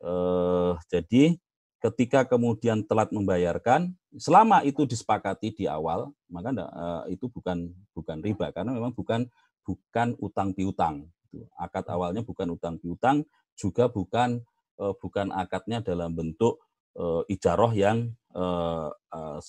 eh, 0.00 0.72
jadi 0.88 1.36
ketika 1.80 2.28
kemudian 2.28 2.84
telat 2.84 3.08
membayarkan, 3.12 3.96
selama 4.16 4.60
itu 4.64 4.84
disepakati 4.84 5.54
di 5.54 5.64
awal, 5.64 6.12
maka 6.28 6.52
eh, 6.52 7.16
itu 7.16 7.28
bukan 7.28 7.72
bukan 7.96 8.18
riba 8.20 8.52
karena 8.52 8.76
memang 8.76 8.92
bukan 8.92 9.28
bukan 9.64 10.16
utang 10.20 10.52
piutang. 10.52 11.08
Akad 11.54 11.86
awalnya 11.86 12.26
bukan 12.26 12.52
utang 12.52 12.76
piutang, 12.76 13.22
juga 13.54 13.86
bukan 13.86 14.42
eh, 14.80 14.94
bukan 14.98 15.30
akadnya 15.30 15.78
dalam 15.80 16.16
bentuk 16.16 16.58
uh, 16.96 17.22
ijaroh 17.30 17.70
yang 17.74 18.10
uh, 18.34 18.90
uh, 18.90 19.40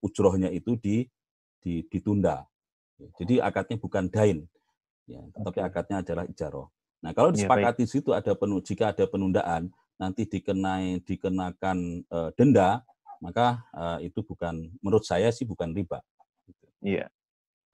ujrohnya 0.00 0.48
itu 0.52 0.78
di, 0.78 1.04
di, 1.60 1.84
ditunda. 1.88 2.46
Jadi 3.18 3.38
akadnya 3.38 3.78
bukan 3.78 4.10
dain, 4.10 4.42
ya, 5.06 5.22
tetapi 5.38 5.58
akadnya 5.62 6.02
adalah 6.02 6.24
ijaroh. 6.26 6.66
Nah 6.98 7.14
kalau 7.14 7.30
iya, 7.30 7.46
disepakati 7.46 7.86
ya, 7.86 7.90
situ 7.90 8.10
ada 8.10 8.34
penu, 8.34 8.58
jika 8.58 8.90
ada 8.90 9.06
penundaan 9.06 9.70
nanti 9.98 10.24
dikenai 10.24 11.02
dikenakan 11.02 11.78
uh, 12.08 12.30
denda, 12.38 12.86
maka 13.18 13.66
uh, 13.74 13.98
itu 13.98 14.22
bukan 14.22 14.70
menurut 14.78 15.04
saya 15.04 15.28
sih 15.34 15.44
bukan 15.44 15.74
riba. 15.74 16.00
Iya. 16.82 17.10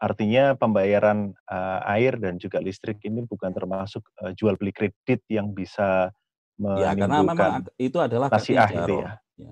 Artinya 0.01 0.59
pembayaran 0.59 1.33
uh, 1.49 1.81
air 1.97 2.19
dan 2.19 2.37
juga 2.37 2.61
listrik 2.61 3.01
ini 3.05 3.25
bukan 3.25 3.53
termasuk 3.53 4.05
uh, 4.21 4.33
jual 4.35 4.57
beli 4.59 4.73
kredit 4.75 5.23
yang 5.31 5.53
bisa 5.55 6.11
Ya, 6.55 6.95
karena 6.95 7.27
memang 7.27 7.67
itu 7.75 7.99
adalah 7.99 8.31
nasiah 8.31 8.71
itu 8.71 9.03
ya. 9.03 9.19
Ya, 9.35 9.51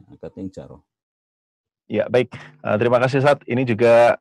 jaro. 0.54 0.86
Ya, 1.90 2.04
baik. 2.06 2.30
Uh, 2.62 2.78
terima 2.78 3.02
kasih 3.02 3.26
Sat. 3.26 3.42
Ini 3.42 3.66
juga 3.66 4.14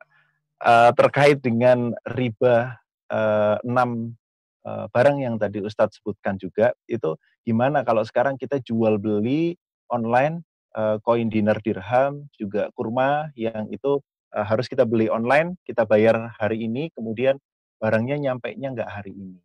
uh, 0.65 0.91
terkait 0.97 1.37
dengan 1.45 1.93
riba 2.09 2.81
uh, 3.13 3.61
enam 3.61 4.17
uh, 4.65 4.89
barang 4.89 5.21
yang 5.21 5.37
tadi 5.37 5.61
Ustadz 5.61 6.01
sebutkan 6.01 6.41
juga. 6.41 6.73
Itu 6.89 7.21
gimana 7.43 7.81
kalau 7.81 8.05
sekarang 8.05 8.37
kita 8.37 8.61
jual 8.61 9.01
beli 9.01 9.57
online 9.91 10.45
uh, 10.75 10.97
koin 11.03 11.27
dinar 11.27 11.59
dirham 11.59 12.27
juga 12.35 12.71
kurma 12.75 13.31
yang 13.35 13.67
itu 13.71 13.99
uh, 14.35 14.45
harus 14.45 14.67
kita 14.67 14.87
beli 14.87 15.11
online, 15.11 15.59
kita 15.67 15.83
bayar 15.83 16.31
hari 16.39 16.65
ini, 16.65 16.89
kemudian 16.95 17.37
barangnya 17.81 18.17
nyampe 18.19 18.53
nya 18.55 18.71
nggak 18.71 18.89
hari 18.89 19.13
ini. 19.15 19.39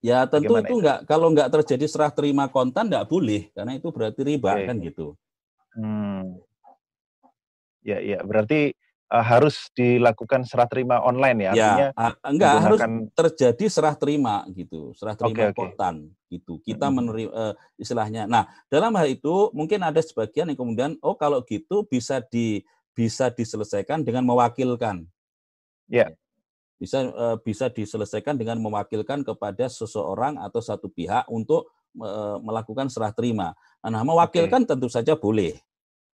Ya 0.00 0.24
tentu 0.24 0.56
Bagaimana 0.56 0.64
itu 0.64 0.74
enggak 0.80 0.98
kalau 1.04 1.26
enggak 1.28 1.48
terjadi 1.52 1.84
serah 1.84 2.12
terima 2.12 2.48
kontan 2.48 2.88
enggak 2.88 3.04
boleh 3.04 3.52
karena 3.52 3.76
itu 3.76 3.88
berarti 3.92 4.20
riba 4.24 4.56
okay. 4.56 4.64
kan 4.64 4.76
gitu. 4.80 5.06
Hmm. 5.76 6.40
Ya 7.84 8.00
ya 8.00 8.24
berarti 8.24 8.72
uh, 9.10 9.24
harus 9.26 9.68
dilakukan 9.74 10.46
serah 10.46 10.70
terima 10.70 11.02
online 11.02 11.50
ya? 11.50 11.52
Ya, 11.52 11.52
Artinya 11.52 11.88
uh, 11.98 12.14
enggak 12.30 12.52
menggunakan... 12.54 12.64
harus 12.64 13.12
terjadi 13.18 13.64
serah 13.66 13.94
terima 13.98 14.34
gitu, 14.54 14.94
serah 14.94 15.14
terima 15.18 15.50
okay, 15.50 15.56
kontan 15.58 15.94
okay. 16.06 16.32
gitu. 16.38 16.62
Kita 16.62 16.86
hmm. 16.88 16.94
menerima 16.94 17.30
uh, 17.34 17.52
istilahnya. 17.76 18.22
Nah, 18.30 18.46
dalam 18.70 18.94
hal 18.94 19.10
itu 19.10 19.50
mungkin 19.52 19.82
ada 19.82 19.98
sebagian 20.00 20.48
yang 20.48 20.58
kemudian 20.58 20.90
oh 21.02 21.18
kalau 21.18 21.42
gitu 21.44 21.84
bisa 21.84 22.22
di 22.22 22.62
bisa 22.94 23.28
diselesaikan 23.28 24.06
dengan 24.06 24.22
mewakilkan. 24.24 25.04
Ya. 25.90 26.06
Yeah. 26.06 26.10
Bisa 26.80 27.12
uh, 27.12 27.36
bisa 27.36 27.68
diselesaikan 27.68 28.40
dengan 28.40 28.56
mewakilkan 28.56 29.20
kepada 29.20 29.68
seseorang 29.68 30.40
atau 30.40 30.64
satu 30.64 30.88
pihak 30.88 31.28
untuk 31.28 31.68
uh, 32.00 32.40
melakukan 32.40 32.88
serah 32.88 33.12
terima. 33.12 33.52
Nah, 33.84 34.00
mewakilkan 34.00 34.64
okay. 34.64 34.70
tentu 34.72 34.88
saja 34.88 35.12
boleh 35.12 35.60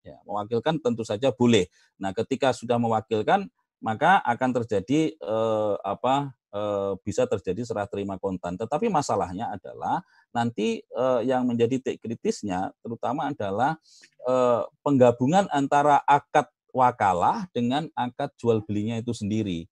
Ya, 0.03 0.19
mewakilkan 0.27 0.83
tentu 0.83 1.07
saja 1.07 1.31
boleh. 1.31 1.71
Nah, 1.95 2.11
ketika 2.11 2.51
sudah 2.51 2.75
mewakilkan, 2.75 3.47
maka 3.79 4.19
akan 4.23 4.63
terjadi 4.63 5.15
eh, 5.15 5.75
apa 5.79 6.35
eh, 6.51 6.93
bisa 7.07 7.23
terjadi 7.23 7.63
serah 7.63 7.87
terima 7.87 8.19
kontan. 8.19 8.59
Tetapi 8.59 8.91
masalahnya 8.91 9.51
adalah 9.55 10.03
nanti 10.35 10.83
eh, 10.83 11.21
yang 11.23 11.47
menjadi 11.47 11.79
titik 11.79 12.03
kritisnya 12.03 12.75
terutama 12.83 13.31
adalah 13.31 13.79
eh, 14.27 14.63
penggabungan 14.83 15.47
antara 15.51 16.03
akad 16.03 16.47
wakalah 16.75 17.47
dengan 17.55 17.87
akad 17.95 18.31
jual 18.35 18.59
belinya 18.63 18.99
itu 18.99 19.15
sendiri. 19.15 19.67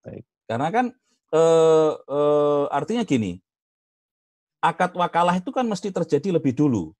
Baik. 0.00 0.24
Karena 0.48 0.68
kan 0.72 0.86
eh, 1.32 1.92
eh, 1.96 2.64
artinya 2.72 3.04
gini, 3.04 3.36
akad 4.64 4.96
wakalah 4.96 5.36
itu 5.36 5.52
kan 5.52 5.64
mesti 5.68 5.92
terjadi 5.92 6.40
lebih 6.40 6.56
dulu 6.56 6.96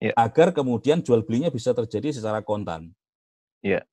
ya. 0.00 0.12
agar 0.16 0.52
kemudian 0.52 1.00
jual 1.00 1.24
belinya 1.24 1.48
bisa 1.48 1.72
terjadi 1.72 2.12
secara 2.12 2.40
kontan. 2.44 2.92
Ya. 3.64 3.84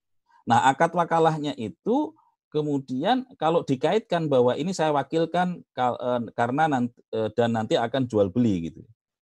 Nah, 0.43 0.67
akad 0.67 0.91
wakalahnya 0.91 1.55
itu 1.55 2.11
kemudian 2.51 3.25
kalau 3.39 3.65
dikaitkan 3.65 4.29
bahwa 4.29 4.53
ini 4.53 4.75
saya 4.75 4.93
wakilkan 4.93 5.63
eh, 5.63 6.21
karena 6.35 6.63
nanti, 6.67 6.97
eh, 7.09 7.29
dan 7.33 7.49
nanti 7.55 7.73
akan 7.79 8.05
jual 8.05 8.27
beli 8.29 8.71
gitu. 8.71 8.81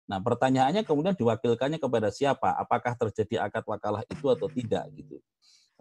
Nah, 0.06 0.22
pertanyaannya 0.22 0.86
kemudian 0.86 1.18
diwakilkannya 1.18 1.82
kepada 1.82 2.14
siapa? 2.14 2.54
Apakah 2.54 2.94
terjadi 2.94 3.42
akad 3.42 3.66
wakalah 3.66 4.06
itu 4.06 4.26
atau 4.30 4.46
tidak 4.46 4.86
gitu. 4.94 5.18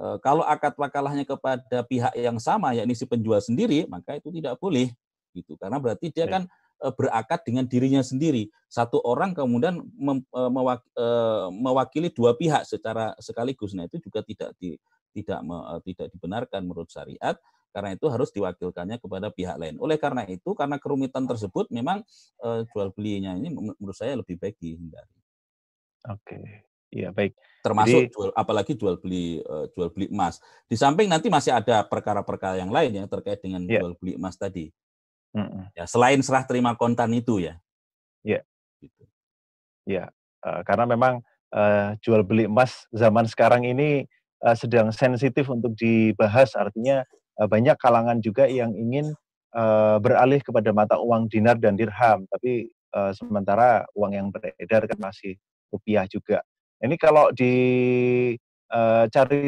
Eh, 0.02 0.18
kalau 0.24 0.42
akad 0.42 0.74
wakalahnya 0.74 1.28
kepada 1.28 1.86
pihak 1.86 2.16
yang 2.18 2.40
sama 2.42 2.74
yakni 2.74 2.98
si 2.98 3.06
penjual 3.06 3.38
sendiri, 3.44 3.86
maka 3.86 4.18
itu 4.18 4.34
tidak 4.34 4.58
boleh 4.58 4.90
gitu. 5.36 5.60
Karena 5.60 5.78
berarti 5.78 6.10
dia 6.10 6.26
kan 6.26 6.48
Eh, 6.48 6.65
berakad 6.94 7.42
dengan 7.42 7.66
dirinya 7.66 8.04
sendiri. 8.06 8.52
Satu 8.70 9.02
orang 9.02 9.34
kemudian 9.34 9.82
eh, 9.82 10.52
eh, 10.52 11.48
mewakili 11.50 12.12
dua 12.14 12.38
pihak 12.38 12.68
secara 12.68 13.16
sekaligus. 13.18 13.74
Nah, 13.74 13.90
itu 13.90 13.98
juga 14.04 14.22
tidak 14.22 14.54
di, 14.60 14.78
tidak 15.16 15.42
tidak 15.88 16.08
dibenarkan 16.12 16.62
menurut 16.68 16.92
syariat 16.92 17.40
karena 17.72 17.92
itu 17.92 18.08
harus 18.08 18.32
diwakilkannya 18.32 19.00
kepada 19.00 19.28
pihak 19.32 19.60
lain. 19.60 19.76
Oleh 19.84 20.00
karena 20.00 20.24
itu, 20.28 20.56
karena 20.56 20.80
kerumitan 20.80 21.28
tersebut 21.28 21.68
memang 21.72 22.08
jual 22.72 22.96
belinya 22.96 23.36
ini 23.36 23.52
menurut 23.52 23.96
saya 23.96 24.16
lebih 24.16 24.40
baik 24.40 24.56
dihindari. 24.64 25.20
Oke. 26.08 26.64
Iya, 26.96 27.12
baik. 27.12 27.36
Termasuk 27.60 28.08
Jadi, 28.08 28.14
jual 28.16 28.30
apalagi 28.32 28.80
jual 28.80 28.96
beli 29.04 29.44
jual 29.76 29.92
beli 29.92 30.08
emas. 30.08 30.40
Di 30.72 30.80
samping 30.80 31.12
nanti 31.12 31.28
masih 31.28 31.52
ada 31.52 31.84
perkara-perkara 31.84 32.64
yang 32.64 32.72
lain 32.72 32.96
yang 32.96 33.08
terkait 33.12 33.44
dengan 33.44 33.68
ya. 33.68 33.84
jual 33.84 34.00
beli 34.00 34.16
emas 34.16 34.40
tadi. 34.40 34.72
Mm-mm. 35.36 35.68
Ya, 35.76 35.84
selain 35.84 36.24
serah 36.24 36.48
terima 36.48 36.72
kontan 36.80 37.12
itu 37.12 37.44
ya. 37.44 37.60
Ya. 38.24 38.40
Gitu. 38.80 39.04
Ya, 39.84 40.10
uh, 40.42 40.64
karena 40.64 40.88
memang 40.88 41.20
uh, 41.52 41.94
jual 42.00 42.24
beli 42.24 42.48
emas 42.48 42.88
zaman 42.96 43.28
sekarang 43.28 43.68
ini 43.68 44.08
uh, 44.42 44.56
sedang 44.56 44.90
sensitif 44.96 45.52
untuk 45.52 45.76
dibahas. 45.76 46.56
Artinya 46.56 47.04
uh, 47.38 47.46
banyak 47.46 47.76
kalangan 47.78 48.24
juga 48.24 48.48
yang 48.48 48.72
ingin 48.74 49.12
uh, 49.54 50.00
beralih 50.00 50.40
kepada 50.40 50.72
mata 50.72 50.96
uang 50.98 51.28
dinar 51.28 51.60
dan 51.60 51.76
dirham, 51.76 52.24
tapi 52.32 52.72
uh, 52.96 53.12
sementara 53.12 53.84
uang 53.94 54.12
yang 54.16 54.32
beredar 54.32 54.88
kan 54.88 54.98
masih 54.98 55.36
rupiah 55.70 56.08
juga. 56.08 56.40
Ini 56.80 56.96
kalau 56.96 57.32
dicari 57.36 58.40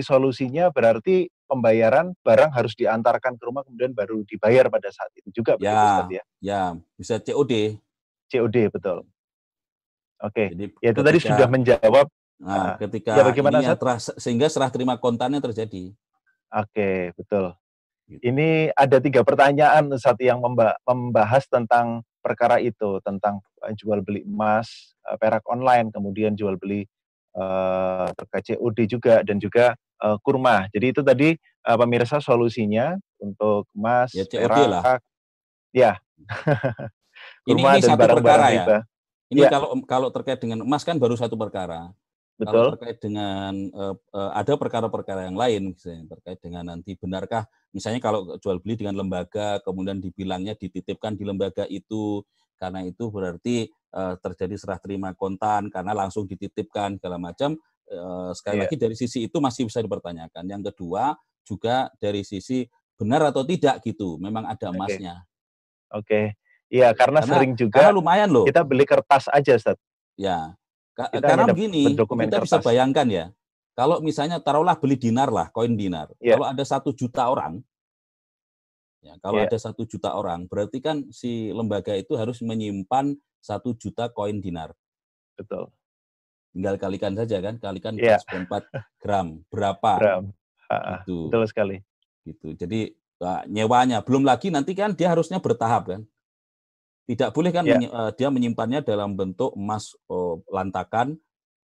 solusinya 0.03 0.71
berarti 0.71 1.27
pembayaran 1.47 2.11
barang 2.21 2.51
harus 2.51 2.75
diantarkan 2.75 3.39
ke 3.39 3.43
rumah 3.47 3.63
kemudian 3.63 3.95
baru 3.95 4.21
dibayar 4.27 4.67
pada 4.67 4.91
saat 4.91 5.09
itu 5.15 5.41
juga 5.41 5.55
ya, 5.57 5.73
Ustaz, 5.73 6.11
ya. 6.11 6.23
Ya, 6.43 6.61
bisa 6.99 7.15
COD. 7.23 7.79
COD 8.27 8.57
betul. 8.69 9.07
Oke. 10.19 10.51
Jadi, 10.51 10.65
ya 10.83 10.89
itu 10.91 11.01
ketika, 11.01 11.07
tadi 11.07 11.19
sudah 11.23 11.47
menjawab 11.47 12.07
Nah, 12.37 12.77
ketika 12.77 13.17
ya 13.17 13.25
bagaimana 13.25 13.65
ini 13.65 13.73
terah, 13.73 13.97
sehingga 13.97 14.45
serah 14.45 14.69
terima 14.69 14.93
kontannya 14.93 15.41
terjadi. 15.41 15.89
Oke, 16.53 17.11
betul. 17.17 17.57
Gitu. 18.07 18.21
Ini 18.23 18.71
ada 18.77 19.01
tiga 19.01 19.25
pertanyaan 19.25 19.89
saat 19.97 20.21
yang 20.21 20.39
membahas 20.85 21.43
tentang 21.49 22.05
perkara 22.21 22.61
itu, 22.61 23.01
tentang 23.01 23.41
eh, 23.65 23.73
jual 23.73 24.05
beli 24.05 24.23
emas, 24.23 24.95
eh, 25.09 25.17
perak 25.17 25.43
online, 25.49 25.89
kemudian 25.89 26.37
jual 26.37 26.55
beli 26.61 26.85
uh, 27.37 28.09
terkait 28.17 28.57
COD 28.57 28.79
juga, 28.89 29.21
dan 29.21 29.37
juga 29.37 29.77
uh, 30.01 30.17
kurma. 30.25 30.65
Jadi 30.73 30.85
itu 30.97 31.01
tadi 31.05 31.37
uh, 31.69 31.77
pemirsa 31.77 32.17
solusinya 32.17 32.97
untuk 33.21 33.69
emas, 33.77 34.09
ya, 34.11 34.25
perak, 34.25 34.65
lah. 34.65 34.83
ya. 35.71 35.93
kurma 37.45 37.77
ini, 37.77 37.81
ini 37.81 37.83
dan 37.85 37.89
satu 37.93 38.01
barang 38.01 38.17
-barang 38.19 38.25
perkara 38.25 38.47
ya. 38.49 38.65
Ini 39.27 39.41
ya. 39.43 39.49
kalau 39.51 39.69
kalau 39.83 40.09
terkait 40.09 40.39
dengan 40.39 40.63
emas 40.63 40.83
kan 40.87 40.95
baru 40.95 41.15
satu 41.19 41.35
perkara. 41.35 41.91
Betul. 42.37 42.53
Kalau 42.53 42.73
terkait 42.77 42.97
dengan 43.01 43.53
uh, 43.73 43.97
uh, 44.13 44.31
ada 44.37 44.53
perkara-perkara 44.53 45.25
yang 45.25 45.33
lain 45.33 45.73
misalnya 45.73 46.05
terkait 46.13 46.37
dengan 46.37 46.69
nanti 46.69 46.93
benarkah 46.93 47.49
misalnya 47.73 47.97
kalau 47.97 48.37
jual 48.37 48.61
beli 48.61 48.77
dengan 48.77 48.93
lembaga 48.93 49.57
kemudian 49.65 49.97
dibilangnya 49.97 50.53
dititipkan 50.53 51.17
di 51.17 51.25
lembaga 51.25 51.65
itu 51.65 52.21
karena 52.61 52.85
itu 52.85 53.09
berarti 53.09 53.73
terjadi 53.95 54.55
serah 54.59 54.77
terima 54.77 55.15
kontan 55.15 55.71
karena 55.71 55.95
langsung 55.95 56.27
dititipkan 56.27 56.99
segala 56.99 57.17
macam 57.17 57.55
Eh, 57.87 58.31
sekali 58.35 58.59
yeah. 58.59 58.63
lagi 58.67 58.75
dari 58.75 58.95
sisi 58.99 59.31
itu 59.31 59.37
masih 59.39 59.63
bisa 59.71 59.79
dipertanyakan. 59.79 60.43
Yang 60.43 60.75
kedua 60.75 61.15
juga 61.47 61.87
dari 62.03 62.27
sisi 62.27 62.67
benar 62.99 63.31
atau 63.31 63.47
tidak 63.47 63.79
gitu, 63.79 64.19
memang 64.19 64.43
ada 64.43 64.75
emasnya. 64.75 65.23
Oke, 65.95 66.03
okay. 66.03 66.25
iya 66.67 66.91
karena, 66.91 67.23
karena 67.23 67.31
sering 67.39 67.53
juga. 67.55 67.79
Karena 67.79 67.95
lumayan 67.95 68.27
loh. 68.27 68.43
Kita 68.43 68.67
beli 68.67 68.83
kertas 68.83 69.31
aja, 69.31 69.55
Ustaz. 69.55 69.79
Ya, 70.19 70.51
Ka 70.91 71.07
kita 71.07 71.31
karena 71.31 71.47
begini 71.47 71.95
kita 71.95 72.03
kertas. 72.03 72.43
bisa 72.43 72.57
bayangkan 72.59 73.07
ya, 73.07 73.25
kalau 73.71 74.03
misalnya 74.03 74.43
taruhlah 74.43 74.75
beli 74.75 74.99
dinar 74.99 75.31
lah, 75.31 75.47
koin 75.55 75.79
dinar. 75.79 76.11
Yeah. 76.19 76.35
Kalau 76.35 76.51
ada 76.51 76.63
satu 76.67 76.91
juta 76.91 77.23
orang, 77.31 77.63
ya 78.99 79.15
kalau 79.23 79.39
yeah. 79.39 79.47
ada 79.47 79.57
satu 79.63 79.87
juta 79.87 80.11
orang, 80.11 80.43
berarti 80.51 80.83
kan 80.83 81.07
si 81.07 81.55
lembaga 81.55 81.95
itu 81.95 82.19
harus 82.19 82.43
menyimpan 82.43 83.15
satu 83.39 83.77
juta 83.77 84.09
koin 84.11 84.41
dinar. 84.41 84.73
Betul 85.37 85.71
tinggal 86.57 86.75
kalikan 86.81 87.13
saja 87.13 87.37
kan, 87.37 87.61
kalikan 87.61 87.93
yeah. 88.01 88.17
4 88.17 88.49
gram 88.97 89.45
berapa? 89.53 89.91
Gram. 90.01 90.23
Itu. 91.05 91.29
Betul 91.29 91.45
sekali. 91.45 91.77
Gitu. 92.25 92.57
Jadi 92.57 92.97
nyewanya 93.53 94.01
belum 94.01 94.25
lagi 94.25 94.49
nanti 94.49 94.73
kan 94.73 94.97
dia 94.97 95.13
harusnya 95.13 95.37
bertahap 95.37 95.93
kan. 95.93 96.01
Tidak 97.05 97.29
boleh 97.29 97.53
kan 97.53 97.63
yeah. 97.63 97.77
menye, 97.77 97.87
uh, 97.93 98.09
dia 98.09 98.33
menyimpannya 98.33 98.81
dalam 98.81 99.13
bentuk 99.13 99.53
emas 99.53 99.93
uh, 100.11 100.41
lantakan 100.51 101.15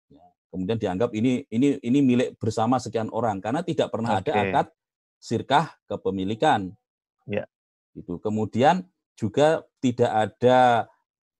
ya, 0.06 0.22
kemudian 0.54 0.78
dianggap 0.78 1.10
ini 1.18 1.48
ini 1.50 1.82
ini 1.82 1.98
milik 1.98 2.38
bersama 2.38 2.78
sekian 2.78 3.10
orang 3.10 3.42
karena 3.42 3.64
tidak 3.66 3.90
pernah 3.90 4.20
okay. 4.20 4.30
ada 4.30 4.32
akad 4.38 4.66
sirkah 5.18 5.66
kepemilikan. 5.88 6.70
Yeah. 7.24 7.48
Itu. 7.96 8.20
Kemudian 8.20 8.84
juga 9.16 9.64
tidak 9.80 10.12
ada 10.12 10.91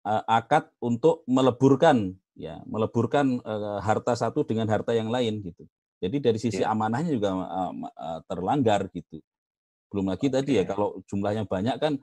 uh, 0.07 0.23
akad 0.27 0.71
untuk 0.83 1.27
meleburkan 1.27 2.15
ya 2.33 2.65
meleburkan 2.65 3.39
uh, 3.45 3.79
harta 3.85 4.17
satu 4.17 4.43
dengan 4.43 4.67
harta 4.69 4.97
yang 4.97 5.13
lain 5.13 5.45
gitu. 5.45 5.69
Jadi 6.03 6.17
dari 6.19 6.39
sisi 6.41 6.63
yeah. 6.65 6.73
amanahnya 6.75 7.15
juga 7.15 7.31
uh, 7.37 7.73
uh, 7.73 8.21
terlanggar 8.27 8.91
gitu. 8.91 9.23
Belum 9.93 10.09
lagi 10.11 10.27
okay. 10.27 10.35
tadi 10.41 10.53
ya 10.59 10.65
kalau 10.65 10.99
jumlahnya 11.07 11.45
banyak 11.47 11.77
kan 11.79 11.95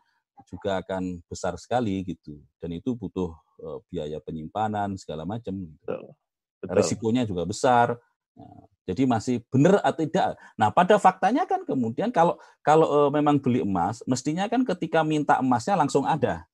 juga 0.48 0.80
akan 0.80 1.20
besar 1.28 1.60
sekali 1.60 2.00
gitu 2.08 2.40
dan 2.64 2.72
itu 2.72 2.96
butuh 2.96 3.36
uh, 3.60 3.84
biaya 3.92 4.24
penyimpanan 4.24 4.96
segala 4.96 5.28
macam. 5.28 5.52
Gitu. 5.60 5.84
Betul. 5.84 6.16
Betul. 6.60 6.76
Risikonya 6.76 7.24
juga 7.28 7.44
besar. 7.48 7.96
Nah, 8.40 8.64
jadi 8.88 9.04
masih 9.06 9.36
benar 9.52 9.84
atau 9.84 10.02
tidak. 10.08 10.40
Nah, 10.56 10.72
pada 10.72 10.96
faktanya 10.96 11.44
kan 11.44 11.68
kemudian 11.68 12.10
kalau 12.10 12.40
kalau 12.64 12.88
uh, 12.88 13.10
memang 13.12 13.38
beli 13.38 13.62
emas, 13.62 14.02
mestinya 14.08 14.48
kan 14.48 14.64
ketika 14.64 15.04
minta 15.04 15.38
emasnya 15.44 15.76
langsung 15.76 16.08
ada. 16.08 16.48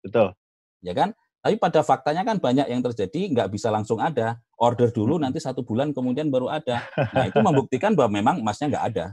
Betul. 0.00 0.32
Ya 0.80 0.92
kan? 0.92 1.12
Tapi 1.46 1.62
pada 1.62 1.86
faktanya 1.86 2.26
kan 2.26 2.42
banyak 2.42 2.66
yang 2.66 2.82
terjadi 2.82 3.30
nggak 3.30 3.54
bisa 3.54 3.70
langsung 3.70 4.02
ada. 4.02 4.42
Order 4.58 4.90
dulu 4.90 5.22
nanti 5.22 5.38
satu 5.38 5.62
bulan 5.62 5.94
kemudian 5.94 6.26
baru 6.26 6.50
ada. 6.50 6.82
Nah 7.14 7.30
itu 7.30 7.38
membuktikan 7.38 7.94
bahwa 7.94 8.18
memang 8.18 8.42
emasnya 8.42 8.66
nggak 8.66 8.86
ada. 8.90 9.06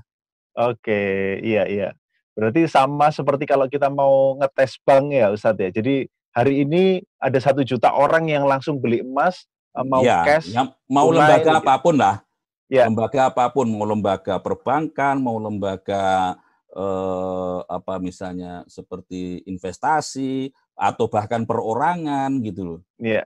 Oke, 0.58 1.38
iya 1.46 1.70
iya. 1.70 1.90
Berarti 2.34 2.66
sama 2.66 3.14
seperti 3.14 3.46
kalau 3.46 3.70
kita 3.70 3.94
mau 3.94 4.34
ngetes 4.42 4.82
bank 4.82 5.14
ya 5.14 5.30
Ustadz 5.30 5.62
ya. 5.62 5.70
Jadi 5.70 6.10
hari 6.34 6.66
ini 6.66 7.06
ada 7.22 7.38
satu 7.38 7.62
juta 7.62 7.94
orang 7.94 8.26
yang 8.26 8.50
langsung 8.50 8.82
beli 8.82 9.06
emas, 9.06 9.46
eh, 9.78 9.86
mau 9.86 10.02
ya, 10.02 10.26
cash, 10.26 10.50
yang 10.50 10.74
mau 10.90 11.14
lembaga 11.14 11.54
gitu. 11.54 11.62
apa 11.62 11.74
pun 11.78 11.96
lah. 12.02 12.26
Ya. 12.66 12.90
Lembaga 12.90 13.30
apa 13.30 13.46
pun, 13.54 13.70
mau 13.70 13.86
lembaga 13.86 14.42
perbankan, 14.42 15.22
mau 15.22 15.38
lembaga 15.38 16.34
eh, 16.74 17.60
apa 17.70 18.02
misalnya 18.02 18.66
seperti 18.66 19.46
investasi 19.46 20.50
atau 20.74 21.06
bahkan 21.06 21.46
perorangan 21.46 22.42
gitu 22.42 22.62
loh. 22.66 22.80
Iya. 22.98 23.24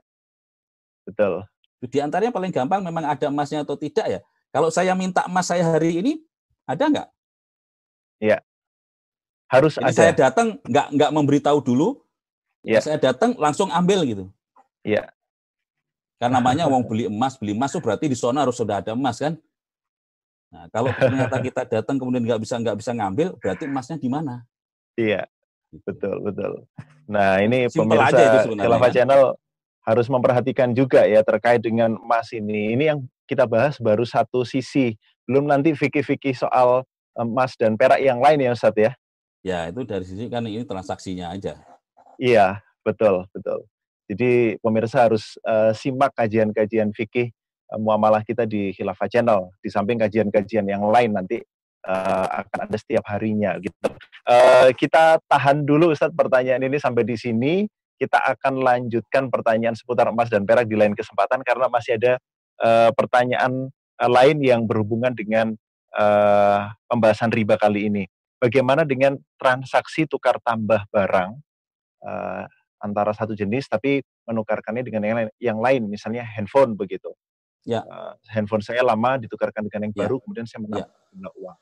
Betul. 1.08 1.48
Di 1.88 1.98
antaranya 2.02 2.34
paling 2.34 2.52
gampang 2.52 2.84
memang 2.84 3.06
ada 3.06 3.30
emasnya 3.30 3.64
atau 3.64 3.78
tidak 3.78 4.06
ya. 4.06 4.20
Kalau 4.52 4.68
saya 4.72 4.92
minta 4.96 5.24
emas 5.28 5.48
saya 5.48 5.64
hari 5.64 6.00
ini, 6.00 6.12
ada 6.68 6.84
nggak? 6.88 7.08
Iya. 8.20 8.38
Harus 9.48 9.80
Jadi 9.80 9.88
ada. 9.88 9.96
saya 9.96 10.12
datang 10.12 10.60
nggak 10.60 10.86
nggak 10.92 11.10
memberitahu 11.14 11.58
dulu, 11.64 12.04
ya. 12.60 12.84
saya 12.84 13.00
datang 13.00 13.32
langsung 13.40 13.72
ambil 13.72 14.04
gitu. 14.04 14.24
Iya. 14.84 15.08
Karena 16.18 16.42
namanya 16.42 16.66
uang 16.66 16.84
beli 16.84 17.06
emas, 17.06 17.38
beli 17.38 17.54
emas 17.54 17.72
itu 17.72 17.80
berarti 17.80 18.10
di 18.10 18.18
sana 18.18 18.42
harus 18.42 18.58
sudah 18.58 18.82
ada 18.82 18.92
emas 18.92 19.22
kan? 19.22 19.38
Nah, 20.50 20.66
kalau 20.74 20.90
ternyata 20.90 21.36
kita 21.46 21.62
datang 21.64 21.96
kemudian 21.96 22.26
nggak 22.26 22.40
bisa 22.42 22.58
nggak 22.58 22.76
bisa 22.76 22.90
ngambil, 22.92 23.38
berarti 23.38 23.64
emasnya 23.70 23.96
di 23.96 24.08
mana? 24.10 24.42
Iya. 24.98 25.30
Betul 25.84 26.16
betul. 26.24 26.52
Nah 27.08 27.40
ini 27.40 27.68
Simple 27.68 27.96
pemirsa 27.96 28.46
kan? 28.46 28.92
Channel 28.92 29.22
harus 29.88 30.06
memperhatikan 30.12 30.76
juga 30.76 31.08
ya 31.08 31.24
terkait 31.24 31.64
dengan 31.64 31.96
emas 31.96 32.28
ini. 32.36 32.76
Ini 32.76 32.84
yang 32.94 32.98
kita 33.24 33.48
bahas 33.48 33.80
baru 33.80 34.04
satu 34.04 34.44
sisi, 34.44 34.96
belum 35.24 35.48
nanti 35.48 35.72
fikih-fikih 35.72 36.36
soal 36.36 36.84
emas 37.16 37.56
dan 37.56 37.76
perak 37.76 38.00
yang 38.00 38.20
lain 38.20 38.40
ya 38.44 38.52
Ustadz 38.52 38.80
ya. 38.80 38.92
Ya 39.40 39.60
itu 39.72 39.84
dari 39.88 40.04
sisi 40.04 40.28
kan 40.28 40.44
ini 40.44 40.64
transaksinya 40.64 41.32
aja. 41.32 41.56
Iya 42.20 42.60
betul 42.84 43.24
betul. 43.32 43.64
Jadi 44.08 44.56
pemirsa 44.64 45.04
harus 45.04 45.36
uh, 45.44 45.72
simak 45.76 46.16
kajian-kajian 46.16 46.92
fikih 46.96 47.28
uh, 47.68 47.80
muamalah 47.80 48.24
kita 48.24 48.48
di 48.48 48.72
Khilafah 48.72 49.08
Channel. 49.08 49.52
Di 49.60 49.68
samping 49.68 50.00
kajian-kajian 50.00 50.64
yang 50.64 50.84
lain 50.88 51.12
nanti 51.12 51.44
uh, 51.88 52.26
akan 52.44 52.58
ada 52.68 52.76
setiap 52.76 53.04
harinya 53.08 53.56
gitu. 53.58 53.88
Uh, 54.28 54.68
kita 54.76 55.16
tahan 55.24 55.64
dulu 55.64 55.96
Ustadz 55.96 56.12
pertanyaan 56.12 56.60
ini 56.68 56.76
sampai 56.76 57.02
di 57.08 57.16
sini. 57.16 57.64
Kita 57.98 58.14
akan 58.14 58.62
lanjutkan 58.62 59.26
pertanyaan 59.26 59.74
seputar 59.74 60.14
emas 60.14 60.30
dan 60.30 60.46
perak 60.46 60.70
di 60.70 60.78
lain 60.78 60.94
kesempatan 60.94 61.42
karena 61.42 61.66
masih 61.66 61.98
ada 61.98 62.22
uh, 62.62 62.94
pertanyaan 62.94 63.74
uh, 63.98 64.10
lain 64.10 64.38
yang 64.38 64.62
berhubungan 64.70 65.10
dengan 65.18 65.58
uh, 65.98 66.70
pembahasan 66.86 67.34
riba 67.34 67.58
kali 67.58 67.90
ini. 67.90 68.06
Bagaimana 68.38 68.86
dengan 68.86 69.18
transaksi 69.34 70.06
tukar 70.06 70.38
tambah 70.46 70.86
barang 70.94 71.30
uh, 72.06 72.46
antara 72.78 73.10
satu 73.10 73.34
jenis 73.34 73.66
tapi 73.66 73.98
menukarkannya 74.30 74.86
dengan 74.86 75.02
yang 75.02 75.16
lain, 75.18 75.30
yang 75.42 75.58
lain 75.58 75.82
misalnya 75.90 76.22
handphone 76.22 76.78
begitu. 76.78 77.10
Ya. 77.66 77.82
Uh, 77.82 78.14
handphone 78.30 78.62
saya 78.62 78.86
lama 78.86 79.18
ditukarkan 79.18 79.66
dengan 79.66 79.90
yang 79.90 79.94
ya. 79.98 80.00
baru 80.06 80.22
kemudian 80.22 80.46
saya 80.46 80.62
menambah 80.62 80.86
ya. 80.86 81.34
uang. 81.34 81.58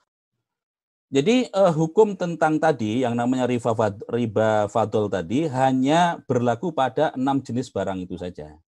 Jadi 1.07 1.47
uh, 1.55 1.71
hukum 1.71 2.19
tentang 2.19 2.59
tadi 2.59 3.07
yang 3.07 3.15
namanya 3.15 3.47
riba, 3.47 3.71
riba 4.11 4.67
fadol 4.67 5.07
tadi 5.07 5.47
hanya 5.47 6.19
berlaku 6.27 6.75
pada 6.75 7.15
enam 7.15 7.39
jenis 7.39 7.71
barang 7.71 8.03
itu 8.03 8.19
saja. 8.19 8.59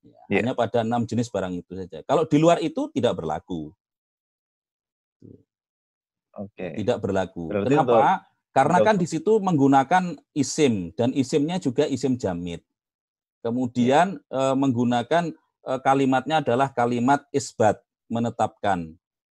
Ya, 0.00 0.20
ya. 0.32 0.40
Hanya 0.40 0.56
pada 0.56 0.80
enam 0.80 1.04
jenis 1.04 1.28
barang 1.28 1.52
itu 1.60 1.72
saja. 1.76 2.00
Kalau 2.08 2.24
di 2.24 2.40
luar 2.40 2.64
itu 2.64 2.88
tidak 2.96 3.20
berlaku. 3.20 3.76
Oke. 6.32 6.56
Okay. 6.56 6.80
Tidak 6.80 6.96
berlaku. 6.96 7.52
Berarti 7.52 7.76
Kenapa? 7.76 7.92
Untuk 7.92 8.32
karena 8.52 8.78
kan 8.84 8.96
di 9.00 9.08
situ 9.08 9.32
menggunakan 9.40 10.04
isim 10.36 10.92
dan 10.92 11.16
isimnya 11.16 11.56
juga 11.56 11.88
isim 11.88 12.20
jamid. 12.20 12.60
Kemudian 13.40 14.20
e, 14.28 14.40
menggunakan 14.52 15.32
e, 15.64 15.72
kalimatnya 15.80 16.44
adalah 16.44 16.68
kalimat 16.68 17.24
isbat, 17.32 17.80
menetapkan. 18.12 18.92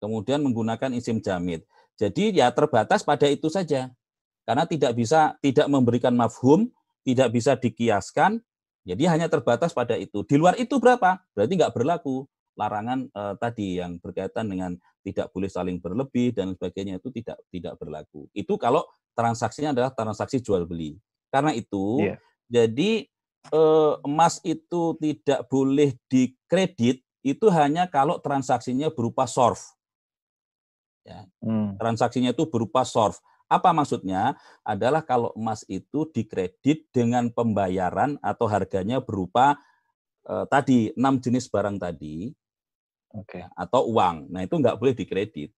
Kemudian 0.04 0.44
menggunakan 0.44 0.92
isim 0.92 1.24
jamid. 1.24 1.64
Jadi 1.96 2.36
ya 2.36 2.52
terbatas 2.52 3.00
pada 3.00 3.24
itu 3.24 3.48
saja. 3.48 3.88
Karena 4.44 4.68
tidak 4.68 4.92
bisa 4.92 5.40
tidak 5.40 5.64
memberikan 5.72 6.12
mafhum, 6.12 6.68
tidak 7.00 7.32
bisa 7.32 7.56
dikiaskan, 7.56 8.44
jadi 8.84 9.08
hanya 9.08 9.32
terbatas 9.32 9.72
pada 9.72 9.96
itu. 9.96 10.20
Di 10.28 10.36
luar 10.36 10.60
itu 10.60 10.76
berapa? 10.76 11.16
Berarti 11.32 11.52
nggak 11.56 11.72
berlaku 11.72 12.28
larangan 12.52 13.08
e, 13.08 13.22
tadi 13.40 13.80
yang 13.80 13.96
berkaitan 13.96 14.44
dengan 14.52 14.76
tidak 15.00 15.32
boleh 15.32 15.48
saling 15.48 15.80
berlebih 15.80 16.36
dan 16.36 16.52
sebagainya 16.52 17.00
itu 17.00 17.08
tidak 17.08 17.40
tidak 17.48 17.74
berlaku. 17.80 18.28
Itu 18.36 18.60
kalau 18.60 18.84
transaksinya 19.16 19.72
adalah 19.72 19.96
transaksi 19.96 20.44
jual 20.44 20.68
beli. 20.68 21.00
Karena 21.32 21.50
itu, 21.56 21.98
yeah. 22.04 22.18
jadi 22.46 23.10
eh, 23.50 23.94
emas 24.06 24.38
itu 24.46 24.94
tidak 25.02 25.50
boleh 25.50 25.98
dikredit 26.06 27.02
itu 27.24 27.46
hanya 27.50 27.88
kalau 27.88 28.20
transaksinya 28.20 28.92
berupa 28.92 29.24
sorf. 29.24 29.74
Ya. 31.04 31.28
Hmm. 31.44 31.76
Transaksinya 31.76 32.32
itu 32.32 32.48
berupa 32.48 32.82
sorf. 32.82 33.20
Apa 33.46 33.76
maksudnya? 33.76 34.40
Adalah 34.64 35.04
kalau 35.04 35.30
emas 35.36 35.62
itu 35.68 36.08
dikredit 36.08 36.88
dengan 36.90 37.28
pembayaran 37.28 38.16
atau 38.24 38.48
harganya 38.48 39.04
berupa 39.04 39.60
eh, 40.24 40.44
tadi 40.48 40.90
enam 40.96 41.20
jenis 41.20 41.46
barang 41.52 41.76
tadi, 41.76 42.32
okay. 43.12 43.44
atau 43.52 43.86
uang. 43.92 44.32
Nah 44.32 44.42
itu 44.42 44.56
nggak 44.56 44.80
boleh 44.80 44.96
dikredit. 44.96 45.52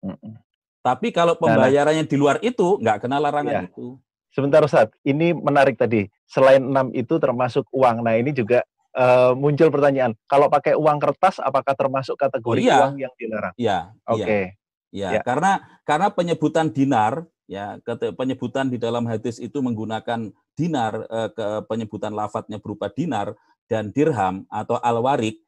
Mm 0.00 0.16
-mm. 0.16 0.34
Tapi 0.80 1.12
kalau 1.12 1.36
nah, 1.36 1.44
nah. 1.44 1.44
pembayarannya 1.44 2.04
di 2.08 2.16
luar 2.16 2.40
itu 2.40 2.80
nggak 2.80 3.04
kena 3.04 3.20
larangan 3.20 3.52
ya. 3.52 3.62
itu. 3.68 4.00
Sebentar 4.30 4.62
Ustaz, 4.62 4.88
ini 5.02 5.34
menarik 5.34 5.76
tadi. 5.76 6.06
Selain 6.24 6.62
enam 6.62 6.94
itu 6.94 7.18
termasuk 7.18 7.66
uang. 7.74 8.06
Nah 8.06 8.14
ini 8.14 8.30
juga 8.30 8.62
uh, 8.94 9.34
muncul 9.34 9.68
pertanyaan. 9.68 10.14
Kalau 10.30 10.46
pakai 10.46 10.78
uang 10.78 11.02
kertas, 11.02 11.42
apakah 11.42 11.74
termasuk 11.74 12.14
kategori 12.14 12.62
oh, 12.62 12.66
iya. 12.70 12.78
uang 12.80 12.94
yang 12.96 13.12
dilarang? 13.18 13.54
Iya. 13.58 13.78
Oke. 14.06 14.22
Okay. 14.22 14.44
Iya. 14.46 14.59
Ya. 14.90 15.22
Karena 15.22 15.62
karena 15.86 16.10
penyebutan 16.10 16.70
dinar, 16.70 17.22
ya 17.46 17.78
penyebutan 18.18 18.70
di 18.70 18.78
dalam 18.78 19.06
hadis 19.06 19.38
itu 19.38 19.62
menggunakan 19.62 20.34
dinar, 20.58 21.06
eh, 21.06 21.30
ke 21.30 21.46
penyebutan 21.70 22.10
lafadznya 22.14 22.58
berupa 22.58 22.90
dinar 22.90 23.34
dan 23.70 23.94
dirham 23.94 24.44
atau 24.50 24.78
alwarik 24.82 25.38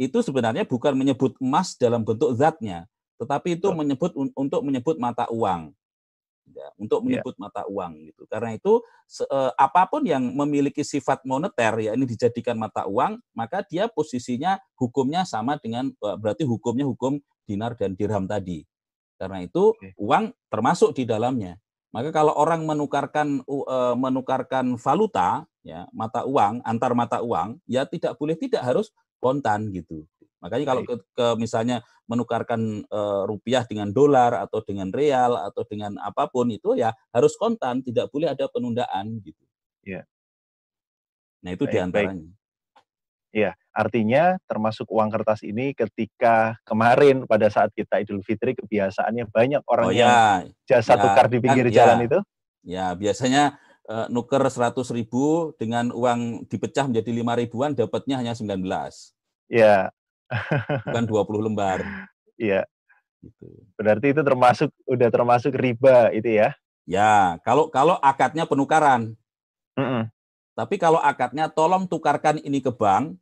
itu 0.00 0.18
sebenarnya 0.24 0.64
bukan 0.64 0.96
menyebut 0.96 1.36
emas 1.44 1.76
dalam 1.76 2.00
bentuk 2.00 2.32
zatnya, 2.32 2.88
tetapi 3.20 3.60
itu 3.60 3.68
menyebut 3.68 4.16
untuk 4.16 4.60
menyebut 4.64 4.96
mata 4.96 5.28
uang. 5.28 5.76
Ya, 6.50 6.66
untuk 6.74 7.04
iya. 7.04 7.06
menyebut 7.06 7.38
yeah. 7.38 7.42
mata 7.46 7.62
uang 7.68 7.92
gitu. 8.10 8.22
Karena 8.26 8.50
itu 8.58 8.82
se, 9.06 9.22
eh, 9.22 9.52
apa 9.54 9.86
pun 9.86 10.02
yang 10.02 10.24
memiliki 10.34 10.82
sifat 10.82 11.22
moneter 11.22 11.78
ya 11.78 11.94
ini 11.94 12.08
dijadikan 12.08 12.58
mata 12.58 12.88
uang, 12.90 13.22
maka 13.36 13.62
dia 13.62 13.86
posisinya 13.86 14.58
hukumnya 14.74 15.22
sama 15.22 15.60
dengan 15.62 15.92
eh, 15.94 16.16
berarti 16.18 16.42
hukumnya 16.42 16.88
hukum 16.88 17.22
dinar 17.46 17.78
dan 17.78 17.94
dirham 17.94 18.26
tadi. 18.26 18.66
Karena 19.20 19.44
itu 19.44 19.76
okay. 19.76 19.92
uang 20.00 20.32
termasuk 20.48 20.96
di 20.96 21.04
dalamnya. 21.04 21.60
Maka 21.92 22.08
kalau 22.08 22.32
orang 22.32 22.64
menukarkan 22.64 23.44
uh, 23.44 23.92
menukarkan 23.98 24.80
valuta 24.80 25.44
ya 25.60 25.84
mata 25.92 26.24
uang 26.24 26.64
antar 26.64 26.96
mata 26.96 27.20
uang 27.20 27.60
ya 27.68 27.84
tidak 27.84 28.16
boleh 28.16 28.32
tidak 28.32 28.64
harus 28.64 28.88
kontan 29.20 29.68
gitu. 29.76 30.08
Makanya 30.40 30.64
kalau 30.72 30.82
ke, 30.88 30.96
ke 31.12 31.26
misalnya 31.36 31.84
menukarkan 32.08 32.82
e, 32.88 33.00
rupiah 33.28 33.62
dengan 33.68 33.92
dolar 33.92 34.32
atau 34.40 34.64
dengan 34.64 34.88
real 34.88 35.36
atau 35.36 35.62
dengan 35.68 36.00
apa 36.00 36.32
pun 36.32 36.48
itu 36.48 36.74
ya 36.74 36.96
harus 37.12 37.36
kontan, 37.36 37.84
tidak 37.84 38.08
boleh 38.08 38.32
ada 38.32 38.48
penundaan 38.48 39.20
gitu. 39.20 39.44
Iya. 39.84 40.08
Nah 41.44 41.50
itu 41.52 41.64
baik, 41.68 41.72
di 41.76 41.78
antaranya. 41.78 42.32
Iya, 43.30 43.54
artinya 43.70 44.42
termasuk 44.50 44.90
uang 44.90 45.06
kertas 45.14 45.46
ini 45.46 45.70
ketika 45.70 46.58
kemarin 46.66 47.30
pada 47.30 47.46
saat 47.46 47.70
kita 47.70 48.02
Idul 48.02 48.26
Fitri 48.26 48.58
kebiasaannya 48.58 49.30
banyak 49.30 49.62
orang 49.70 49.86
oh, 49.86 49.94
yang 49.94 50.10
ya, 50.10 50.26
jasa 50.66 50.98
ya, 50.98 51.02
tukar 51.06 51.26
di 51.30 51.38
kan, 51.38 51.42
pinggir 51.46 51.66
kan, 51.70 51.74
jalan 51.74 51.98
ya, 51.98 52.06
itu. 52.10 52.18
Ya, 52.60 52.86
biasanya 52.98 53.42
uh, 53.86 54.06
nuker 54.10 54.42
100 54.42 54.74
ribu 54.90 55.54
dengan 55.54 55.94
uang 55.94 56.50
dipecah 56.50 56.90
menjadi 56.90 57.10
lima 57.14 57.38
ribuan 57.38 57.70
dapatnya 57.70 58.18
hanya 58.18 58.34
19. 58.34 58.66
Iya. 59.46 59.94
Bukan 60.90 61.04
20 61.06 61.46
lembar. 61.46 62.10
Iya. 62.34 62.66
Gitu. 63.22 63.46
Berarti 63.78 64.06
itu 64.10 64.22
termasuk 64.26 64.70
udah 64.90 65.08
termasuk 65.12 65.52
riba 65.54 66.10
itu 66.10 66.34
ya? 66.34 66.50
Ya, 66.88 67.38
kalau 67.46 67.70
kalau 67.70 67.94
akadnya 68.02 68.48
penukaran. 68.48 69.14
Mm 69.78 69.86
-mm. 69.86 70.02
Tapi 70.60 70.76
kalau 70.76 71.00
akadnya 71.00 71.48
tolong 71.48 71.88
tukarkan 71.88 72.36
ini 72.44 72.60
ke 72.60 72.68
bank, 72.68 73.16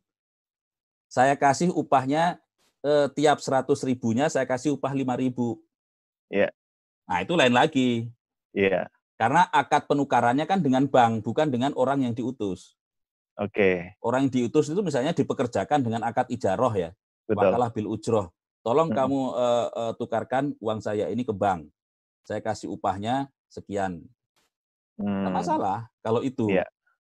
saya 1.07 1.39
kasih 1.39 1.71
upahnya 1.71 2.35
eh, 2.83 3.07
tiap 3.15 3.39
100 3.39 3.63
ribunya 3.87 4.27
saya 4.27 4.43
kasih 4.43 4.75
upah 4.75 4.91
5 4.91 5.07
ribu. 5.15 5.63
Iya. 6.27 6.51
Nah 7.07 7.23
itu 7.23 7.39
lain 7.39 7.55
lagi. 7.55 8.11
Iya. 8.51 8.91
Karena 9.15 9.47
akad 9.55 9.87
penukarannya 9.87 10.43
kan 10.43 10.59
dengan 10.59 10.83
bank, 10.91 11.23
bukan 11.23 11.47
dengan 11.47 11.71
orang 11.79 12.03
yang 12.03 12.11
diutus. 12.11 12.75
Oke. 13.39 13.55
Okay. 13.55 13.75
Orang 14.03 14.27
yang 14.27 14.35
diutus 14.35 14.67
itu 14.67 14.83
misalnya 14.83 15.15
dipekerjakan 15.15 15.79
dengan 15.79 16.03
akad 16.03 16.27
ijaroh 16.27 16.75
ya. 16.75 16.91
Wakalah 17.23 17.71
bil 17.71 17.87
ujroh. 17.87 18.35
Tolong 18.67 18.91
hmm. 18.91 18.99
kamu 18.99 19.19
uh, 19.31 19.67
uh, 19.71 19.93
tukarkan 19.95 20.59
uang 20.59 20.83
saya 20.83 21.07
ini 21.07 21.23
ke 21.23 21.31
bank. 21.31 21.71
Saya 22.27 22.43
kasih 22.43 22.67
upahnya 22.67 23.31
sekian. 23.47 24.03
Hmm. 24.99 25.23
Tidak 25.23 25.31
masalah 25.31 25.87
kalau 26.03 26.19
itu. 26.19 26.51
Yeah. 26.51 26.67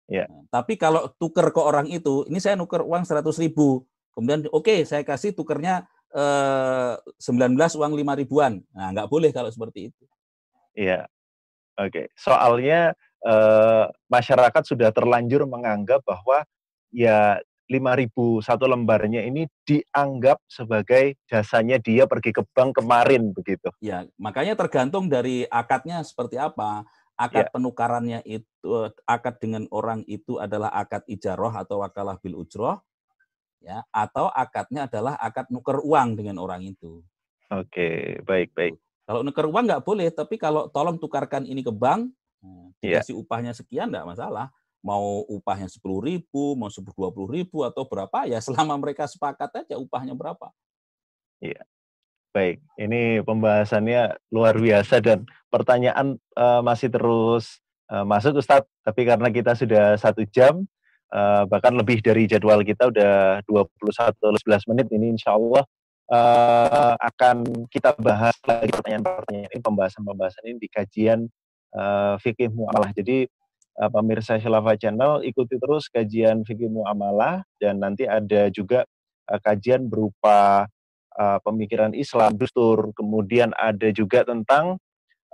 Nah, 0.08 0.48
tapi 0.48 0.80
kalau 0.80 1.12
tuker 1.20 1.52
ke 1.52 1.60
orang 1.60 1.84
itu, 1.92 2.24
ini 2.32 2.40
saya 2.40 2.56
nuker 2.56 2.80
uang 2.80 3.04
100 3.04 3.24
ribu. 3.44 3.84
kemudian 4.18 4.50
oke 4.50 4.66
okay, 4.66 4.82
saya 4.82 5.06
kasih 5.06 5.30
tukernya 5.30 5.86
eh, 6.10 6.94
19 7.22 7.54
uang 7.54 7.92
5 7.94 8.20
ribuan. 8.24 8.58
Nah, 8.74 8.90
nggak 8.90 9.06
boleh 9.06 9.30
kalau 9.30 9.46
seperti 9.46 9.94
itu. 9.94 10.04
Iya. 10.74 11.06
Oke. 11.78 11.90
Okay. 11.92 12.06
Soalnya 12.18 12.98
eh, 13.22 13.84
masyarakat 14.10 14.62
sudah 14.66 14.90
terlanjur 14.90 15.46
menganggap 15.46 16.02
bahwa 16.02 16.42
ya 16.90 17.38
5000 17.68 18.40
satu 18.40 18.64
lembarnya 18.64 19.22
ini 19.28 19.44
dianggap 19.68 20.40
sebagai 20.48 21.20
jasanya 21.28 21.76
dia 21.76 22.08
pergi 22.08 22.32
ke 22.32 22.42
bank 22.56 22.80
kemarin 22.80 23.30
begitu. 23.36 23.68
Ya, 23.84 24.08
makanya 24.16 24.56
tergantung 24.56 25.12
dari 25.12 25.44
akadnya 25.52 26.00
seperti 26.00 26.40
apa. 26.40 26.88
Akad 27.18 27.50
ya. 27.50 27.52
penukarannya 27.52 28.20
itu 28.22 28.94
akad 29.02 29.42
dengan 29.42 29.66
orang 29.74 30.06
itu 30.06 30.38
adalah 30.38 30.70
akad 30.70 31.02
ijaroh 31.10 31.50
atau 31.50 31.82
wakalah 31.82 32.14
bil 32.22 32.38
ujroh 32.38 32.78
ya 33.58 33.82
atau 33.90 34.30
akadnya 34.30 34.86
adalah 34.86 35.18
akad 35.18 35.50
nuker 35.50 35.82
uang 35.82 36.14
dengan 36.14 36.38
orang 36.38 36.62
itu. 36.62 37.02
Oke, 37.50 38.22
baik 38.22 38.54
baik. 38.54 38.78
Kalau 39.02 39.26
nuker 39.26 39.50
uang 39.50 39.66
nggak 39.66 39.82
boleh, 39.82 40.14
tapi 40.14 40.38
kalau 40.38 40.70
tolong 40.70 40.94
tukarkan 41.00 41.42
ini 41.42 41.64
ke 41.64 41.74
bank, 41.74 42.12
nah, 42.38 42.70
ya. 42.78 43.02
dikasih 43.02 43.18
upahnya 43.18 43.50
sekian 43.50 43.90
nggak 43.90 44.06
masalah 44.06 44.54
mau 44.78 45.26
upahnya 45.26 45.66
sepuluh 45.66 45.98
ribu, 46.02 46.54
mau 46.54 46.70
dua 46.70 47.10
puluh 47.10 47.28
ribu 47.28 47.66
atau 47.66 47.82
berapa 47.82 48.30
ya 48.30 48.38
selama 48.38 48.78
mereka 48.78 49.10
sepakat 49.10 49.66
aja 49.66 49.74
upahnya 49.74 50.14
berapa. 50.14 50.54
Iya, 51.42 51.62
baik. 52.32 52.60
Ini 52.78 53.24
pembahasannya 53.24 54.16
luar 54.30 54.54
biasa 54.56 55.00
dan 55.00 55.24
pertanyaan 55.48 56.20
uh, 56.36 56.60
masih 56.60 56.92
terus 56.92 57.58
uh, 57.90 58.04
masuk 58.04 58.38
Ustadz. 58.38 58.68
Tapi 58.84 59.08
karena 59.08 59.28
kita 59.32 59.56
sudah 59.56 59.96
satu 59.96 60.24
jam, 60.28 60.64
uh, 61.12 61.44
bahkan 61.48 61.74
lebih 61.74 62.00
dari 62.04 62.28
jadwal 62.28 62.60
kita 62.64 62.88
udah 62.92 63.40
21 63.48 64.14
11 64.20 64.70
menit 64.70 64.86
ini 64.92 65.16
insya 65.16 65.34
Allah 65.36 65.64
uh, 66.12 66.94
akan 66.98 67.44
kita 67.68 67.96
bahas 68.00 68.36
lagi 68.44 68.72
pertanyaan-pertanyaan 68.72 69.48
ini, 69.52 69.60
pembahasan-pembahasan 69.64 70.44
ini 70.48 70.58
di 70.60 70.68
kajian 70.68 71.28
uh, 71.76 72.16
fikih 72.20 72.52
muamalah. 72.52 72.92
Jadi 72.96 73.28
uh, 73.80 73.90
pemirsa 73.92 74.40
Khilafah 74.40 74.76
Channel 74.80 75.24
ikuti 75.24 75.56
terus 75.60 75.88
kajian 75.92 76.42
fikih 76.44 76.68
muamalah 76.72 77.44
dan 77.60 77.80
nanti 77.80 78.08
ada 78.08 78.48
juga 78.52 78.84
uh, 79.28 79.40
kajian 79.40 79.86
berupa 79.86 80.66
uh, 81.18 81.38
pemikiran 81.42 81.92
Islam, 81.92 82.38
dustur, 82.38 82.94
kemudian 82.94 83.50
ada 83.58 83.90
juga 83.90 84.22
tentang 84.22 84.78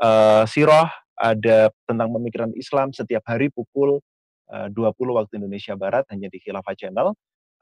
uh, 0.01 0.43
sirah, 0.49 0.89
ada 1.15 1.71
tentang 1.87 2.11
pemikiran 2.11 2.51
Islam 2.57 2.91
setiap 2.91 3.23
hari 3.29 3.53
pukul 3.53 4.01
uh, 4.51 4.69
20 4.73 4.97
waktu 5.15 5.33
Indonesia 5.39 5.77
Barat 5.77 6.09
hanya 6.11 6.33
di 6.33 6.41
Khilafah 6.41 6.75
Channel. 6.75 7.13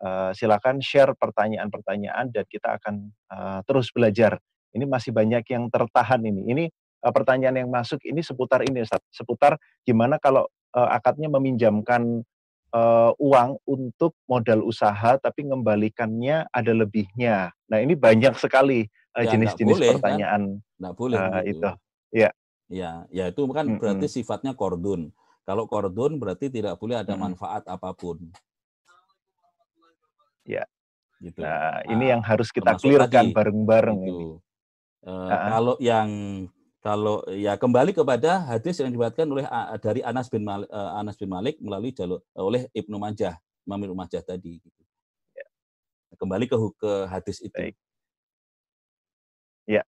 Uh, 0.03 0.35
silakan 0.35 0.83
share 0.83 1.15
pertanyaan-pertanyaan 1.15 2.35
dan 2.35 2.43
kita 2.51 2.75
akan 2.75 3.15
uh, 3.31 3.63
terus 3.63 3.95
belajar. 3.95 4.35
Ini 4.75 4.83
masih 4.89 5.15
banyak 5.15 5.47
yang 5.47 5.71
tertahan 5.71 6.19
ini. 6.27 6.51
Ini 6.51 6.65
uh, 7.07 7.13
pertanyaan 7.15 7.63
yang 7.63 7.71
masuk 7.71 8.03
ini 8.03 8.19
seputar 8.19 8.67
ini, 8.67 8.83
Ustaz. 8.83 8.99
seputar 9.15 9.55
gimana 9.87 10.19
kalau 10.19 10.51
uh, 10.75 10.91
akadnya 10.91 11.31
meminjamkan 11.31 12.27
uh, 12.73 13.13
uang 13.21 13.61
untuk 13.69 14.17
modal 14.27 14.65
usaha 14.65 15.21
tapi 15.21 15.45
mengembalikannya 15.47 16.49
ada 16.51 16.73
lebihnya. 16.73 17.53
Nah, 17.69 17.79
ini 17.79 17.95
banyak 17.95 18.35
sekali 18.41 18.89
uh, 19.15 19.25
jenis-jenis 19.25 19.79
ya, 19.79 19.91
pertanyaan. 19.97 20.43
Kan? 20.59 20.81
Nggak 20.81 20.95
boleh 20.97 21.19
uh, 21.21 21.43
itu. 21.45 21.71
Ya. 22.13 22.31
Ya, 22.73 23.05
ya 23.13 23.29
itu 23.29 23.45
kan 23.53 23.69
hmm, 23.69 23.77
berarti 23.77 24.07
hmm. 24.09 24.15
sifatnya 24.17 24.53
kordun. 24.57 25.13
Kalau 25.45 25.69
kordun 25.69 26.17
berarti 26.17 26.49
tidak 26.49 26.81
boleh 26.81 27.05
ada 27.05 27.13
manfaat 27.21 27.69
apa 27.69 27.93
pun. 27.93 28.17
Ya. 30.49 30.65
Gitu. 31.21 31.39
Nah, 31.39 31.85
ini 31.87 32.09
nah, 32.09 32.19
yang 32.19 32.23
harus 32.25 32.51
kita 32.51 32.75
clearkan 32.81 33.31
bareng-bareng 33.31 34.01
ini. 34.09 34.27
Uh, 35.05 35.11
uh 35.11 35.49
Kalau 35.53 35.75
yang 35.79 36.09
kalau 36.83 37.23
ya 37.31 37.55
kembali 37.55 37.95
kepada 37.95 38.43
hadis 38.43 38.83
yang 38.83 38.91
dibuatkan 38.91 39.31
oleh 39.31 39.47
dari 39.79 40.03
Anas 40.03 40.27
bin 40.27 40.43
Malik, 40.43 40.67
Anas 40.71 41.15
bin 41.15 41.31
Malik 41.31 41.57
melalui 41.63 41.95
jalur 41.95 42.27
oleh 42.35 42.67
Ibnu 42.75 42.99
Majah, 42.99 43.39
Imam 43.63 43.79
Ibnu 43.87 43.95
Majah 43.95 44.19
tadi. 44.27 44.59
Gitu. 44.59 44.83
Ya. 45.39 45.47
Kembali 46.19 46.51
ke 46.51 46.57
ke 46.75 46.93
hadis 47.07 47.39
itu. 47.39 47.55
Baik. 47.55 47.79
Ya. 49.71 49.87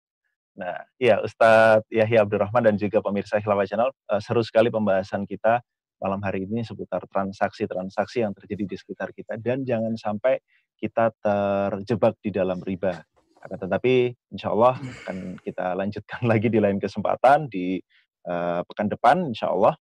Nah, 0.55 0.87
ya 1.03 1.19
Ustadz 1.19 1.91
Yahya 1.91 2.23
Abdurrahman 2.23 2.63
dan 2.63 2.79
juga 2.79 3.03
pemirsa 3.03 3.43
Khilafah 3.43 3.67
Channel, 3.67 3.91
uh, 3.91 4.23
seru 4.23 4.47
sekali 4.47 4.71
pembahasan 4.71 5.27
kita 5.27 5.59
malam 5.99 6.23
hari 6.23 6.47
ini 6.47 6.63
seputar 6.63 7.03
transaksi-transaksi 7.11 8.23
yang 8.23 8.31
terjadi 8.39 8.71
di 8.71 8.77
sekitar 8.79 9.11
kita 9.11 9.35
dan 9.43 9.67
jangan 9.67 9.99
sampai 9.99 10.39
kita 10.79 11.11
terjebak 11.19 12.15
di 12.23 12.31
dalam 12.31 12.63
riba. 12.63 13.03
Akan 13.45 13.61
tetapi 13.61 14.17
insya 14.33 14.51
Allah 14.57 14.81
akan 15.05 15.37
kita 15.45 15.77
lanjutkan 15.77 16.21
lagi 16.33 16.49
di 16.49 16.59
lain 16.59 16.81
kesempatan 16.81 17.47
di 17.53 17.77
uh, 18.25 18.65
pekan 18.65 18.89
depan 18.89 19.29
insya 19.29 19.53
Allah. 19.53 19.77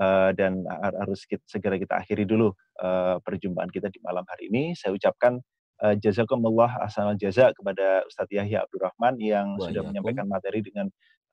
Uh, 0.00 0.32
dan 0.32 0.64
harus 0.70 1.26
kita, 1.26 1.42
segera 1.44 1.76
kita 1.76 1.98
akhiri 1.98 2.24
dulu 2.24 2.54
uh, 2.80 3.18
perjumpaan 3.20 3.68
kita 3.68 3.90
di 3.90 3.98
malam 4.00 4.22
hari 4.30 4.48
ini. 4.48 4.72
Saya 4.78 4.94
ucapkan 4.94 5.42
uh, 5.82 5.94
jazakumullah 5.98 6.78
asal 6.80 7.12
jaza 7.18 7.50
kepada 7.52 8.06
Ustadz 8.06 8.32
Yahya 8.32 8.64
Abdurrahman 8.64 9.18
yang 9.18 9.58
Wah, 9.58 9.68
sudah 9.68 9.82
ya, 9.82 9.88
menyampaikan 9.90 10.30
materi 10.30 10.62
dengan 10.62 10.88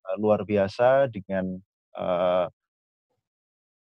uh, 0.09 0.15
luar 0.17 0.43
biasa 0.43 1.07
dengan 1.13 1.61
uh, 1.95 2.49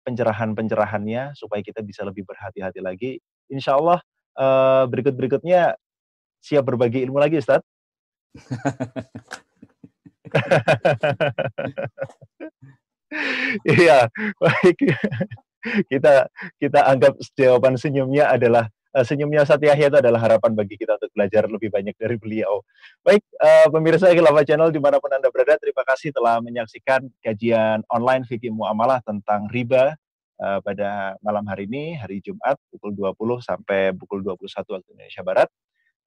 pencerahan-pencerahannya 0.05 1.35
supaya 1.35 1.61
kita 1.65 1.83
bisa 1.83 2.05
lebih 2.05 2.23
berhati-hati 2.23 2.79
lagi. 2.79 3.11
Insya 3.49 3.75
Allah 3.75 3.99
uh, 4.37 4.85
berikut-berikutnya 4.87 5.75
siap 6.39 6.63
berbagi 6.65 7.03
ilmu 7.03 7.19
lagi 7.19 7.37
Ustadz. 7.39 7.78
Iya, 13.65 14.05
baik. 14.37 14.77
Kita 15.89 16.29
kita 16.61 16.79
anggap 16.87 17.17
jawaban 17.33 17.75
senyumnya 17.75 18.29
adalah 18.29 18.69
uh, 18.95 19.05
senyumnya 19.05 19.45
Satyahya 19.45 19.91
itu 19.91 19.97
adalah 19.99 20.21
harapan 20.21 20.55
bagi 20.55 20.75
kita 20.79 20.97
untuk 20.97 21.11
belajar 21.13 21.49
lebih 21.49 21.69
banyak 21.73 21.95
dari 21.97 22.15
beliau. 22.15 22.63
Baik, 23.03 23.23
uh, 23.41 23.67
pemirsa 23.73 24.13
Khilafah 24.13 24.45
Channel 24.45 24.71
di 24.71 24.81
mana 24.81 25.01
pun 25.01 25.11
Anda 25.11 25.29
berada, 25.33 25.57
terima 25.59 25.83
kasih 25.85 26.15
telah 26.15 26.39
menyaksikan 26.41 27.05
kajian 27.21 27.83
online 27.91 28.23
Fikih 28.25 28.53
Muamalah 28.53 29.03
tentang 29.03 29.49
riba 29.51 29.97
uh, 30.41 30.59
pada 30.63 31.17
malam 31.25 31.43
hari 31.49 31.67
ini, 31.67 31.97
hari 31.97 32.21
Jumat, 32.23 32.55
pukul 32.71 32.95
20 32.95 33.43
sampai 33.43 33.93
pukul 33.97 34.23
21 34.23 34.63
waktu 34.63 34.89
Indonesia 34.95 35.23
Barat. 35.25 35.49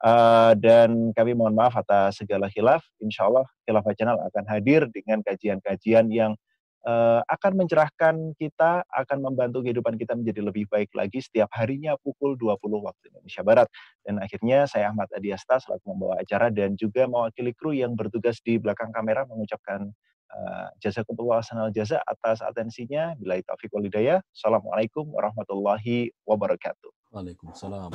Uh, 0.03 0.59
dan 0.59 1.15
kami 1.15 1.31
mohon 1.31 1.55
maaf 1.55 1.79
atas 1.79 2.19
segala 2.19 2.51
khilaf. 2.51 2.83
Insya 2.99 3.31
Allah 3.31 3.47
Khilafah 3.63 3.95
Channel 3.95 4.19
akan 4.19 4.45
hadir 4.51 4.91
dengan 4.91 5.23
kajian-kajian 5.23 6.11
yang 6.11 6.35
uh, 6.83 7.23
akan 7.31 7.63
mencerahkan 7.63 8.35
kita, 8.35 8.83
akan 8.91 9.19
membantu 9.23 9.63
kehidupan 9.63 9.95
kita 9.95 10.19
menjadi 10.19 10.43
lebih 10.43 10.67
baik 10.67 10.91
lagi 10.99 11.23
setiap 11.23 11.55
harinya 11.55 11.95
pukul 12.03 12.35
20 12.35 12.59
waktu 12.83 13.05
Indonesia 13.15 13.43
Barat. 13.47 13.69
Dan 14.03 14.19
akhirnya 14.19 14.67
saya 14.67 14.91
Ahmad 14.91 15.07
Adiasta 15.15 15.63
selaku 15.63 15.95
membawa 15.95 16.19
acara 16.19 16.51
dan 16.51 16.75
juga 16.75 17.07
mewakili 17.07 17.55
kru 17.55 17.71
yang 17.71 17.95
bertugas 17.95 18.43
di 18.43 18.59
belakang 18.59 18.91
kamera 18.91 19.23
mengucapkan 19.31 19.87
uh, 20.35 20.67
jazakumullah 20.83 21.47
sanal 21.47 21.71
jaza 21.71 22.03
atas 22.11 22.43
atensinya. 22.43 23.15
Bila 23.15 23.39
taufiq 23.39 23.71
walidayah. 23.71 24.19
Assalamualaikum 24.35 25.07
warahmatullahi 25.15 26.11
wabarakatuh. 26.27 26.91
Waalaikumsalam. 27.15 27.95